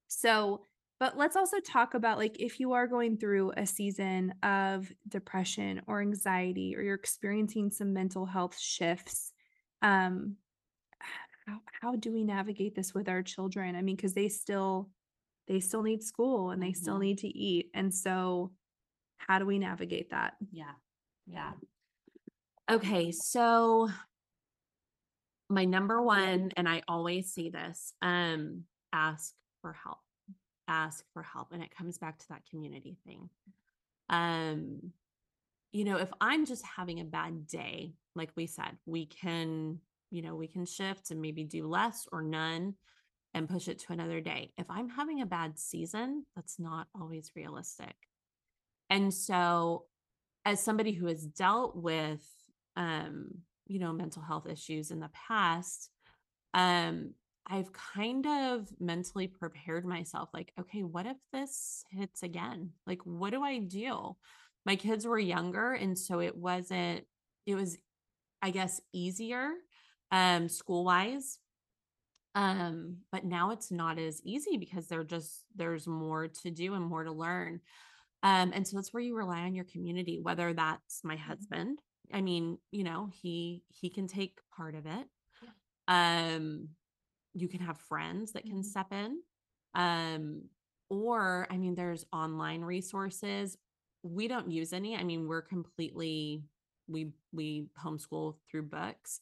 so 0.07 0.61
but 1.03 1.17
let's 1.17 1.35
also 1.35 1.59
talk 1.59 1.95
about 1.95 2.17
like 2.17 2.39
if 2.39 2.61
you 2.61 2.71
are 2.71 2.87
going 2.87 3.17
through 3.17 3.51
a 3.57 3.65
season 3.65 4.33
of 4.41 4.89
depression 5.09 5.81
or 5.85 5.99
anxiety 5.99 6.75
or 6.77 6.81
you're 6.81 6.95
experiencing 6.95 7.71
some 7.71 7.91
mental 7.91 8.25
health 8.25 8.57
shifts, 8.57 9.33
um, 9.81 10.37
how, 11.45 11.59
how 11.81 11.95
do 11.97 12.13
we 12.13 12.23
navigate 12.23 12.73
this 12.73 12.93
with 12.93 13.09
our 13.09 13.21
children? 13.21 13.75
I 13.75 13.81
mean, 13.81 13.97
because 13.97 14.13
they 14.13 14.29
still 14.29 14.91
they 15.47 15.59
still 15.59 15.83
need 15.83 16.03
school 16.03 16.51
and 16.51 16.61
they 16.61 16.73
still 16.73 16.97
Mhm. 16.97 17.01
need 17.01 17.17
to 17.19 17.27
eat. 17.27 17.69
And 17.73 17.93
so 17.93 18.55
how 19.17 19.39
do 19.39 19.45
we 19.45 19.59
navigate 19.59 20.09
that? 20.11 20.37
Yeah. 20.51 20.75
Yeah. 21.25 21.53
Okay. 22.69 23.11
So 23.11 23.89
my 25.49 25.65
number 25.65 26.01
one, 26.01 26.51
and 26.57 26.67
I 26.67 26.81
always 26.87 27.33
say 27.33 27.49
this, 27.49 27.93
um, 28.01 28.67
ask 28.91 29.35
for 29.61 29.73
help. 29.73 29.99
Ask 30.67 31.05
for 31.13 31.21
help. 31.21 31.51
And 31.51 31.61
it 31.61 31.75
comes 31.75 31.97
back 31.97 32.17
to 32.19 32.27
that 32.29 32.45
community 32.45 32.97
thing. 33.05 33.29
Um, 34.09 34.93
you 35.71 35.83
know, 35.83 35.97
if 35.97 36.11
I'm 36.21 36.45
just 36.45 36.65
having 36.65 36.99
a 36.99 37.05
bad 37.05 37.47
day, 37.47 37.95
like 38.15 38.31
we 38.35 38.47
said, 38.47 38.77
we 38.85 39.05
can, 39.05 39.81
you 40.11 40.21
know, 40.21 40.35
we 40.35 40.47
can 40.47 40.65
shift 40.65 41.11
and 41.11 41.21
maybe 41.21 41.43
do 41.43 41.67
less 41.67 42.07
or 42.11 42.21
none 42.21 42.75
and 43.33 43.49
push 43.49 43.67
it 43.67 43.79
to 43.79 43.93
another 43.93 44.21
day. 44.21 44.51
If 44.57 44.69
I'm 44.69 44.89
having 44.89 45.21
a 45.21 45.25
bad 45.25 45.57
season, 45.57 46.25
that's 46.35 46.59
not 46.59 46.87
always 46.99 47.31
realistic. 47.35 47.95
And 48.89 49.13
so, 49.13 49.85
as 50.45 50.61
somebody 50.61 50.91
who 50.91 51.07
has 51.07 51.25
dealt 51.25 51.75
with, 51.75 52.23
um, 52.75 53.29
you 53.65 53.79
know, 53.79 53.93
mental 53.93 54.21
health 54.21 54.47
issues 54.47 54.91
in 54.91 54.99
the 54.99 55.09
past, 55.27 55.89
um, 56.53 57.13
I've 57.47 57.73
kind 57.73 58.25
of 58.25 58.67
mentally 58.79 59.27
prepared 59.27 59.85
myself 59.85 60.29
like, 60.33 60.53
okay, 60.59 60.83
what 60.83 61.05
if 61.05 61.17
this 61.31 61.83
hits 61.91 62.23
again? 62.23 62.71
Like, 62.85 63.01
what 63.03 63.31
do 63.31 63.43
I 63.43 63.59
do? 63.59 64.15
My 64.65 64.75
kids 64.75 65.05
were 65.05 65.19
younger, 65.19 65.73
and 65.73 65.97
so 65.97 66.19
it 66.19 66.37
wasn't, 66.37 67.05
it 67.45 67.55
was, 67.55 67.77
I 68.41 68.51
guess, 68.51 68.79
easier 68.93 69.49
um 70.11 70.47
school 70.47 70.85
wise 70.85 71.39
um 72.35 72.97
but 73.11 73.25
now 73.25 73.51
it's 73.51 73.71
not 73.71 73.99
as 73.99 74.21
easy 74.23 74.57
because 74.57 74.87
they're 74.87 75.03
just 75.03 75.43
there's 75.55 75.87
more 75.87 76.27
to 76.27 76.51
do 76.51 76.73
and 76.73 76.85
more 76.85 77.03
to 77.03 77.11
learn. 77.11 77.61
Um 78.23 78.51
and 78.53 78.67
so 78.67 78.77
that's 78.77 78.93
where 78.93 79.03
you 79.03 79.15
rely 79.17 79.41
on 79.41 79.55
your 79.55 79.65
community 79.65 80.19
whether 80.19 80.53
that's 80.53 81.03
my 81.03 81.15
husband. 81.17 81.79
I 82.13 82.21
mean 82.21 82.59
you 82.71 82.83
know 82.83 83.09
he 83.13 83.63
he 83.69 83.89
can 83.89 84.07
take 84.07 84.39
part 84.55 84.75
of 84.75 84.85
it. 84.85 85.07
Um 85.87 86.69
you 87.33 87.47
can 87.47 87.61
have 87.61 87.77
friends 87.79 88.33
that 88.33 88.45
can 88.45 88.59
Mhm. 88.59 88.63
step 88.63 88.91
in. 88.91 89.21
Um 89.75 90.49
or 90.89 91.47
i 91.49 91.57
mean 91.57 91.75
there's 91.75 92.05
online 92.13 92.61
resources. 92.61 93.57
We 94.03 94.27
don't 94.27 94.51
use 94.51 94.73
any. 94.73 94.95
I 94.95 95.03
mean 95.03 95.27
we're 95.27 95.41
completely 95.41 96.43
we 96.87 97.13
we 97.31 97.67
homeschool 97.83 98.37
through 98.49 98.63
books 98.63 99.19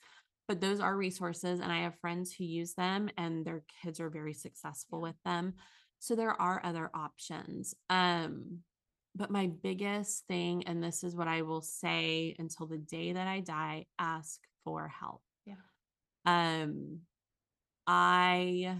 but 0.52 0.60
those 0.60 0.82
are 0.82 0.98
resources 0.98 1.62
and 1.62 1.72
i 1.72 1.80
have 1.80 1.98
friends 2.02 2.34
who 2.34 2.44
use 2.44 2.74
them 2.74 3.10
and 3.18 3.46
their 3.46 3.64
kids 3.82 4.02
are 4.02 4.10
very 4.10 4.34
successful 4.34 5.00
Yeah. 5.00 5.04
with 5.04 5.16
them 5.24 5.54
so 6.00 6.14
there 6.14 6.34
are 6.42 6.60
other 6.66 6.92
options 6.94 7.74
um 7.90 8.58
but 9.16 9.32
my 9.32 9.48
biggest 9.48 10.28
thing 10.28 10.68
and 10.68 10.84
this 10.84 11.06
is 11.06 11.16
what 11.16 11.30
i 11.30 11.42
will 11.42 11.62
say 11.62 12.36
until 12.38 12.66
the 12.66 12.80
day 12.80 13.14
that 13.14 13.30
i 13.30 13.40
die 13.40 13.86
ask 13.98 14.42
for 14.66 14.90
help 14.90 15.22
Yeah. 15.46 15.56
um 16.26 17.00
i 17.88 18.76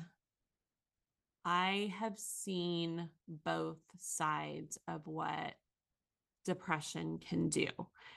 i 1.46 1.94
have 2.02 2.20
seen 2.20 3.08
both 3.46 3.80
sides 3.98 4.78
of 4.90 5.08
what 5.08 5.54
depression 6.46 7.18
can 7.18 7.48
do 7.48 7.68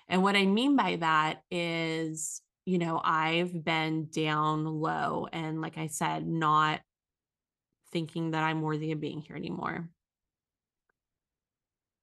and 0.08 0.24
what 0.24 0.34
i 0.34 0.44
mean 0.44 0.74
by 0.74 0.96
that 0.96 1.44
is 1.52 2.42
you 2.64 2.78
know 2.78 3.00
i've 3.02 3.64
been 3.64 4.08
down 4.10 4.64
low 4.64 5.26
and 5.32 5.60
like 5.60 5.76
i 5.76 5.86
said 5.86 6.26
not 6.26 6.80
thinking 7.92 8.32
that 8.32 8.42
i'm 8.42 8.60
worthy 8.60 8.92
of 8.92 9.00
being 9.00 9.22
here 9.22 9.36
anymore. 9.36 9.88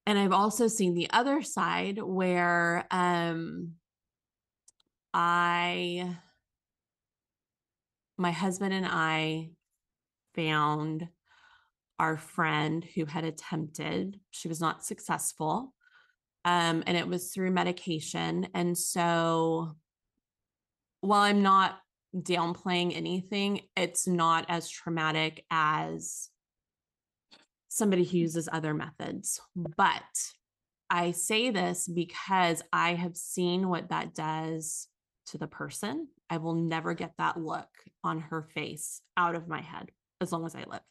And 0.06 0.18
i've 0.18 0.32
also 0.32 0.66
seen 0.66 0.94
the 0.94 1.10
other 1.10 1.42
side 1.42 2.02
where 2.02 2.86
um 2.90 3.74
i 5.14 6.16
my 8.16 8.32
husband 8.32 8.72
and 8.72 8.86
i 8.88 9.50
found 10.34 11.06
our 11.98 12.16
friend 12.16 12.84
who 12.96 13.04
had 13.04 13.24
attempted 13.24 14.18
she 14.30 14.48
was 14.48 14.60
not 14.60 14.84
successful 14.84 15.72
um 16.44 16.82
and 16.86 16.96
it 16.96 17.06
was 17.06 17.32
through 17.32 17.50
medication 17.50 18.48
and 18.54 18.76
so 18.76 19.76
while 21.02 21.20
i'm 21.20 21.42
not 21.42 21.78
downplaying 22.16 22.96
anything 22.96 23.60
it's 23.76 24.06
not 24.08 24.46
as 24.48 24.68
traumatic 24.68 25.44
as 25.50 26.30
somebody 27.72 28.04
who 28.04 28.18
uses 28.18 28.50
other 28.52 28.74
methods. 28.74 29.40
But 29.56 30.02
i 30.90 31.10
say 31.12 31.50
this 31.50 31.88
because 31.88 32.62
i 32.72 32.92
have 32.94 33.16
seen 33.16 33.68
what 33.68 33.88
that 33.88 34.14
does 34.14 34.88
to 35.26 35.38
the 35.38 35.46
person. 35.46 36.08
I 36.28 36.36
will 36.38 36.54
never 36.54 36.92
get 36.94 37.12
that 37.16 37.40
look 37.40 37.68
on 38.04 38.20
her 38.20 38.42
face 38.42 39.00
out 39.16 39.34
of 39.34 39.48
my 39.48 39.62
head 39.62 39.90
as 40.20 40.32
long 40.32 40.44
as 40.44 40.54
i 40.54 40.64
live. 40.64 40.82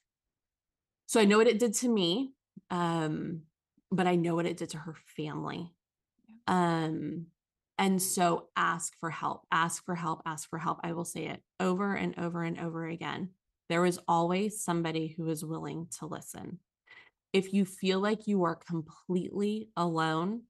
So 1.06 1.21
i 1.21 1.26
know 1.26 1.38
what 1.38 1.47
it 1.47 1.60
did 1.60 1.74
to 1.76 1.89
me 1.89 2.34
um 2.69 3.41
but 3.91 4.08
i 4.08 4.15
know 4.15 4.36
what 4.36 4.45
it 4.45 4.58
did 4.58 4.69
to 4.69 4.78
her 4.78 4.95
family. 5.15 5.71
Um 6.47 7.28
and 7.82 8.00
so 8.00 8.48
ask 8.56 8.94
for 9.00 9.10
help 9.10 9.41
ask 9.52 9.84
for 9.84 9.96
help 9.96 10.22
ask 10.26 10.48
for 10.50 10.60
help. 10.60 10.80
I 10.84 10.94
will 10.94 11.04
say 11.04 11.26
it 11.26 11.41
over 11.60 11.96
and 11.96 12.17
over 12.17 12.44
and 12.44 12.60
over 12.60 12.86
again. 12.86 13.32
There 13.70 13.86
is 13.86 14.00
always 14.08 14.63
somebody 14.63 15.15
who 15.17 15.28
is 15.30 15.44
willing 15.44 15.88
to 15.98 16.06
listen. 16.06 16.60
If 17.34 17.54
you 17.54 17.65
feel 17.65 18.00
like 18.00 18.28
you 18.28 18.44
are 18.44 18.56
completely 18.56 19.70
alone 19.76 20.44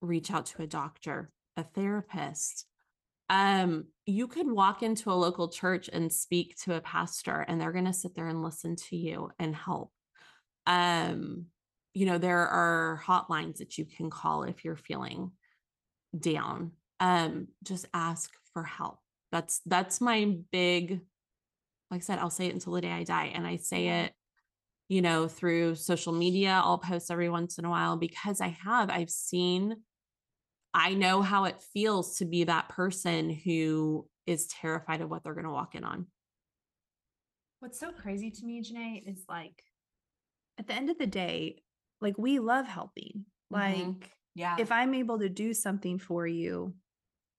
reach 0.00 0.30
out 0.30 0.46
to 0.46 0.62
a 0.62 0.66
doctor 0.66 1.30
a 1.56 1.62
therapist. 1.62 2.66
Um 3.28 3.86
you 4.06 4.26
could 4.26 4.50
walk 4.50 4.82
into 4.82 5.10
a 5.10 5.12
local 5.12 5.48
church 5.48 5.90
and 5.92 6.10
speak 6.10 6.56
to 6.62 6.76
a 6.76 6.80
pastor 6.80 7.44
and 7.46 7.60
they're 7.60 7.72
going 7.72 7.86
to 7.86 7.92
sit 7.92 8.14
there 8.14 8.28
and 8.28 8.42
listen 8.42 8.76
to 8.76 8.96
you 8.96 9.30
and 9.38 9.54
help. 9.54 9.90
Um 10.66 11.46
you 11.92 12.06
know 12.06 12.16
there 12.16 12.46
are 12.48 13.02
hotlines 13.04 13.58
that 13.58 13.76
you 13.76 13.84
can 13.84 14.08
call 14.08 14.44
if 14.44 14.64
you're 14.64 14.76
feeling 14.76 15.32
down 16.18 16.72
um 17.00 17.48
just 17.62 17.86
ask 17.92 18.32
for 18.52 18.62
help 18.62 18.98
that's 19.32 19.60
that's 19.66 20.00
my 20.00 20.36
big 20.50 21.00
like 21.90 21.98
i 21.98 22.02
said 22.02 22.18
i'll 22.18 22.30
say 22.30 22.46
it 22.46 22.54
until 22.54 22.72
the 22.72 22.80
day 22.80 22.90
i 22.90 23.04
die 23.04 23.30
and 23.34 23.46
i 23.46 23.56
say 23.56 23.88
it 23.88 24.12
you 24.88 25.02
know 25.02 25.28
through 25.28 25.74
social 25.74 26.12
media 26.12 26.60
i'll 26.64 26.78
post 26.78 27.10
every 27.10 27.28
once 27.28 27.58
in 27.58 27.64
a 27.64 27.70
while 27.70 27.96
because 27.96 28.40
i 28.40 28.48
have 28.48 28.88
i've 28.88 29.10
seen 29.10 29.76
i 30.72 30.94
know 30.94 31.22
how 31.22 31.44
it 31.44 31.60
feels 31.74 32.16
to 32.18 32.24
be 32.24 32.44
that 32.44 32.68
person 32.68 33.30
who 33.30 34.08
is 34.26 34.46
terrified 34.46 35.00
of 35.00 35.10
what 35.10 35.22
they're 35.22 35.34
going 35.34 35.44
to 35.44 35.50
walk 35.52 35.74
in 35.74 35.84
on 35.84 36.06
What's 37.60 37.80
so 37.80 37.90
crazy 37.90 38.30
to 38.30 38.44
me, 38.44 38.62
Jenay, 38.62 39.02
is 39.10 39.24
like 39.28 39.62
at 40.58 40.66
the 40.66 40.74
end 40.74 40.90
of 40.90 40.98
the 40.98 41.06
day, 41.06 41.62
like 42.00 42.16
we 42.18 42.38
love 42.38 42.66
helping. 42.66 43.24
Like 43.50 43.76
Mhm. 43.76 44.02
Yeah 44.36 44.56
if 44.56 44.72
I'm 44.72 44.94
able 44.94 45.18
to 45.18 45.28
do 45.28 45.54
something 45.54 45.98
for 45.98 46.26
you 46.26 46.74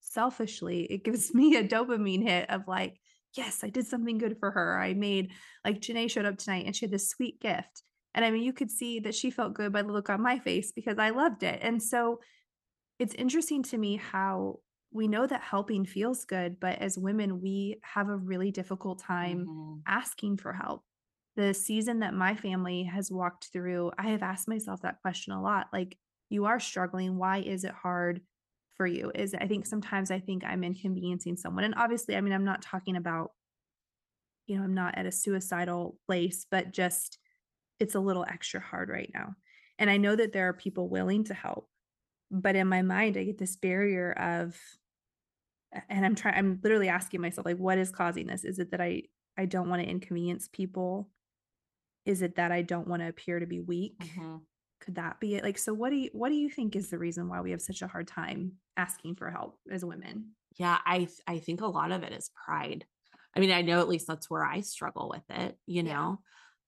selfishly, 0.02 0.86
it 0.86 1.04
gives 1.04 1.34
me 1.36 1.56
a 1.56 1.68
dopamine 1.68 2.24
hit 2.24 2.50
of 2.50 2.68
like, 2.68 3.00
yes, 3.36 3.64
I 3.64 3.70
did 3.70 3.88
something 3.88 4.18
good 4.18 4.38
for 4.40 4.52
her. 4.52 4.80
I 4.80 4.94
made 4.94 5.34
like 5.66 5.80
Jenay 5.82 6.10
showed 6.10 6.26
up 6.26 6.38
tonight 6.38 6.66
and 6.66 6.76
she 6.76 6.86
had 6.86 6.92
this 6.92 7.10
sweet 7.10 7.40
gift. 7.42 7.84
And 8.16 8.26
I 8.26 8.32
mean, 8.32 8.44
you 8.44 8.54
could 8.54 8.72
see 8.72 9.00
that 9.02 9.16
she 9.16 9.30
felt 9.30 9.54
good 9.54 9.72
by 9.74 9.84
the 9.84 9.92
look 9.92 10.10
on 10.10 10.22
my 10.22 10.40
face 10.40 10.72
because 10.72 10.98
I 10.98 11.12
loved 11.12 11.44
it. 11.44 11.60
And 11.62 11.82
so 11.84 12.20
it's 13.00 13.14
interesting 13.16 13.64
to 13.64 13.78
me 13.78 13.96
how 13.98 14.60
we 14.92 15.08
know 15.08 15.28
that 15.28 15.42
helping 15.42 15.86
feels 15.86 16.26
good, 16.26 16.60
but 16.60 16.80
as 16.80 16.98
women, 16.98 17.42
we 17.42 17.80
have 17.84 18.10
a 18.10 18.16
really 18.18 18.52
difficult 18.52 19.00
time 19.00 19.42
Mhm. 19.44 19.82
asking 19.86 20.38
for 20.38 20.54
help. 20.54 20.84
The 21.36 21.54
season 21.54 22.00
that 22.00 22.14
my 22.14 22.36
family 22.36 22.84
has 22.84 23.12
walked 23.12 23.50
through, 23.54 23.92
I 23.98 24.10
have 24.10 24.24
asked 24.24 24.48
myself 24.48 24.82
that 24.82 25.02
question 25.02 25.34
a 25.34 25.42
lot. 25.42 25.68
Like, 25.72 25.98
you 26.30 26.46
are 26.46 26.60
struggling. 26.60 27.18
Why 27.18 27.40
is 27.40 27.64
it 27.64 27.72
hard 27.74 28.22
for 28.76 28.86
you? 28.88 29.12
Is 29.16 29.34
I 29.34 29.48
think 29.48 29.66
sometimes 29.66 30.12
I 30.12 30.20
think 30.20 30.44
I'm 30.46 30.64
inconveniencing 30.64 31.38
someone. 31.38 31.64
And 31.64 31.76
obviously, 31.76 32.16
I 32.16 32.22
mean, 32.22 32.34
I'm 32.34 32.46
not 32.46 32.62
talking 32.62 32.96
about, 32.96 33.32
you 34.46 34.58
know, 34.58 34.64
I'm 34.64 34.74
not 34.74 34.98
at 34.98 35.06
a 35.06 35.12
suicidal 35.12 36.00
place, 36.06 36.46
but 36.50 36.72
just 36.72 37.18
it's 37.80 37.96
a 37.96 38.00
little 38.00 38.26
extra 38.28 38.60
hard 38.60 38.90
right 38.90 39.12
now. 39.14 39.36
And 39.80 39.90
I 39.90 39.98
know 39.98 40.16
that 40.16 40.34
there 40.34 40.48
are 40.50 40.54
people 40.54 40.90
willing 40.90 41.26
to 41.26 41.34
help, 41.34 41.70
but 42.32 42.56
in 42.56 42.68
my 42.68 42.82
mind, 42.84 43.18
I 43.18 43.24
get 43.26 43.38
this 43.40 43.56
barrier 43.56 44.14
of, 44.14 44.58
and 45.90 46.06
I'm 46.06 46.16
trying, 46.16 46.36
I'm 46.36 46.60
literally 46.64 46.88
asking 46.90 47.22
myself, 47.22 47.46
like, 47.46 47.58
what 47.58 47.78
is 47.78 47.92
causing 47.92 48.28
this? 48.28 48.44
Is 48.46 48.60
it 48.60 48.72
that 48.72 48.82
I, 48.82 49.04
I 49.38 49.46
don't 49.46 49.70
want 49.70 49.82
to 49.82 49.90
inconvenience 49.90 50.48
people? 50.52 51.10
Is 52.06 52.22
it 52.22 52.36
that 52.36 52.52
I 52.52 52.62
don't 52.62 52.88
want 52.88 53.02
to 53.02 53.10
appear 53.10 53.40
to 53.40 53.46
be 53.46 53.60
weak? 53.60 54.18
Mhm. 54.18 54.46
Could 54.88 54.96
that 54.96 55.20
be 55.20 55.36
it? 55.36 55.44
Like, 55.44 55.58
so 55.58 55.74
what 55.74 55.90
do 55.90 55.98
you, 55.98 56.10
what 56.14 56.30
do 56.30 56.36
you 56.36 56.50
think 56.50 56.74
is 56.74 56.90
the 56.90 56.98
reason 56.98 57.28
why 57.28 57.42
we 57.42 57.52
have 57.52 57.62
such 57.62 57.82
a 57.82 57.88
hard 57.88 58.08
time 58.08 58.54
asking 58.78 59.16
for 59.16 59.30
help 59.30 59.60
as 59.70 59.84
women? 59.84 60.32
Yeah, 60.58 60.78
I 60.86 61.10
I 61.28 61.40
think 61.40 61.60
a 61.60 61.68
lot 61.68 61.92
of 61.92 62.04
it 62.04 62.14
is 62.14 62.32
pride. 62.46 62.86
I 63.36 63.42
mean, 63.42 63.52
I 63.52 63.64
know 63.64 63.82
at 63.82 63.90
least 63.90 64.08
that's 64.08 64.30
where 64.30 64.46
I 64.46 64.62
struggle 64.62 65.10
with 65.10 65.30
it, 65.30 65.58
you 65.66 65.84
Yeah. 65.84 65.94
know. 65.94 66.20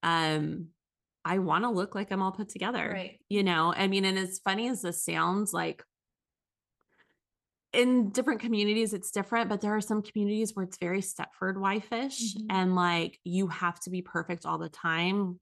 Um 0.03 0.67
I 1.24 1.39
want 1.39 1.63
to 1.63 1.70
look 1.70 1.95
like 1.95 2.11
I'm 2.11 2.22
all 2.22 2.34
put 2.34 2.49
together. 2.49 2.91
Right. 2.93 3.20
You 3.30 3.41
know, 3.43 3.74
I 3.74 3.88
mean, 3.88 4.03
and 4.03 4.17
as 4.20 4.39
funny 4.39 4.67
as 4.67 4.82
this 4.82 5.01
sounds, 5.01 5.53
like 5.53 5.82
in 7.72 8.09
different 8.09 8.41
communities 8.41 8.93
it's 8.93 9.11
different, 9.11 9.47
but 9.47 9.61
there 9.61 9.76
are 9.76 9.82
some 9.82 10.01
communities 10.01 10.55
where 10.55 10.63
it's 10.65 10.78
very 10.78 11.01
Stepford 11.01 11.57
wife-ish 11.57 12.36
Mhm. 12.36 12.47
and 12.49 12.76
like 12.76 13.17
you 13.24 13.47
have 13.47 13.80
to 13.82 13.89
be 13.89 14.01
perfect 14.01 14.45
all 14.45 14.57
the 14.57 14.70
time. 14.70 15.39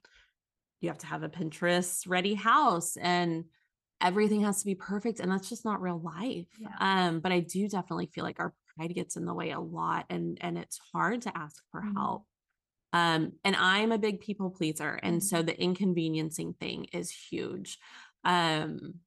You 0.81 0.89
have 0.89 0.97
to 0.99 1.07
have 1.07 1.23
a 1.23 1.29
Pinterest 1.29 2.07
ready 2.07 2.33
house 2.35 2.97
and 2.97 3.45
everything 3.99 4.41
has 4.41 4.59
to 4.59 4.65
be 4.65 4.75
perfect 4.75 5.19
and 5.19 5.31
that's 5.31 5.49
just 5.49 5.65
not 5.65 5.81
real 5.81 5.99
life. 5.99 6.47
Yeah. 6.55 6.79
Um 6.79 7.19
but 7.19 7.31
I 7.31 7.39
do 7.39 7.67
definitely 7.67 8.07
feel 8.07 8.23
like 8.23 8.39
our 8.39 8.53
pride 8.75 8.93
gets 8.93 9.15
in 9.15 9.25
the 9.25 9.33
way 9.33 9.51
a 9.51 9.59
lot 9.59 10.05
and 10.09 10.37
and 10.41 10.57
it's 10.57 10.79
hard 10.93 11.23
to 11.23 11.35
ask 11.37 11.63
for 11.71 11.81
Mhm. 11.81 11.93
help. 11.95 12.25
Um 12.93 13.33
and 13.43 13.55
I'm 13.55 13.91
a 13.91 13.97
big 13.97 14.21
people 14.21 14.49
pleaser 14.51 14.99
and 15.03 15.23
so 15.23 15.41
Mhm. 15.41 15.43
the 15.43 15.59
inconveniencing 15.61 16.53
thing 16.55 16.85
is 16.93 17.11
huge. 17.11 17.79
Um 18.23 19.01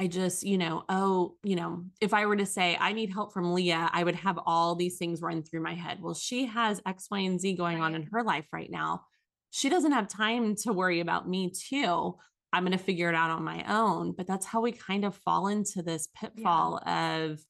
I 0.00 0.06
just, 0.06 0.44
you 0.44 0.58
know, 0.58 0.84
oh, 0.88 1.36
you 1.42 1.56
know, 1.56 1.84
if 2.00 2.14
I 2.14 2.26
were 2.26 2.36
to 2.36 2.46
say 2.46 2.76
I 2.78 2.92
need 2.92 3.10
help 3.10 3.32
from 3.32 3.52
Lia, 3.54 3.90
I 3.92 4.04
would 4.04 4.14
have 4.16 4.38
all 4.46 4.76
these 4.76 4.98
things 4.98 5.20
run 5.22 5.42
through 5.42 5.62
my 5.62 5.74
head. 5.74 6.00
Well, 6.00 6.14
she 6.14 6.46
has 6.46 6.80
X, 6.86 7.08
Y, 7.10 7.20
and 7.20 7.40
Z 7.40 7.54
going 7.56 7.80
on 7.80 7.94
in 7.96 8.04
her 8.12 8.22
life 8.22 8.46
right 8.52 8.70
now. 8.70 9.06
She 9.50 9.68
doesn't 9.68 9.92
have 9.92 10.08
time 10.08 10.54
to 10.62 10.72
worry 10.72 11.00
about 11.00 11.28
me 11.28 11.50
too. 11.50 12.16
I'm 12.52 12.64
going 12.64 12.76
to 12.76 12.82
figure 12.82 13.08
it 13.08 13.14
out 13.14 13.30
on 13.30 13.44
my 13.44 13.64
own. 13.68 14.12
But 14.12 14.26
that's 14.26 14.46
how 14.46 14.60
we 14.60 14.72
kind 14.72 15.04
of 15.04 15.16
fall 15.16 15.48
into 15.48 15.82
this 15.82 16.08
pitfall 16.14 16.78
of 16.88 17.40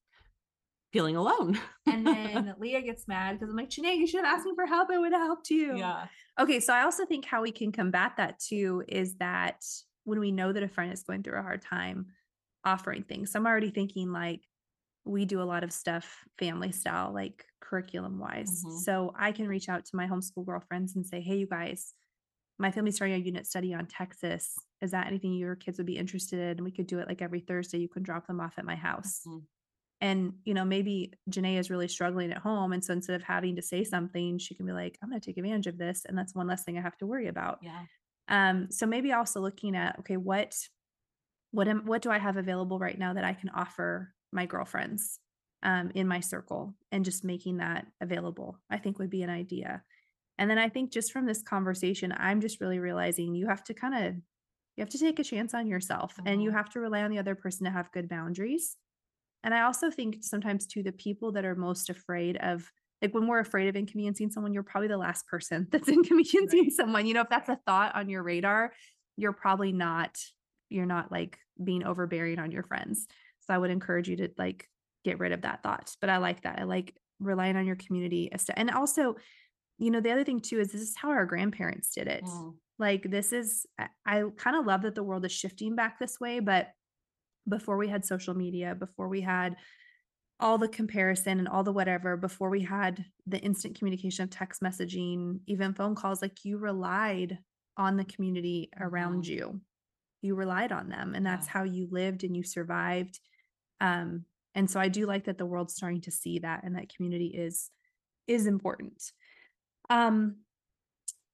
feeling 0.93 1.17
alone. 1.17 1.59
And 1.87 2.07
then 2.07 2.55
Lia 2.59 2.83
gets 2.83 3.07
mad 3.07 3.39
because 3.39 3.51
I'm 3.51 3.57
like, 3.57 3.71
Jenay, 3.71 3.97
you 3.97 4.07
should 4.07 4.25
have 4.25 4.39
asked 4.39 4.47
me 4.47 4.53
for 4.55 4.67
help. 4.67 4.91
I 4.91 4.99
would 4.99 5.13
have 5.13 5.23
helped 5.23 5.51
you. 5.51 5.77
yeah. 5.77 6.07
Okay, 6.41 6.61
so 6.61 6.73
I 6.73 6.83
also 6.83 7.05
think 7.05 7.25
how 7.25 7.43
we 7.43 7.51
can 7.51 7.73
combat 7.73 8.13
that 8.17 8.39
too 8.39 8.85
is 8.89 9.17
that 9.17 9.65
when 10.05 10.21
we 10.21 10.33
know 10.33 10.53
that 10.53 10.63
a 10.63 10.69
friend 10.69 10.93
is 10.93 11.03
going 11.03 11.23
through 11.23 11.39
a 11.39 11.43
hard 11.43 11.63
time, 11.63 12.07
offering 12.65 13.03
things. 13.03 13.33
So 13.33 13.39
I'm 13.39 13.47
already 13.47 13.71
thinking 13.71 14.13
like 14.13 14.43
we 15.09 15.25
do 15.25 15.41
a 15.41 15.45
lot 15.45 15.65
of 15.65 15.73
stuff 15.73 16.25
family 16.39 16.71
style, 16.73 17.13
like 17.13 17.45
curriculum 17.61 18.19
wise. 18.19 18.63
Mhm. 18.65 18.79
So 18.81 19.13
I 19.19 19.33
can 19.33 19.49
reach 19.49 19.69
out 19.69 19.85
to 19.87 19.97
my 19.97 20.07
homeschool 20.07 20.47
girlfriends 20.47 20.97
and 20.97 21.07
say, 21.07 21.21
hey, 21.21 21.37
you 21.37 21.47
guys, 21.47 21.95
my 22.59 22.71
family's 22.71 22.97
starting 22.97 23.17
a 23.21 23.25
unit 23.25 23.47
study 23.47 23.73
on 23.73 23.87
Texas. 23.87 24.55
Is 24.81 24.91
that 24.91 25.07
anything 25.07 25.33
your 25.35 25.57
kids 25.57 25.79
would 25.79 25.87
be 25.87 25.97
interested 25.97 26.59
in? 26.59 26.65
We 26.65 26.73
could 26.73 26.87
do 26.87 26.99
it 26.99 27.09
like 27.09 27.23
every 27.23 27.41
Thursday. 27.41 27.79
You 27.79 27.89
can 27.89 28.03
drop 28.03 28.27
them 28.27 28.41
off 28.41 28.59
at 28.59 28.65
my 28.65 28.77
house. 28.77 29.23
Mhm. 29.27 29.47
And, 30.01 30.35
you 30.45 30.55
know, 30.55 30.65
maybe 30.65 31.13
Jenay 31.29 31.59
is 31.59 31.71
really 31.71 31.89
struggling 31.89 32.31
at 32.31 32.39
home. 32.39 32.73
And 32.73 32.85
so 32.85 32.93
instead 32.93 33.17
of 33.17 33.23
having 33.25 33.57
to 33.57 33.63
say 33.63 33.83
something, 33.83 34.39
she 34.39 34.55
can 34.55 34.67
be 34.67 34.73
like, 34.73 34.97
I'm 35.03 35.09
going 35.11 35.21
to 35.21 35.27
take 35.27 35.39
advantage 35.39 35.67
of 35.67 35.79
this. 35.79 36.05
And 36.05 36.17
that's 36.17 36.35
one 36.35 36.47
less 36.47 36.63
thing 36.65 36.79
I 36.79 36.83
have 36.83 36.97
to 36.99 37.07
worry 37.07 37.27
about. 37.27 37.59
Yeah. 37.63 37.85
Um, 38.29 38.71
so 38.71 38.87
maybe 38.87 39.13
also 39.13 39.41
looking 39.41 39.75
at, 39.75 39.99
okay, 40.01 40.17
what, 40.17 40.55
what 41.51 41.67
am, 41.67 41.85
what 41.87 42.03
do 42.03 42.11
I 42.11 42.19
have 42.19 42.37
available 42.37 42.79
right 42.79 42.99
now 42.99 43.15
that 43.15 43.25
I 43.25 43.35
can 43.35 43.49
offer 43.49 44.15
my 44.33 44.47
girlfriends 44.47 45.21
um, 45.63 45.91
in 45.95 46.07
my 46.09 46.21
circle 46.21 46.77
and 46.93 47.05
just 47.05 47.25
making 47.25 47.59
that 47.59 47.87
available, 48.01 48.59
I 48.71 48.79
think 48.79 48.99
would 48.99 49.11
be 49.11 49.23
an 49.23 49.31
idea. 49.31 49.85
And 50.39 50.51
then 50.51 50.59
I 50.59 50.69
think 50.69 50.93
just 50.93 51.13
from 51.13 51.27
this 51.27 51.43
conversation, 51.43 52.13
I'm 52.17 52.41
just 52.41 52.61
really 52.61 52.79
realizing 52.81 53.35
you 53.35 53.49
have 53.49 53.65
to 53.65 53.75
kind 53.75 53.95
of, 54.07 54.15
you 54.77 54.83
have 54.83 54.91
to 54.91 54.99
take 54.99 55.19
a 55.19 55.25
chance 55.25 55.55
on 55.55 55.67
yourself 55.67 56.21
and 56.27 56.43
you 56.43 56.51
Mhm. 56.51 56.53
have 56.53 56.71
to 56.71 56.81
rely 56.81 57.03
on 57.03 57.11
the 57.11 57.19
other 57.19 57.35
person 57.35 57.65
to 57.65 57.71
have 57.73 57.93
good 57.93 58.09
boundaries. 58.09 58.77
And 59.45 59.55
I 59.55 59.63
also 59.63 59.91
think 59.91 60.19
sometimes 60.23 60.67
to 60.69 60.83
the 60.83 60.93
people 60.93 61.33
that 61.33 61.45
are 61.45 61.55
most 61.55 61.89
afraid 61.91 62.37
of, 62.39 62.73
like 63.01 63.15
when 63.15 63.27
we're 63.29 63.39
afraid 63.39 63.69
of 63.69 63.77
inconveniencing 63.77 64.31
someone, 64.31 64.53
you're 64.53 64.63
probably 64.65 64.89
the 64.89 64.99
last 64.99 65.27
person 65.27 65.69
that's 65.73 65.89
inconveniencing 65.89 66.71
Right. 66.71 66.71
someone. 66.71 67.07
You 67.07 67.15
know, 67.15 67.23
if 67.23 67.29
that's 67.29 67.49
a 67.49 67.61
thought 67.67 67.95
on 67.95 68.09
your 68.09 68.23
radar, 68.23 68.73
you're 69.17 69.33
probably 69.33 69.73
not, 69.73 70.19
you're 70.69 70.87
not 70.87 71.13
like 71.13 71.39
being 71.63 71.85
overbearing 71.85 72.39
on 72.39 72.51
your 72.51 72.65
friends. 72.65 73.07
So 73.49 73.55
I 73.55 73.59
would 73.59 73.71
encourage 73.71 74.09
you 74.09 74.17
to 74.19 74.31
like 74.39 74.69
get 75.05 75.19
rid 75.19 75.33
of 75.33 75.43
that 75.43 75.63
thought. 75.63 75.97
But 76.01 76.11
I 76.11 76.19
like 76.19 76.43
that. 76.43 76.59
I 76.59 76.65
like 76.65 76.97
relying 77.19 77.57
on 77.57 77.67
your 77.67 77.77
community. 77.77 78.31
And 78.55 78.71
also, 78.71 79.17
you 79.79 79.91
know, 79.91 80.01
the 80.01 80.11
other 80.11 80.25
thing 80.25 80.41
too 80.41 80.61
is 80.61 80.73
this 80.73 80.83
is 80.83 80.97
how 80.97 81.11
our 81.11 81.27
grandparents 81.27 81.93
did 81.95 82.09
it. 82.09 82.29
Like 82.79 83.11
this 83.11 83.33
is, 83.33 83.67
I, 84.07 84.25
kind 84.37 84.57
of 84.57 84.67
love 84.67 84.83
that 84.83 84.95
the 84.95 85.03
world 85.03 85.25
is 85.25 85.33
shifting 85.33 85.75
back 85.77 85.99
this 85.99 86.21
way, 86.21 86.41
but 86.41 86.69
before 87.49 87.77
we 87.79 87.89
had 87.89 88.05
social 88.05 88.35
media, 88.35 88.75
before 88.75 89.09
we 89.09 89.23
had 89.23 89.57
all 90.41 90.59
the 90.59 90.69
comparison 90.69 91.39
and 91.39 91.49
all 91.49 91.65
the 91.65 91.73
whatever, 91.73 92.17
before 92.17 92.51
we 92.51 92.63
had 92.63 93.05
the 93.27 93.41
instant 93.41 93.77
communication 93.79 94.25
of 94.25 94.31
text 94.31 94.63
messaging, 94.63 95.41
even 95.47 95.75
phone 95.75 95.95
calls, 95.95 96.23
like 96.23 96.45
you 96.45 96.59
relied 96.59 97.39
on 97.77 97.97
the 97.97 98.05
community 98.05 98.71
around 98.79 99.25
Mhm. 99.25 99.29
you. 99.29 99.61
You 100.23 100.35
relied 100.37 100.73
on 100.73 100.89
them, 100.89 101.15
and 101.15 101.27
that's 101.27 101.47
Yeah. 101.47 101.53
how 101.53 101.65
you 101.65 101.89
lived 101.91 102.25
and 102.25 102.37
you 102.37 102.43
survived. 102.45 103.21
Um, 103.81 104.25
and 104.55 104.71
so 104.71 104.81
I 104.81 104.89
do 104.89 105.07
like 105.07 105.25
that 105.25 105.39
the 105.39 105.47
world's 105.47 105.75
starting 105.75 106.01
to 106.03 106.11
see 106.11 106.41
that 106.41 106.65
and 106.65 106.77
that 106.77 106.95
community 106.95 107.29
is 107.29 107.71
is 108.27 108.47
important. 108.47 109.03
Um, 109.89 110.37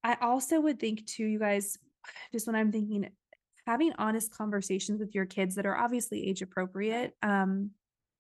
I 0.05 0.17
also 0.21 0.61
would 0.61 0.79
think 0.79 1.07
too, 1.07 1.25
you 1.25 1.39
guys, 1.39 1.79
just 2.33 2.47
when 2.47 2.57
I'm 2.57 2.71
thinking, 2.71 3.09
having 3.67 3.93
honest 3.99 4.31
conversations 4.37 5.01
with 5.01 5.15
your 5.15 5.27
kids 5.27 5.55
that 5.55 5.67
are 5.67 5.77
obviously 5.77 6.29
age 6.29 6.43
appropriate. 6.43 7.15
Um, 7.23 7.71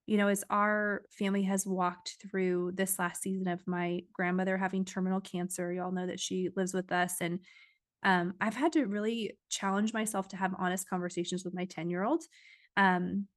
you 0.07 0.18
know, 0.18 0.29
as 0.29 0.45
our 0.51 1.03
family 1.11 1.43
has 1.45 1.66
walked 1.66 2.16
through 2.31 2.72
this 2.75 2.99
last 2.99 3.22
season 3.22 3.49
of 3.49 3.66
my 3.66 4.01
grandmother 4.12 4.57
having 4.59 4.85
terminal 4.85 5.20
cancer, 5.20 5.72
you 5.72 5.83
all 5.83 5.93
know 5.93 6.07
that 6.07 6.20
she 6.20 6.51
lives 6.57 6.75
with 6.75 6.93
us. 6.93 7.16
And 7.20 7.41
um, 8.03 8.35
I've 8.41 8.57
had 8.57 8.72
to 8.75 8.85
really 8.85 9.39
challenge 9.49 9.95
myself 9.95 10.29
to 10.29 10.37
have 10.37 10.55
honest 10.59 10.89
conversations 10.89 11.43
with 11.43 11.55
my 11.55 11.64
10 11.64 11.89
year 11.89 12.05
old. 12.05 12.22
Um, 12.77 13.29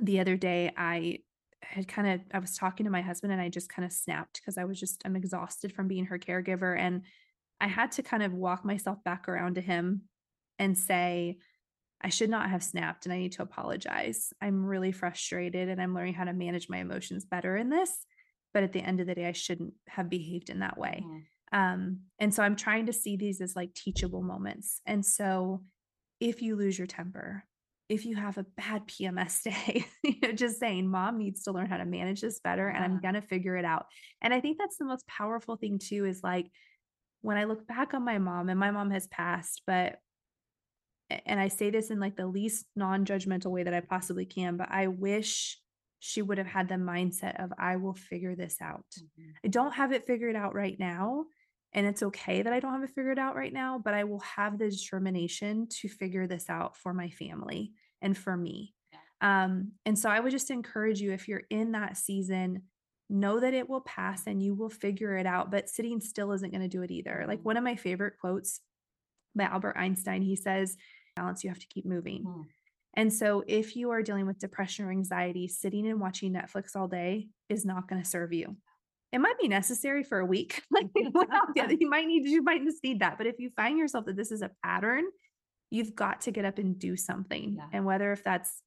the 0.00 0.20
other 0.20 0.36
day, 0.36 0.72
I 0.76 1.20
had 1.62 1.88
kind 1.88 2.08
of, 2.08 2.20
I 2.32 2.38
was 2.38 2.56
talking 2.56 2.84
to 2.84 2.90
my 2.90 3.02
husband 3.02 3.32
and 3.32 3.40
I 3.42 3.48
just 3.48 3.68
kind 3.68 3.84
of 3.84 3.92
snapped 3.92 4.40
because 4.40 4.58
I 4.58 4.64
was 4.64 4.78
just, 4.78 5.02
I'm 5.04 5.16
exhausted 5.16 5.72
from 5.72 5.88
being 5.88 6.06
her 6.06 6.18
caregiver. 6.18 6.78
And 6.78 7.02
I 7.60 7.66
had 7.66 7.92
to 7.92 8.02
kind 8.02 8.22
of 8.22 8.32
walk 8.32 8.64
myself 8.64 9.02
back 9.04 9.28
around 9.28 9.54
to 9.54 9.60
him 9.60 10.02
and 10.58 10.76
say, 10.76 11.38
I 12.02 12.10
should 12.10 12.30
not 12.30 12.50
have 12.50 12.62
snapped 12.62 13.06
and 13.06 13.12
I 13.12 13.18
need 13.18 13.32
to 13.32 13.42
apologize. 13.42 14.32
I'm 14.40 14.64
really 14.64 14.92
frustrated 14.92 15.68
and 15.68 15.80
I'm 15.80 15.94
learning 15.94 16.14
how 16.14 16.24
to 16.24 16.32
manage 16.32 16.68
my 16.68 16.78
emotions 16.78 17.24
better 17.24 17.56
in 17.56 17.70
this. 17.70 17.90
But 18.52 18.62
at 18.62 18.72
the 18.72 18.82
end 18.82 19.00
of 19.00 19.06
the 19.06 19.14
day, 19.14 19.26
I 19.26 19.32
shouldn't 19.32 19.74
have 19.88 20.08
behaved 20.08 20.50
in 20.50 20.60
that 20.60 20.78
way. 20.78 21.04
Um, 21.52 22.00
and 22.18 22.32
so 22.32 22.42
I'm 22.42 22.56
trying 22.56 22.86
to 22.86 22.92
see 22.92 23.16
these 23.16 23.40
as 23.40 23.56
like 23.56 23.74
teachable 23.74 24.22
moments. 24.22 24.80
And 24.86 25.04
so 25.04 25.62
if 26.20 26.42
you 26.42 26.56
lose 26.56 26.78
your 26.78 26.86
temper, 26.86 27.44
if 27.88 28.04
you 28.04 28.16
have 28.16 28.36
a 28.36 28.46
bad 28.56 28.86
PMS 28.88 29.42
day, 29.42 29.86
you 30.02 30.14
know, 30.22 30.32
just 30.32 30.58
saying 30.58 30.88
mom 30.88 31.18
needs 31.18 31.42
to 31.44 31.52
learn 31.52 31.66
how 31.66 31.76
to 31.76 31.84
manage 31.84 32.20
this 32.20 32.40
better 32.40 32.68
and 32.68 32.84
I'm 32.84 33.00
going 33.00 33.14
to 33.14 33.20
figure 33.20 33.56
it 33.56 33.64
out. 33.64 33.86
And 34.20 34.34
I 34.34 34.40
think 34.40 34.58
that's 34.58 34.76
the 34.76 34.84
most 34.84 35.06
powerful 35.06 35.56
thing 35.56 35.78
too 35.78 36.04
is 36.04 36.22
like 36.22 36.50
when 37.22 37.36
I 37.36 37.44
look 37.44 37.66
back 37.66 37.94
on 37.94 38.04
my 38.04 38.18
mom 38.18 38.48
and 38.48 38.58
my 38.58 38.70
mom 38.70 38.90
has 38.90 39.06
passed, 39.06 39.62
but 39.66 39.98
and 41.24 41.38
I 41.38 41.48
say 41.48 41.70
this 41.70 41.90
in 41.90 42.00
like 42.00 42.16
the 42.16 42.26
least 42.26 42.66
non-judgmental 42.74 43.50
way 43.50 43.62
that 43.62 43.74
I 43.74 43.80
possibly 43.80 44.26
can, 44.26 44.56
but 44.56 44.68
I 44.70 44.88
wish 44.88 45.60
she 46.00 46.22
would 46.22 46.38
have 46.38 46.46
had 46.46 46.68
the 46.68 46.74
mindset 46.74 47.42
of 47.42 47.52
I 47.58 47.76
will 47.76 47.94
figure 47.94 48.34
this 48.34 48.56
out. 48.60 48.84
Mhm. 48.98 49.32
I 49.44 49.48
don't 49.48 49.74
have 49.74 49.92
it 49.92 50.06
figured 50.06 50.36
out 50.36 50.54
right 50.54 50.78
now. 50.78 51.26
And 51.76 51.86
it's 51.86 52.02
okay 52.02 52.40
that 52.42 52.52
I 52.52 52.58
don't 52.58 52.72
have 52.72 52.82
it 52.82 52.94
figured 52.94 53.18
out 53.18 53.36
right 53.36 53.52
now, 53.52 53.78
but 53.78 53.94
I 53.94 54.04
will 54.04 54.20
have 54.20 54.58
the 54.58 54.70
determination 54.70 55.68
to 55.68 55.88
figure 55.88 56.26
this 56.26 56.48
out 56.48 56.76
for 56.76 56.94
my 56.94 57.10
family 57.10 57.74
and 58.00 58.16
for 58.16 58.34
me. 58.34 58.74
Um, 59.20 59.72
and 59.84 59.98
so 59.98 60.08
I 60.08 60.20
would 60.20 60.32
just 60.32 60.50
encourage 60.50 61.00
you 61.00 61.12
if 61.12 61.28
you're 61.28 61.44
in 61.50 61.72
that 61.72 61.98
season, 61.98 62.62
know 63.08 63.38
that 63.40 63.54
it 63.54 63.68
will 63.68 63.82
pass 63.82 64.26
and 64.26 64.42
you 64.42 64.54
will 64.54 64.70
figure 64.70 65.16
it 65.16 65.26
out, 65.26 65.50
but 65.50 65.68
sitting 65.68 66.00
still 66.00 66.32
isn't 66.32 66.50
going 66.50 66.62
to 66.62 66.68
do 66.68 66.82
it 66.82 66.90
either. 66.90 67.24
Like 67.28 67.40
Mhm. 67.40 67.44
one 67.44 67.56
of 67.58 67.64
my 67.64 67.76
favorite 67.76 68.14
quotes 68.18 68.60
by 69.34 69.44
Albert 69.44 69.76
Einstein, 69.76 70.22
he 70.22 70.34
says, 70.34 70.76
balance, 71.14 71.44
you 71.44 71.50
have 71.50 71.58
to 71.58 71.66
keep 71.68 71.84
moving. 71.84 72.24
Mm. 72.24 72.46
And 72.94 73.12
so 73.12 73.44
if 73.46 73.76
you 73.76 73.90
are 73.90 74.02
dealing 74.02 74.26
with 74.26 74.38
depression 74.38 74.86
or 74.86 74.90
anxiety, 74.90 75.46
sitting 75.46 75.86
and 75.86 76.00
watching 76.00 76.32
Netflix 76.32 76.74
all 76.74 76.88
day 76.88 77.28
is 77.50 77.66
not 77.66 77.88
going 77.88 78.02
to 78.02 78.08
serve 78.08 78.32
you. 78.32 78.56
It 79.12 79.20
might 79.20 79.38
be 79.40 79.48
necessary 79.48 80.02
for 80.02 80.18
a 80.18 80.26
week. 80.26 80.62
like 80.70 80.86
you 81.80 81.88
might 81.88 82.06
need 82.06 82.28
you 82.28 82.42
might 82.42 82.64
just 82.64 82.82
need 82.82 83.00
that. 83.00 83.18
But 83.18 83.26
if 83.26 83.38
you 83.38 83.50
find 83.56 83.78
yourself 83.78 84.06
that 84.06 84.16
this 84.16 84.32
is 84.32 84.42
a 84.42 84.50
pattern, 84.64 85.04
you've 85.70 85.94
got 85.94 86.22
to 86.22 86.30
get 86.30 86.44
up 86.44 86.58
and 86.58 86.78
do 86.78 86.96
something. 86.96 87.56
Yeah. 87.58 87.66
And 87.72 87.84
whether 87.84 88.12
if 88.12 88.22
that's 88.22 88.62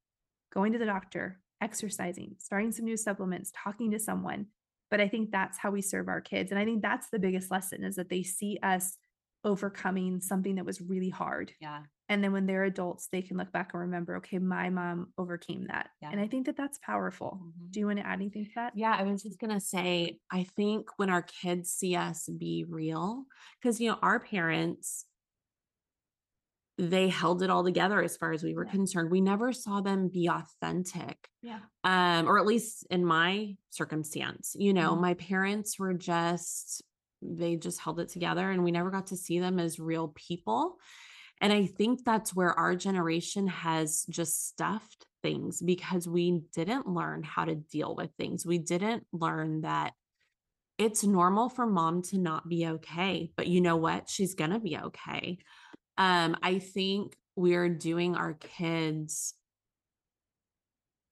going 0.54 0.74
to 0.74 0.80
the 0.80 0.86
doctor, 0.86 1.40
exercising, 1.62 2.36
starting 2.40 2.72
some 2.72 2.86
new 2.86 2.98
supplements, 2.98 3.52
talking 3.56 3.92
to 3.92 4.00
someone. 4.00 4.48
But 4.90 5.02
I 5.02 5.08
think 5.08 5.32
that's 5.32 5.58
how 5.58 5.70
we 5.70 5.82
serve 5.82 6.08
our 6.08 6.22
kids. 6.22 6.52
And 6.52 6.60
I 6.60 6.66
think 6.66 6.82
that's 6.82 7.10
the 7.12 7.20
biggest 7.20 7.52
lesson 7.52 7.84
is 7.84 7.96
that 7.98 8.10
they 8.10 8.24
see 8.24 8.58
us 8.64 8.98
overcoming 9.44 10.20
something 10.20 10.56
that 10.56 10.66
was 10.66 10.82
really 10.82 11.10
hard. 11.10 11.54
Yeah. 11.62 11.82
And 12.10 12.24
then 12.24 12.34
when 12.34 12.48
they're 12.48 12.64
adults, 12.66 13.08
they 13.08 13.22
can 13.22 13.38
look 13.38 13.52
back 13.52 13.72
and 13.74 13.82
remember, 13.82 14.18
okay, 14.18 14.40
my 14.40 14.70
mom 14.70 15.14
overcame 15.18 15.68
that. 15.68 15.92
Yeah. 16.02 16.10
And 16.12 16.20
I 16.20 16.28
think 16.28 16.48
that 16.48 16.58
that's 16.58 16.80
powerful. 16.80 17.40
Mhm. 17.44 17.72
Do 17.72 17.80
you 17.80 17.86
want 17.86 18.00
to 18.00 18.06
add 18.06 18.20
anything 18.20 18.46
to 18.46 18.52
that? 18.56 18.74
Yeah, 18.76 18.96
I 18.98 19.04
was 19.04 19.24
just 19.24 19.40
gonna 19.40 19.60
say, 19.60 20.20
I 20.32 20.44
think 20.44 20.90
when 20.98 21.10
our 21.10 21.22
kids 21.24 21.72
see 21.72 21.96
us 21.96 22.28
be 22.30 22.66
real, 22.68 23.26
because 23.60 23.80
you 23.80 23.90
know, 23.90 24.00
our 24.02 24.20
parents, 24.20 25.06
they 26.78 27.10
held 27.10 27.42
it 27.44 27.50
all 27.50 27.64
together 27.64 28.02
as 28.02 28.16
far 28.16 28.32
as 28.32 28.42
we 28.44 28.54
were 28.54 28.64
Yeah. 28.64 28.72
concerned. 28.72 29.12
We 29.12 29.20
never 29.20 29.52
saw 29.52 29.82
them 29.82 30.08
be 30.08 30.28
authentic. 30.30 31.30
Yeah. 31.42 31.70
Um, 31.84 32.28
or 32.28 32.40
at 32.40 32.46
least 32.46 32.86
in 32.90 33.04
my 33.06 33.58
circumstance, 33.70 34.56
you 34.58 34.74
know, 34.74 34.96
Mhm. 34.96 35.02
my 35.02 35.14
parents 35.16 35.78
were 35.80 35.94
just 35.94 36.82
they 37.22 37.58
just 37.58 37.82
held 37.82 38.00
it 38.00 38.08
together 38.08 38.50
and 38.50 38.64
we 38.64 38.72
never 38.72 38.90
got 38.90 39.08
to 39.08 39.18
see 39.18 39.40
them 39.40 39.60
as 39.60 39.78
real 39.78 40.08
people. 40.16 40.80
And 41.42 41.54
I 41.54 41.66
think 41.66 42.04
that's 42.04 42.36
where 42.36 42.52
our 42.52 42.76
generation 42.76 43.48
has 43.48 44.06
just 44.10 44.48
stuffed 44.48 45.06
things 45.22 45.62
because 45.62 46.08
we 46.08 46.42
didn't 46.54 46.88
learn 46.88 47.24
how 47.24 47.46
to 47.46 47.56
deal 47.56 47.96
with 47.96 48.12
things. 48.18 48.46
We 48.46 48.58
didn't 48.58 49.06
learn 49.14 49.62
that 49.62 49.94
it's 50.78 51.04
normal 51.04 51.50
for 51.50 51.66
mom 51.66 52.02
to 52.04 52.18
not 52.18 52.48
be 52.48 52.66
okay, 52.66 53.32
but 53.36 53.48
you 53.48 53.62
know 53.62 53.76
what? 53.76 54.10
She's 54.10 54.34
going 54.34 54.52
to 54.52 54.60
be 54.60 54.78
okay. 54.78 55.38
Um, 55.98 56.38
I 56.42 56.60
think 56.60 57.16
we're 57.36 57.70
doing 57.70 58.16
our 58.16 58.34
kids 58.34 59.34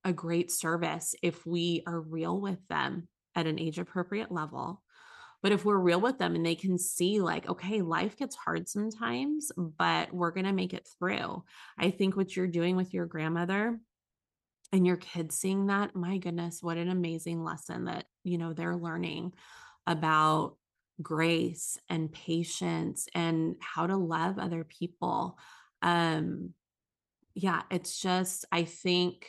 a 0.04 0.14
great 0.14 0.52
service 0.52 1.16
if 1.22 1.46
we 1.46 1.84
are 1.86 2.00
real 2.00 2.40
with 2.40 2.66
them 2.70 3.10
at 3.36 3.46
an 3.46 3.60
age 3.60 3.78
appropriate 3.78 4.32
level. 4.32 4.82
But 5.44 5.52
if 5.52 5.64
we're 5.64 5.78
real 5.78 6.02
with 6.02 6.18
them 6.18 6.36
and 6.36 6.46
they 6.46 6.56
can 6.56 6.78
see, 6.80 7.22
like, 7.22 7.48
okay, 7.48 7.82
life 7.82 8.18
gets 8.18 8.36
hard 8.36 8.68
sometimes, 8.68 9.52
but 9.56 10.12
we're 10.12 10.32
going 10.32 10.46
to 10.46 10.52
make 10.54 10.74
it 10.74 10.90
through. 10.98 11.44
I 11.78 11.92
think 11.92 12.16
what 12.16 12.36
you're 12.36 12.48
doing 12.48 12.76
with 12.76 12.94
your 12.94 13.06
grandmother 13.06 13.80
and 14.74 14.86
your 14.86 14.98
kids 14.98 15.38
seeing 15.38 15.68
that, 15.68 15.96
my 15.96 16.18
goodness, 16.18 16.62
what 16.62 16.78
an 16.78 16.90
amazing 16.90 17.44
lesson 17.44 17.86
that, 17.86 18.06
you 18.24 18.38
know, 18.38 18.54
they're 18.54 18.76
learning 18.76 19.34
about 19.86 20.58
grace 21.02 21.78
and 21.88 22.12
patience 22.12 23.08
and 23.14 23.56
how 23.60 23.86
to 23.88 23.96
love 23.96 24.40
other 24.40 24.64
people. 24.64 25.38
Um, 25.82 26.54
yeah, 27.36 27.62
it's 27.70 28.02
just, 28.02 28.46
I 28.52 28.64
think 28.64 29.28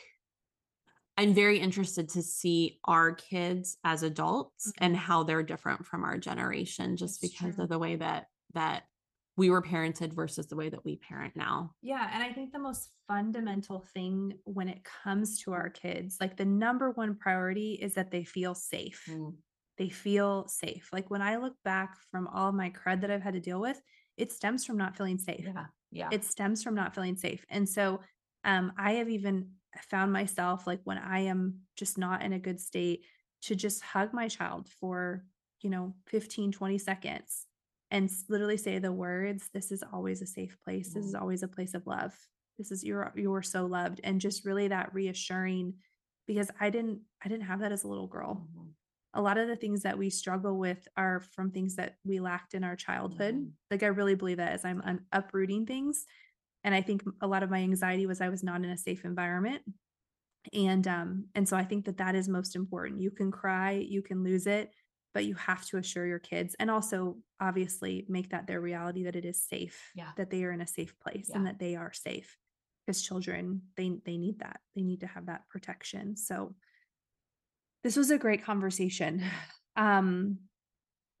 I'm 1.19 1.33
very 1.33 1.59
interested 1.59 2.07
to 2.09 2.23
see 2.23 2.79
our 2.85 3.11
kids 3.11 3.77
as 3.83 4.03
adults 4.03 4.71
and 4.77 4.95
how 4.95 5.23
they're 5.23 5.43
different 5.43 5.85
from 5.85 6.05
our 6.05 6.17
generation 6.17 6.95
just 6.95 7.19
That's 7.19 7.33
because 7.33 7.55
true. 7.55 7.63
of 7.65 7.69
the 7.69 7.77
way 7.77 7.97
that 7.97 8.27
that 8.53 8.83
we 9.35 9.49
were 9.49 9.61
parented 9.61 10.13
versus 10.13 10.47
the 10.47 10.55
way 10.55 10.69
that 10.69 10.85
we 10.85 10.95
parent 10.95 11.35
now. 11.35 11.71
Yeah. 11.81 12.09
And 12.13 12.23
I 12.23 12.31
think 12.31 12.53
the 12.53 12.59
most 12.59 12.91
fundamental 13.05 13.83
thing 13.93 14.33
when 14.45 14.69
it 14.69 14.79
comes 15.03 15.41
to 15.41 15.51
our 15.51 15.69
kids, 15.69 16.17
like 16.21 16.37
the 16.37 16.45
number 16.45 16.91
one 16.91 17.15
priority 17.15 17.73
is 17.73 17.95
that 17.95 18.11
they 18.11 18.23
feel 18.23 18.55
safe. 18.55 19.05
They 19.77 19.89
feel 19.89 20.47
safe. 20.47 20.87
Like 20.93 21.09
when 21.09 21.21
I 21.21 21.35
look 21.35 21.55
back 21.65 21.97
from 22.11 22.27
all 22.27 22.53
my 22.53 22.69
crud 22.69 23.01
that 23.01 23.11
I've 23.11 23.21
had 23.21 23.33
to 23.33 23.41
deal 23.41 23.59
with, 23.59 23.81
it 24.15 24.31
stems 24.31 24.63
from 24.65 24.77
not 24.77 24.95
feeling 24.95 25.17
safe. 25.17 25.45
Yeah. 25.45 25.65
Yeah. 25.91 26.09
it 26.13 26.23
stems 26.23 26.63
from 26.63 26.75
not 26.75 26.95
feeling 26.95 27.17
safe. 27.17 27.45
And 27.49 27.67
so 27.67 27.99
um, 28.45 28.71
I 28.77 28.93
have 28.93 29.09
even 29.09 29.49
found 29.89 30.11
myself 30.13 30.65
like 30.67 30.81
when 30.83 30.97
I 30.97 31.19
am 31.21 31.61
just 31.75 31.97
not 31.97 32.23
in 32.23 32.33
a 32.33 32.39
good 32.39 32.59
state 32.59 33.05
to 33.43 33.55
just 33.55 33.81
hug 33.81 34.13
my 34.13 34.27
child 34.27 34.69
for, 34.69 35.25
you 35.61 35.69
know, 35.69 35.95
15, 36.07 36.51
20 36.51 36.77
seconds 36.77 37.47
and 37.91 38.09
literally 38.29 38.57
say 38.57 38.79
the 38.79 38.91
words, 38.93 39.49
this 39.53 39.71
is 39.71 39.83
always 39.83 40.21
a 40.21 40.25
safe 40.27 40.57
place. 40.63 40.93
This 40.93 41.05
is 41.05 41.15
always 41.15 41.43
a 41.43 41.47
place 41.47 41.73
of 41.73 41.87
love. 41.87 42.15
This 42.57 42.71
is 42.71 42.83
you're 42.83 43.11
you're 43.15 43.41
so 43.41 43.65
loved. 43.65 44.01
And 44.03 44.21
just 44.21 44.45
really 44.45 44.67
that 44.67 44.93
reassuring 44.93 45.75
because 46.27 46.51
I 46.59 46.69
didn't 46.69 47.01
I 47.23 47.29
didn't 47.29 47.45
have 47.45 47.59
that 47.61 47.71
as 47.71 47.83
a 47.83 47.87
little 47.87 48.07
girl 48.07 48.47
Mhm. 48.53 48.75
a 49.13 49.21
lot 49.21 49.37
of 49.37 49.47
the 49.47 49.55
things 49.55 49.81
that 49.83 49.97
we 49.97 50.09
struggle 50.09 50.57
with 50.57 50.87
are 50.95 51.19
from 51.19 51.51
things 51.51 51.75
that 51.75 51.97
we 52.03 52.19
lacked 52.19 52.53
in 52.53 52.63
our 52.63 52.75
childhood. 52.75 53.35
Mhm. 53.35 53.53
Like 53.71 53.83
I 53.83 53.87
really 53.87 54.15
believe 54.15 54.37
that 54.37 54.51
as 54.53 54.63
I'm 54.65 55.05
uprooting 55.11 55.65
things, 55.65 56.05
and 56.63 56.75
I 56.75 56.81
think 56.81 57.03
a 57.21 57.27
lot 57.27 57.43
of 57.43 57.49
my 57.49 57.59
anxiety 57.59 58.05
was 58.05 58.21
I 58.21 58.29
was 58.29 58.43
not 58.43 58.63
in 58.63 58.69
a 58.69 58.77
safe 58.77 59.05
environment, 59.05 59.61
and 60.53 60.87
um 60.87 61.25
and 61.35 61.47
so 61.47 61.57
I 61.57 61.63
think 61.63 61.85
that 61.85 61.97
that 61.97 62.15
is 62.15 62.27
most 62.29 62.55
important. 62.55 63.01
You 63.01 63.11
can 63.11 63.31
cry, 63.31 63.71
you 63.73 64.01
can 64.01 64.23
lose 64.23 64.47
it, 64.47 64.71
but 65.13 65.25
you 65.25 65.35
have 65.35 65.65
to 65.67 65.77
assure 65.77 66.05
your 66.05 66.19
kids, 66.19 66.55
and 66.59 66.69
also 66.71 67.17
obviously 67.39 68.05
make 68.09 68.29
that 68.29 68.47
their 68.47 68.61
reality 68.61 69.03
that 69.05 69.15
it 69.15 69.25
is 69.25 69.43
safe, 69.43 69.91
Yeah. 69.95 70.11
that 70.17 70.29
they 70.29 70.43
are 70.43 70.51
in 70.51 70.61
a 70.61 70.67
safe 70.67 70.97
place, 70.99 71.29
and 71.33 71.45
that 71.47 71.59
they 71.59 71.75
are 71.75 71.93
safe. 71.93 72.37
Because 72.85 73.01
children, 73.03 73.61
they 73.77 73.91
they 74.05 74.17
need 74.17 74.39
that. 74.39 74.61
They 74.75 74.83
need 74.83 75.01
to 75.01 75.07
have 75.07 75.27
that 75.27 75.47
protection. 75.49 76.15
So 76.17 76.55
this 77.83 77.95
was 77.95 78.11
a 78.11 78.17
great 78.17 78.43
conversation. 78.43 79.23
Um, 79.75 80.39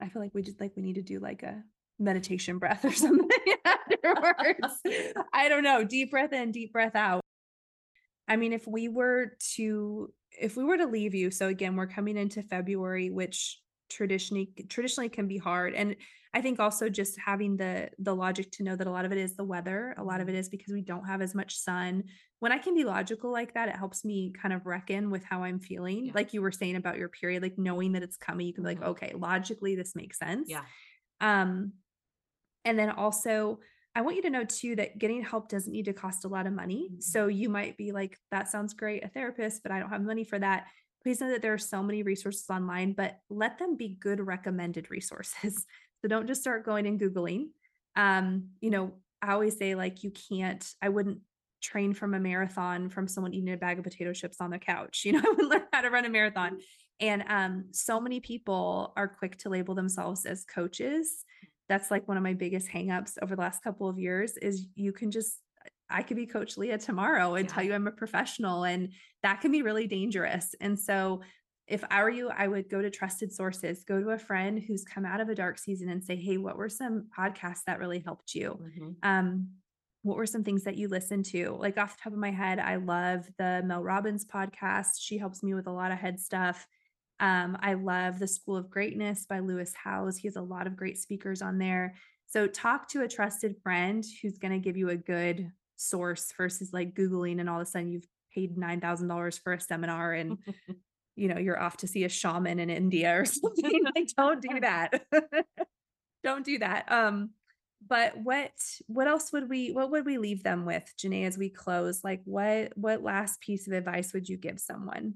I 0.01 0.09
feel 0.09 0.21
like 0.21 0.33
we 0.33 0.41
just 0.41 0.59
like 0.59 0.75
we 0.75 0.81
need 0.81 0.95
to 0.95 1.01
do 1.01 1.19
like 1.19 1.43
a 1.43 1.63
meditation 1.99 2.57
breath 2.59 2.85
or 2.85 2.91
something 3.05 3.29
afterwards. 3.65 4.81
I 5.33 5.49
don't 5.49 5.63
know. 5.63 5.83
Deep 5.83 6.11
breath 6.11 6.33
in, 6.33 6.51
deep 6.51 6.71
breath 6.73 6.95
out. 6.95 7.21
I 8.27 8.35
mean, 8.35 8.53
if 8.53 8.67
we 8.67 8.87
were 8.87 9.33
to 9.55 10.13
if 10.39 10.55
we 10.55 10.63
were 10.63 10.77
to 10.77 10.85
leave 10.85 11.15
you, 11.15 11.31
so 11.31 11.47
again, 11.47 11.75
we're 11.75 11.87
coming 11.87 12.15
into 12.17 12.43
February, 12.43 13.09
which 13.09 13.59
traditionally 13.89 14.51
traditionally 14.69 15.09
can 15.09 15.27
be 15.27 15.37
hard. 15.37 15.73
And 15.73 15.95
I 16.31 16.41
think 16.41 16.59
also 16.59 16.89
just 16.89 17.17
having 17.19 17.57
the 17.57 17.89
the 17.97 18.15
logic 18.15 18.51
to 18.53 18.63
know 18.63 18.75
that 18.75 18.85
a 18.85 18.91
lot 18.91 19.05
of 19.05 19.11
it 19.11 19.17
is 19.17 19.35
the 19.35 19.43
weather, 19.43 19.95
a 19.97 20.03
lot 20.03 20.21
of 20.21 20.29
it 20.29 20.35
is 20.35 20.47
because 20.47 20.71
we 20.71 20.81
don't 20.83 21.05
have 21.05 21.21
as 21.23 21.33
much 21.33 21.57
sun. 21.57 22.03
When 22.37 22.51
I 22.51 22.59
can 22.59 22.75
be 22.75 22.83
logical 22.83 23.31
like 23.31 23.55
that, 23.55 23.67
it 23.67 23.75
helps 23.75 24.05
me 24.05 24.31
kind 24.39 24.53
of 24.53 24.67
reckon 24.67 25.09
with 25.09 25.23
how 25.23 25.43
I'm 25.43 25.59
feeling. 25.59 26.05
Yeah. 26.05 26.11
Like 26.13 26.33
you 26.33 26.41
were 26.43 26.51
saying 26.51 26.75
about 26.75 26.97
your 26.99 27.09
period, 27.09 27.41
like 27.41 27.57
knowing 27.57 27.93
that 27.93 28.03
it's 28.03 28.15
coming, 28.15 28.45
you 28.45 28.53
can 28.53 28.63
be 28.63 28.69
like, 28.69 28.79
Mhm. 28.79 28.89
okay, 28.89 29.13
logically 29.17 29.75
this 29.75 29.95
makes 29.95 30.19
sense. 30.19 30.47
Yeah. 30.49 30.63
Um, 31.19 31.73
and 32.65 32.77
then 32.77 32.89
also, 32.89 33.59
I 33.95 34.01
want 34.01 34.15
you 34.17 34.21
to 34.23 34.29
know 34.29 34.43
too 34.45 34.75
that 34.75 34.97
getting 34.97 35.21
help 35.21 35.49
doesn't 35.49 35.71
need 35.71 35.85
to 35.85 35.93
cost 35.93 36.25
a 36.25 36.27
lot 36.27 36.47
of 36.47 36.53
money. 36.53 36.89
Mhm. 36.93 37.03
So 37.03 37.27
you 37.27 37.49
might 37.49 37.77
be 37.77 37.91
like, 37.91 38.17
that 38.31 38.49
sounds 38.49 38.73
great, 38.73 39.03
a 39.03 39.09
therapist, 39.09 39.63
but 39.63 39.71
I 39.71 39.79
don't 39.79 39.89
have 39.89 40.01
money 40.03 40.23
for 40.23 40.39
that. 40.39 40.67
Please 41.03 41.21
know 41.21 41.29
that 41.29 41.41
there 41.41 41.53
are 41.53 41.57
so 41.57 41.81
many 41.81 42.03
resources 42.03 42.49
online, 42.49 42.93
but 42.93 43.19
let 43.29 43.57
them 43.57 43.75
be 43.77 43.95
good 43.99 44.19
recommended 44.19 44.89
resources. 44.91 45.65
So 46.01 46.07
don't 46.07 46.27
just 46.27 46.39
start 46.39 46.63
going 46.63 46.87
and 46.87 46.97
Googling. 46.97 47.49
Um, 47.97 48.51
you 48.61 48.69
know, 48.69 48.93
I 49.21 49.33
always 49.33 49.57
say, 49.57 49.75
like, 49.75 50.01
you 50.01 50.11
can't, 50.11 50.65
I 50.81 50.87
wouldn't 50.87 51.19
train 51.61 51.93
from 51.93 52.13
a 52.13 52.21
marathon 52.21 52.87
from 52.87 53.05
someone 53.05 53.33
eating 53.33 53.51
a 53.51 53.57
bag 53.57 53.79
of 53.79 53.83
potato 53.83 54.13
chips 54.13 54.39
on 54.39 54.49
the 54.49 54.59
couch. 54.59 55.01
You 55.05 55.11
know, 55.11 55.19
I 55.19 55.29
wouldn't 55.29 55.49
learn 55.49 55.65
how 55.73 55.81
to 55.81 55.89
run 55.89 56.05
a 56.05 56.09
marathon. 56.09 56.59
And 57.01 57.23
um, 57.27 57.65
so 57.71 57.99
many 57.99 58.21
people 58.21 58.93
are 58.95 59.09
quick 59.09 59.37
to 59.39 59.49
label 59.49 59.75
themselves 59.75 60.25
as 60.25 60.45
coaches. 60.45 61.25
That's 61.69 61.89
like 61.91 62.07
one 62.07 62.17
of 62.17 62.23
my 62.23 62.33
biggest 62.33 62.67
hangups 62.67 63.17
over 63.21 63.35
the 63.35 63.41
last 63.41 63.63
couple 63.63 63.87
of 63.87 63.97
years 63.97 64.35
is 64.37 64.65
you 64.75 64.91
can 64.91 65.11
just 65.11 65.37
I 65.89 66.03
could 66.03 66.17
be 66.17 66.25
coach 66.27 66.57
Lia 66.57 66.77
tomorrow 66.77 67.35
and 67.35 67.47
tell 67.49 67.63
you 67.63 67.73
I'm 67.73 67.87
a 67.87 67.91
professional 67.91 68.63
and 68.63 68.89
that 69.23 69.41
can 69.41 69.51
be 69.51 69.61
really 69.61 69.87
dangerous. 69.87 70.53
And 70.61 70.77
so 70.79 71.21
if 71.67 71.83
I 71.89 72.03
were 72.03 72.09
you, 72.09 72.29
I 72.29 72.47
would 72.47 72.69
go 72.69 72.81
to 72.81 72.89
trusted 72.89 73.31
sources, 73.31 73.83
go 73.83 73.99
to 74.01 74.09
a 74.09 74.19
friend 74.19 74.59
who's 74.59 74.83
come 74.83 75.05
out 75.05 75.19
of 75.21 75.29
a 75.29 75.35
dark 75.35 75.57
season 75.57 75.89
and 75.89 76.03
say, 76.03 76.15
Hey, 76.15 76.37
what 76.37 76.57
were 76.57 76.69
some 76.69 77.07
podcasts 77.17 77.63
that 77.67 77.79
really 77.79 77.99
helped 77.99 78.35
you? 78.35 78.59
Mhm. 78.77 78.95
um 79.03 79.47
what 80.01 80.15
were 80.15 80.25
some 80.25 80.45
things 80.45 80.63
that 80.63 80.77
you 80.77 80.87
listened 80.87 81.25
to 81.25 81.57
like 81.59 81.77
off 81.77 81.97
the 81.97 82.03
top 82.03 82.13
of 82.13 82.19
my 82.19 82.31
head 82.31 82.57
i 82.57 82.77
love 82.77 83.27
the 83.37 83.61
mel 83.65 83.83
robbins 83.83 84.23
podcast 84.25 84.91
she 85.01 85.17
helps 85.17 85.43
me 85.43 85.53
with 85.53 85.67
a 85.67 85.71
lot 85.71 85.91
of 85.91 85.97
head 85.97 86.17
stuff 86.17 86.65
Um, 87.19 87.57
I 87.61 87.73
love 87.73 88.19
the 88.19 88.27
School 88.27 88.55
of 88.55 88.69
Greatness 88.69 89.25
by 89.25 89.39
Lewis 89.39 89.73
Howes. 89.75 90.17
He 90.17 90.27
has 90.27 90.35
a 90.35 90.41
lot 90.41 90.67
of 90.67 90.77
great 90.77 90.97
speakers 90.97 91.41
on 91.41 91.57
there. 91.57 91.95
So 92.27 92.47
talk 92.47 92.87
to 92.89 93.01
a 93.01 93.07
trusted 93.07 93.55
friend 93.63 94.05
who's 94.21 94.37
going 94.37 94.53
to 94.53 94.59
give 94.59 94.77
you 94.77 94.89
a 94.89 94.97
good 94.97 95.51
source 95.75 96.31
versus 96.37 96.71
like 96.71 96.93
Googling 96.95 97.39
and 97.39 97.49
all 97.49 97.59
of 97.59 97.67
a 97.67 97.69
sudden 97.69 97.89
you've 97.89 98.07
paid 98.33 98.55
$9,000 98.55 99.39
for 99.41 99.53
a 99.53 99.59
seminar 99.59 100.13
and 100.13 100.37
you 101.15 101.27
know, 101.27 101.37
you're 101.37 101.61
off 101.61 101.75
to 101.77 101.87
see 101.87 102.05
a 102.05 102.09
shaman 102.09 102.59
in 102.59 102.69
India 102.69 103.19
or 103.19 103.25
something. 103.25 103.83
like 103.95 104.07
don't 104.15 104.41
do 104.41 104.59
that. 104.61 105.03
don't 106.23 106.45
do 106.45 106.59
that. 106.59 106.89
Um, 106.91 107.31
but 107.85 108.17
what 108.17 108.51
what 108.87 109.07
else 109.07 109.31
would 109.31 109.49
we 109.49 109.71
what 109.71 109.91
would 109.91 110.05
we 110.05 110.17
leave 110.17 110.43
them 110.43 110.65
with, 110.65 110.83
Jenay, 110.97 111.25
as 111.25 111.37
we 111.37 111.49
close? 111.49 112.03
Like 112.03 112.21
what 112.25 112.73
what 112.75 113.03
last 113.03 113.39
piece 113.41 113.67
of 113.67 113.73
advice 113.73 114.13
would 114.13 114.27
you 114.27 114.37
give 114.37 114.59
someone? 114.59 115.15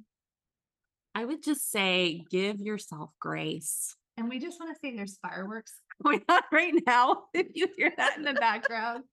I 1.15 1.25
would 1.25 1.43
just 1.43 1.71
say 1.71 2.23
give 2.29 2.59
yourself 2.59 3.11
grace. 3.19 3.95
And 4.17 4.29
we 4.29 4.39
just 4.39 4.59
want 4.59 4.75
to 4.75 4.79
say 4.79 4.95
there's 4.95 5.17
fireworks 5.21 5.73
going 6.03 6.21
on 6.29 6.41
right 6.51 6.73
now. 6.85 7.23
If 7.33 7.47
you 7.53 7.67
hear 7.77 7.91
that 7.97 8.17
in 8.17 8.23
the 8.23 8.33
background, 8.33 9.03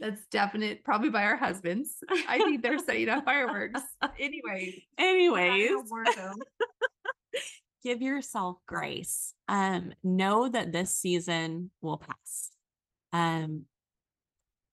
that's 0.00 0.24
definite, 0.30 0.84
probably 0.84 1.10
by 1.10 1.24
our 1.24 1.36
husbands. 1.36 1.96
I 2.28 2.38
think 2.38 2.62
they're 2.62 2.78
setting 2.78 3.08
up 3.08 3.24
fireworks. 3.24 3.80
Anyway, 4.18 4.84
Anyways, 4.96 5.70
give 7.84 8.00
yourself 8.00 8.56
grace. 8.66 9.34
Um, 9.48 9.92
know 10.02 10.48
that 10.48 10.72
this 10.72 10.94
season 10.94 11.70
will 11.82 11.98
pass. 11.98 12.50
Um, 13.12 13.66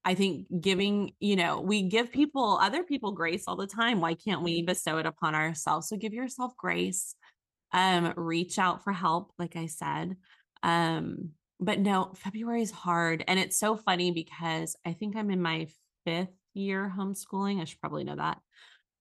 I 0.05 0.15
think 0.15 0.47
giving, 0.59 1.13
you 1.19 1.35
know, 1.35 1.61
we 1.61 1.83
give 1.83 2.11
people, 2.11 2.57
other 2.61 2.83
people 2.83 3.13
grace 3.13 3.45
all 3.47 3.55
the 3.55 3.67
time. 3.67 4.01
Why 4.01 4.15
can't 4.15 4.41
we 4.41 4.61
bestow 4.61 4.97
it 4.97 5.05
upon 5.05 5.33
ourselves? 5.35 5.87
So 5.87 5.95
give 5.95 6.13
yourself 6.13 6.55
grace. 6.57 7.15
Um, 7.71 8.13
reach 8.17 8.59
out 8.59 8.83
for 8.83 8.91
help, 8.93 9.31
like 9.39 9.55
I 9.55 9.67
said. 9.67 10.17
Um, 10.61 11.29
but 11.59 11.79
no, 11.79 12.11
February 12.17 12.61
is 12.61 12.71
hard. 12.71 13.23
And 13.27 13.39
it's 13.39 13.57
so 13.57 13.77
funny 13.77 14.11
because 14.11 14.75
I 14.85 14.93
think 14.93 15.15
I'm 15.15 15.31
in 15.31 15.41
my 15.41 15.67
fifth 16.05 16.29
year 16.53 16.93
homeschooling. 16.95 17.61
I 17.61 17.63
should 17.63 17.79
probably 17.79 18.03
know 18.03 18.17
that. 18.17 18.39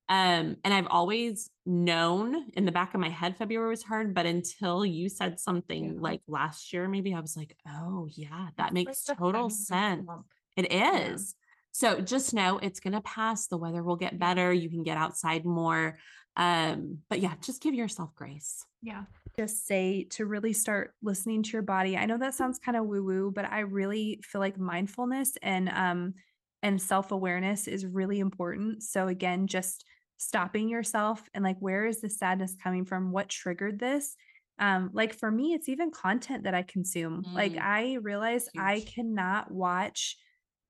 Um, 0.08 0.56
and 0.64 0.74
I've 0.74 0.88
always 0.88 1.50
known 1.64 2.50
in 2.52 2.64
the 2.64 2.72
back 2.72 2.94
of 2.94 3.00
my 3.00 3.08
head 3.08 3.36
February 3.36 3.70
was 3.70 3.82
hard, 3.82 4.14
but 4.14 4.26
until 4.26 4.84
you 4.84 5.08
said 5.08 5.40
something 5.40 5.94
Yeah. 5.94 6.00
like 6.00 6.20
last 6.28 6.72
year, 6.72 6.86
maybe 6.88 7.14
I 7.14 7.20
was 7.20 7.36
like, 7.36 7.56
oh 7.68 8.06
yeah, 8.10 8.48
that 8.58 8.72
makes 8.72 9.04
total 9.04 9.48
sense. 9.50 10.06
lump. 10.06 10.26
It 10.56 10.70
Yeah. 10.72 11.34
So 11.72 12.00
just 12.00 12.34
know 12.34 12.58
it's 12.58 12.80
gonna 12.80 13.00
pass. 13.00 13.46
The 13.46 13.56
weather 13.56 13.82
will 13.82 13.96
get 13.96 14.18
better. 14.18 14.52
You 14.52 14.68
can 14.68 14.82
get 14.82 14.96
outside 14.98 15.44
more. 15.44 15.98
Um, 16.36 16.98
but 17.08 17.20
yeah, 17.20 17.34
just 17.42 17.62
give 17.62 17.74
yourself 17.74 18.14
grace. 18.14 18.64
Yeah. 18.82 19.04
Just 19.38 19.66
say 19.66 20.04
to 20.10 20.26
really 20.26 20.52
start 20.52 20.94
listening 21.02 21.42
to 21.42 21.50
your 21.52 21.62
body. 21.62 21.96
I 21.96 22.04
know 22.06 22.18
that 22.18 22.34
sounds 22.34 22.58
kind 22.58 22.76
of 22.76 22.86
woo 22.86 23.02
woo, 23.04 23.30
but 23.34 23.46
I 23.46 23.60
really 23.60 24.20
feel 24.22 24.40
like 24.40 24.58
mindfulness 24.58 25.36
and 25.42 25.68
um 25.70 26.14
and 26.62 26.80
self-awareness 26.80 27.66
is 27.68 27.84
really 27.86 28.20
important. 28.20 28.82
So 28.82 29.08
again, 29.08 29.46
just 29.46 29.84
stopping 30.18 30.68
yourself 30.68 31.28
and 31.34 31.42
like 31.42 31.56
where 31.58 31.86
is 31.86 32.00
the 32.00 32.10
sadness 32.10 32.54
coming 32.62 32.84
from? 32.84 33.10
What 33.12 33.28
triggered 33.28 33.78
this? 33.78 34.16
Um 34.58 34.90
like 34.92 35.14
for 35.14 35.30
me 35.30 35.54
it's 35.54 35.68
even 35.68 35.90
content 35.90 36.44
that 36.44 36.54
I 36.54 36.62
consume. 36.62 37.24
Like 37.32 37.52
Mm. 37.52 37.62
I 37.62 37.94
realize 38.02 38.48
I 38.56 38.80
cannot 38.80 39.50
watch 39.50 40.16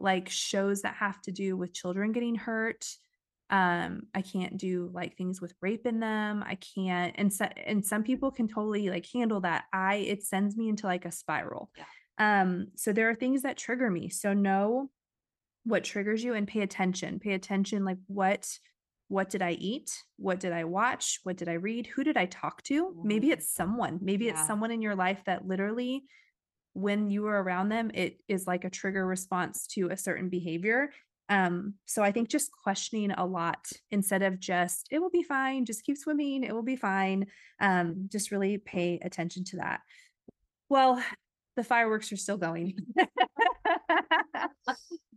like 0.02 0.28
shows 0.28 0.82
that 0.82 0.94
have 0.96 1.20
to 1.22 1.32
do 1.32 1.56
with 1.56 1.72
children 1.72 2.12
getting 2.12 2.34
hurt. 2.34 2.84
Um 3.50 4.04
i 4.14 4.22
can't 4.22 4.56
do 4.56 4.90
like 4.94 5.16
things 5.16 5.40
with 5.40 5.54
rape 5.60 5.86
in 5.86 6.00
them. 6.00 6.42
I 6.46 6.54
can't 6.56 7.14
and 7.16 7.32
so, 7.32 7.44
and 7.44 7.84
some 7.84 8.02
people 8.02 8.30
can 8.30 8.48
totally 8.48 8.88
like 8.90 9.06
handle 9.12 9.40
that. 9.42 9.64
I 9.72 9.96
it 9.96 10.22
sends 10.24 10.56
me 10.56 10.68
into 10.68 10.86
like 10.86 11.04
a 11.04 11.12
spiral. 11.12 11.70
Yeah. 11.76 11.84
um 12.40 12.68
so 12.76 12.92
there 12.92 13.10
are 13.10 13.14
things 13.14 13.42
that 13.42 13.56
trigger 13.58 13.90
me. 13.90 14.08
So 14.08 14.32
know 14.32 14.90
what 15.64 15.84
triggers 15.84 16.24
you 16.24 16.34
and 16.34 16.48
pay 16.48 16.60
attention. 16.60 17.20
Pay 17.20 17.34
attention 17.34 17.84
like 17.84 17.98
what 18.06 18.48
what 19.08 19.28
did 19.28 19.42
i 19.42 19.50
eat? 19.52 19.90
What 20.16 20.40
did 20.40 20.52
i 20.52 20.64
watch? 20.64 21.20
What 21.22 21.36
did 21.36 21.48
i 21.50 21.52
read? 21.54 21.86
Who 21.88 22.02
did 22.04 22.16
i 22.16 22.24
talk 22.26 22.62
to? 22.64 22.94
Maybe 23.04 23.30
it's 23.30 23.52
someone. 23.54 23.98
Maybe 24.00 24.24
Yeah. 24.24 24.30
it's 24.32 24.46
someone 24.46 24.70
in 24.70 24.80
your 24.80 24.94
life 24.96 25.22
that 25.26 25.46
literally 25.46 26.04
when 26.74 27.10
you 27.10 27.26
are 27.26 27.42
around 27.42 27.68
them 27.68 27.90
it 27.94 28.18
is 28.28 28.46
like 28.46 28.64
a 28.64 28.70
trigger 28.70 29.06
response 29.06 29.66
to 29.66 29.90
a 29.90 29.96
certain 29.96 30.28
behavior 30.28 30.90
um 31.28 31.74
so 31.86 32.02
i 32.02 32.12
think 32.12 32.28
just 32.28 32.50
questioning 32.52 33.10
a 33.12 33.24
lot 33.24 33.66
instead 33.90 34.22
of 34.22 34.40
just 34.40 34.88
it 34.90 34.98
will 34.98 35.10
be 35.10 35.22
fine 35.22 35.64
just 35.64 35.84
keep 35.84 35.96
swimming 35.96 36.44
it 36.44 36.52
will 36.52 36.62
be 36.62 36.76
fine 36.76 37.26
um 37.60 38.08
just 38.10 38.30
really 38.30 38.58
pay 38.58 38.98
attention 39.02 39.44
to 39.44 39.56
that. 39.56 39.80
Well 40.68 41.02
the 41.56 41.64
fireworks 41.64 42.10
are 42.12 42.16
still 42.16 42.38
going. 42.38 42.78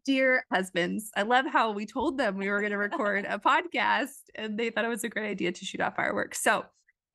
Dear 0.05 0.45
husbands 0.53 1.09
i 1.15 1.23
love 1.23 1.45
how 1.47 1.71
we 1.71 1.85
told 1.85 2.17
them 2.17 2.37
we 2.37 2.49
were 2.49 2.59
going 2.59 2.71
to 2.71 2.77
record 2.77 3.25
a 3.27 3.39
podcast 3.45 4.21
and 4.35 4.57
they 4.57 4.69
thought 4.69 4.85
it 4.85 4.89
was 4.89 5.03
a 5.03 5.09
great 5.09 5.29
idea 5.29 5.51
to 5.51 5.65
shoot 5.65 5.81
off 5.81 5.95
fireworks. 5.95 6.41
So 6.41 6.65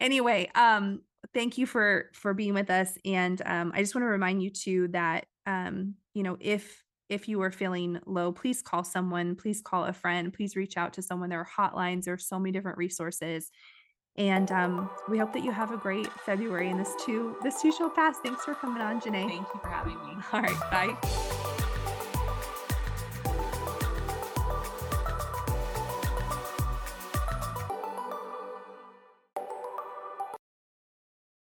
anyway 0.01 0.51
um 0.55 1.01
thank 1.35 1.59
you 1.59 1.67
for 1.67 2.11
for 2.15 2.35
being 2.35 2.55
with 2.55 2.71
us 2.71 2.97
and 3.05 3.43
um 3.47 3.73
i 3.75 3.81
just 3.81 3.95
want 3.95 4.03
to 4.03 4.09
remind 4.09 4.43
you 4.43 4.51
too 4.51 4.89
that 4.89 5.27
um 5.47 5.95
you 6.15 6.23
know 6.23 6.37
if 6.41 6.83
if 7.11 7.29
you 7.29 7.43
are 7.43 7.51
feeling 7.51 7.99
low 8.07 8.33
please 8.33 8.63
call 8.63 8.85
someone 8.85 9.35
please 9.35 9.61
call 9.61 9.85
a 9.85 9.93
friend 9.93 10.33
please 10.33 10.57
reach 10.57 10.77
out 10.77 10.95
to 10.95 11.03
someone. 11.03 11.29
There 11.29 11.41
are 11.41 11.71
hotlines 11.71 12.05
there 12.05 12.15
are 12.15 12.19
so 12.19 12.39
many 12.39 12.53
different 12.53 12.79
resources 12.79 13.51
and 14.17 14.51
um 14.53 14.89
we 15.09 15.19
hope 15.19 15.33
that 15.33 15.45
you 15.45 15.51
have 15.51 15.73
a 15.73 15.77
great 15.77 16.09
february 16.25 16.71
and 16.71 16.81
this 16.81 16.95
too 17.05 17.37
this 17.43 17.61
too 17.61 17.73
shall 17.73 17.91
pass. 17.91 18.17
Thanks 18.25 18.45
for 18.45 18.55
coming 18.55 18.81
on 18.81 19.01
Jenay. 19.01 19.29
Thank 19.29 19.49
you 19.53 19.61
for 19.61 19.69
having 19.69 19.97
me. 20.05 20.17
all 20.33 20.41
right 20.41 20.71
bye 20.71 21.47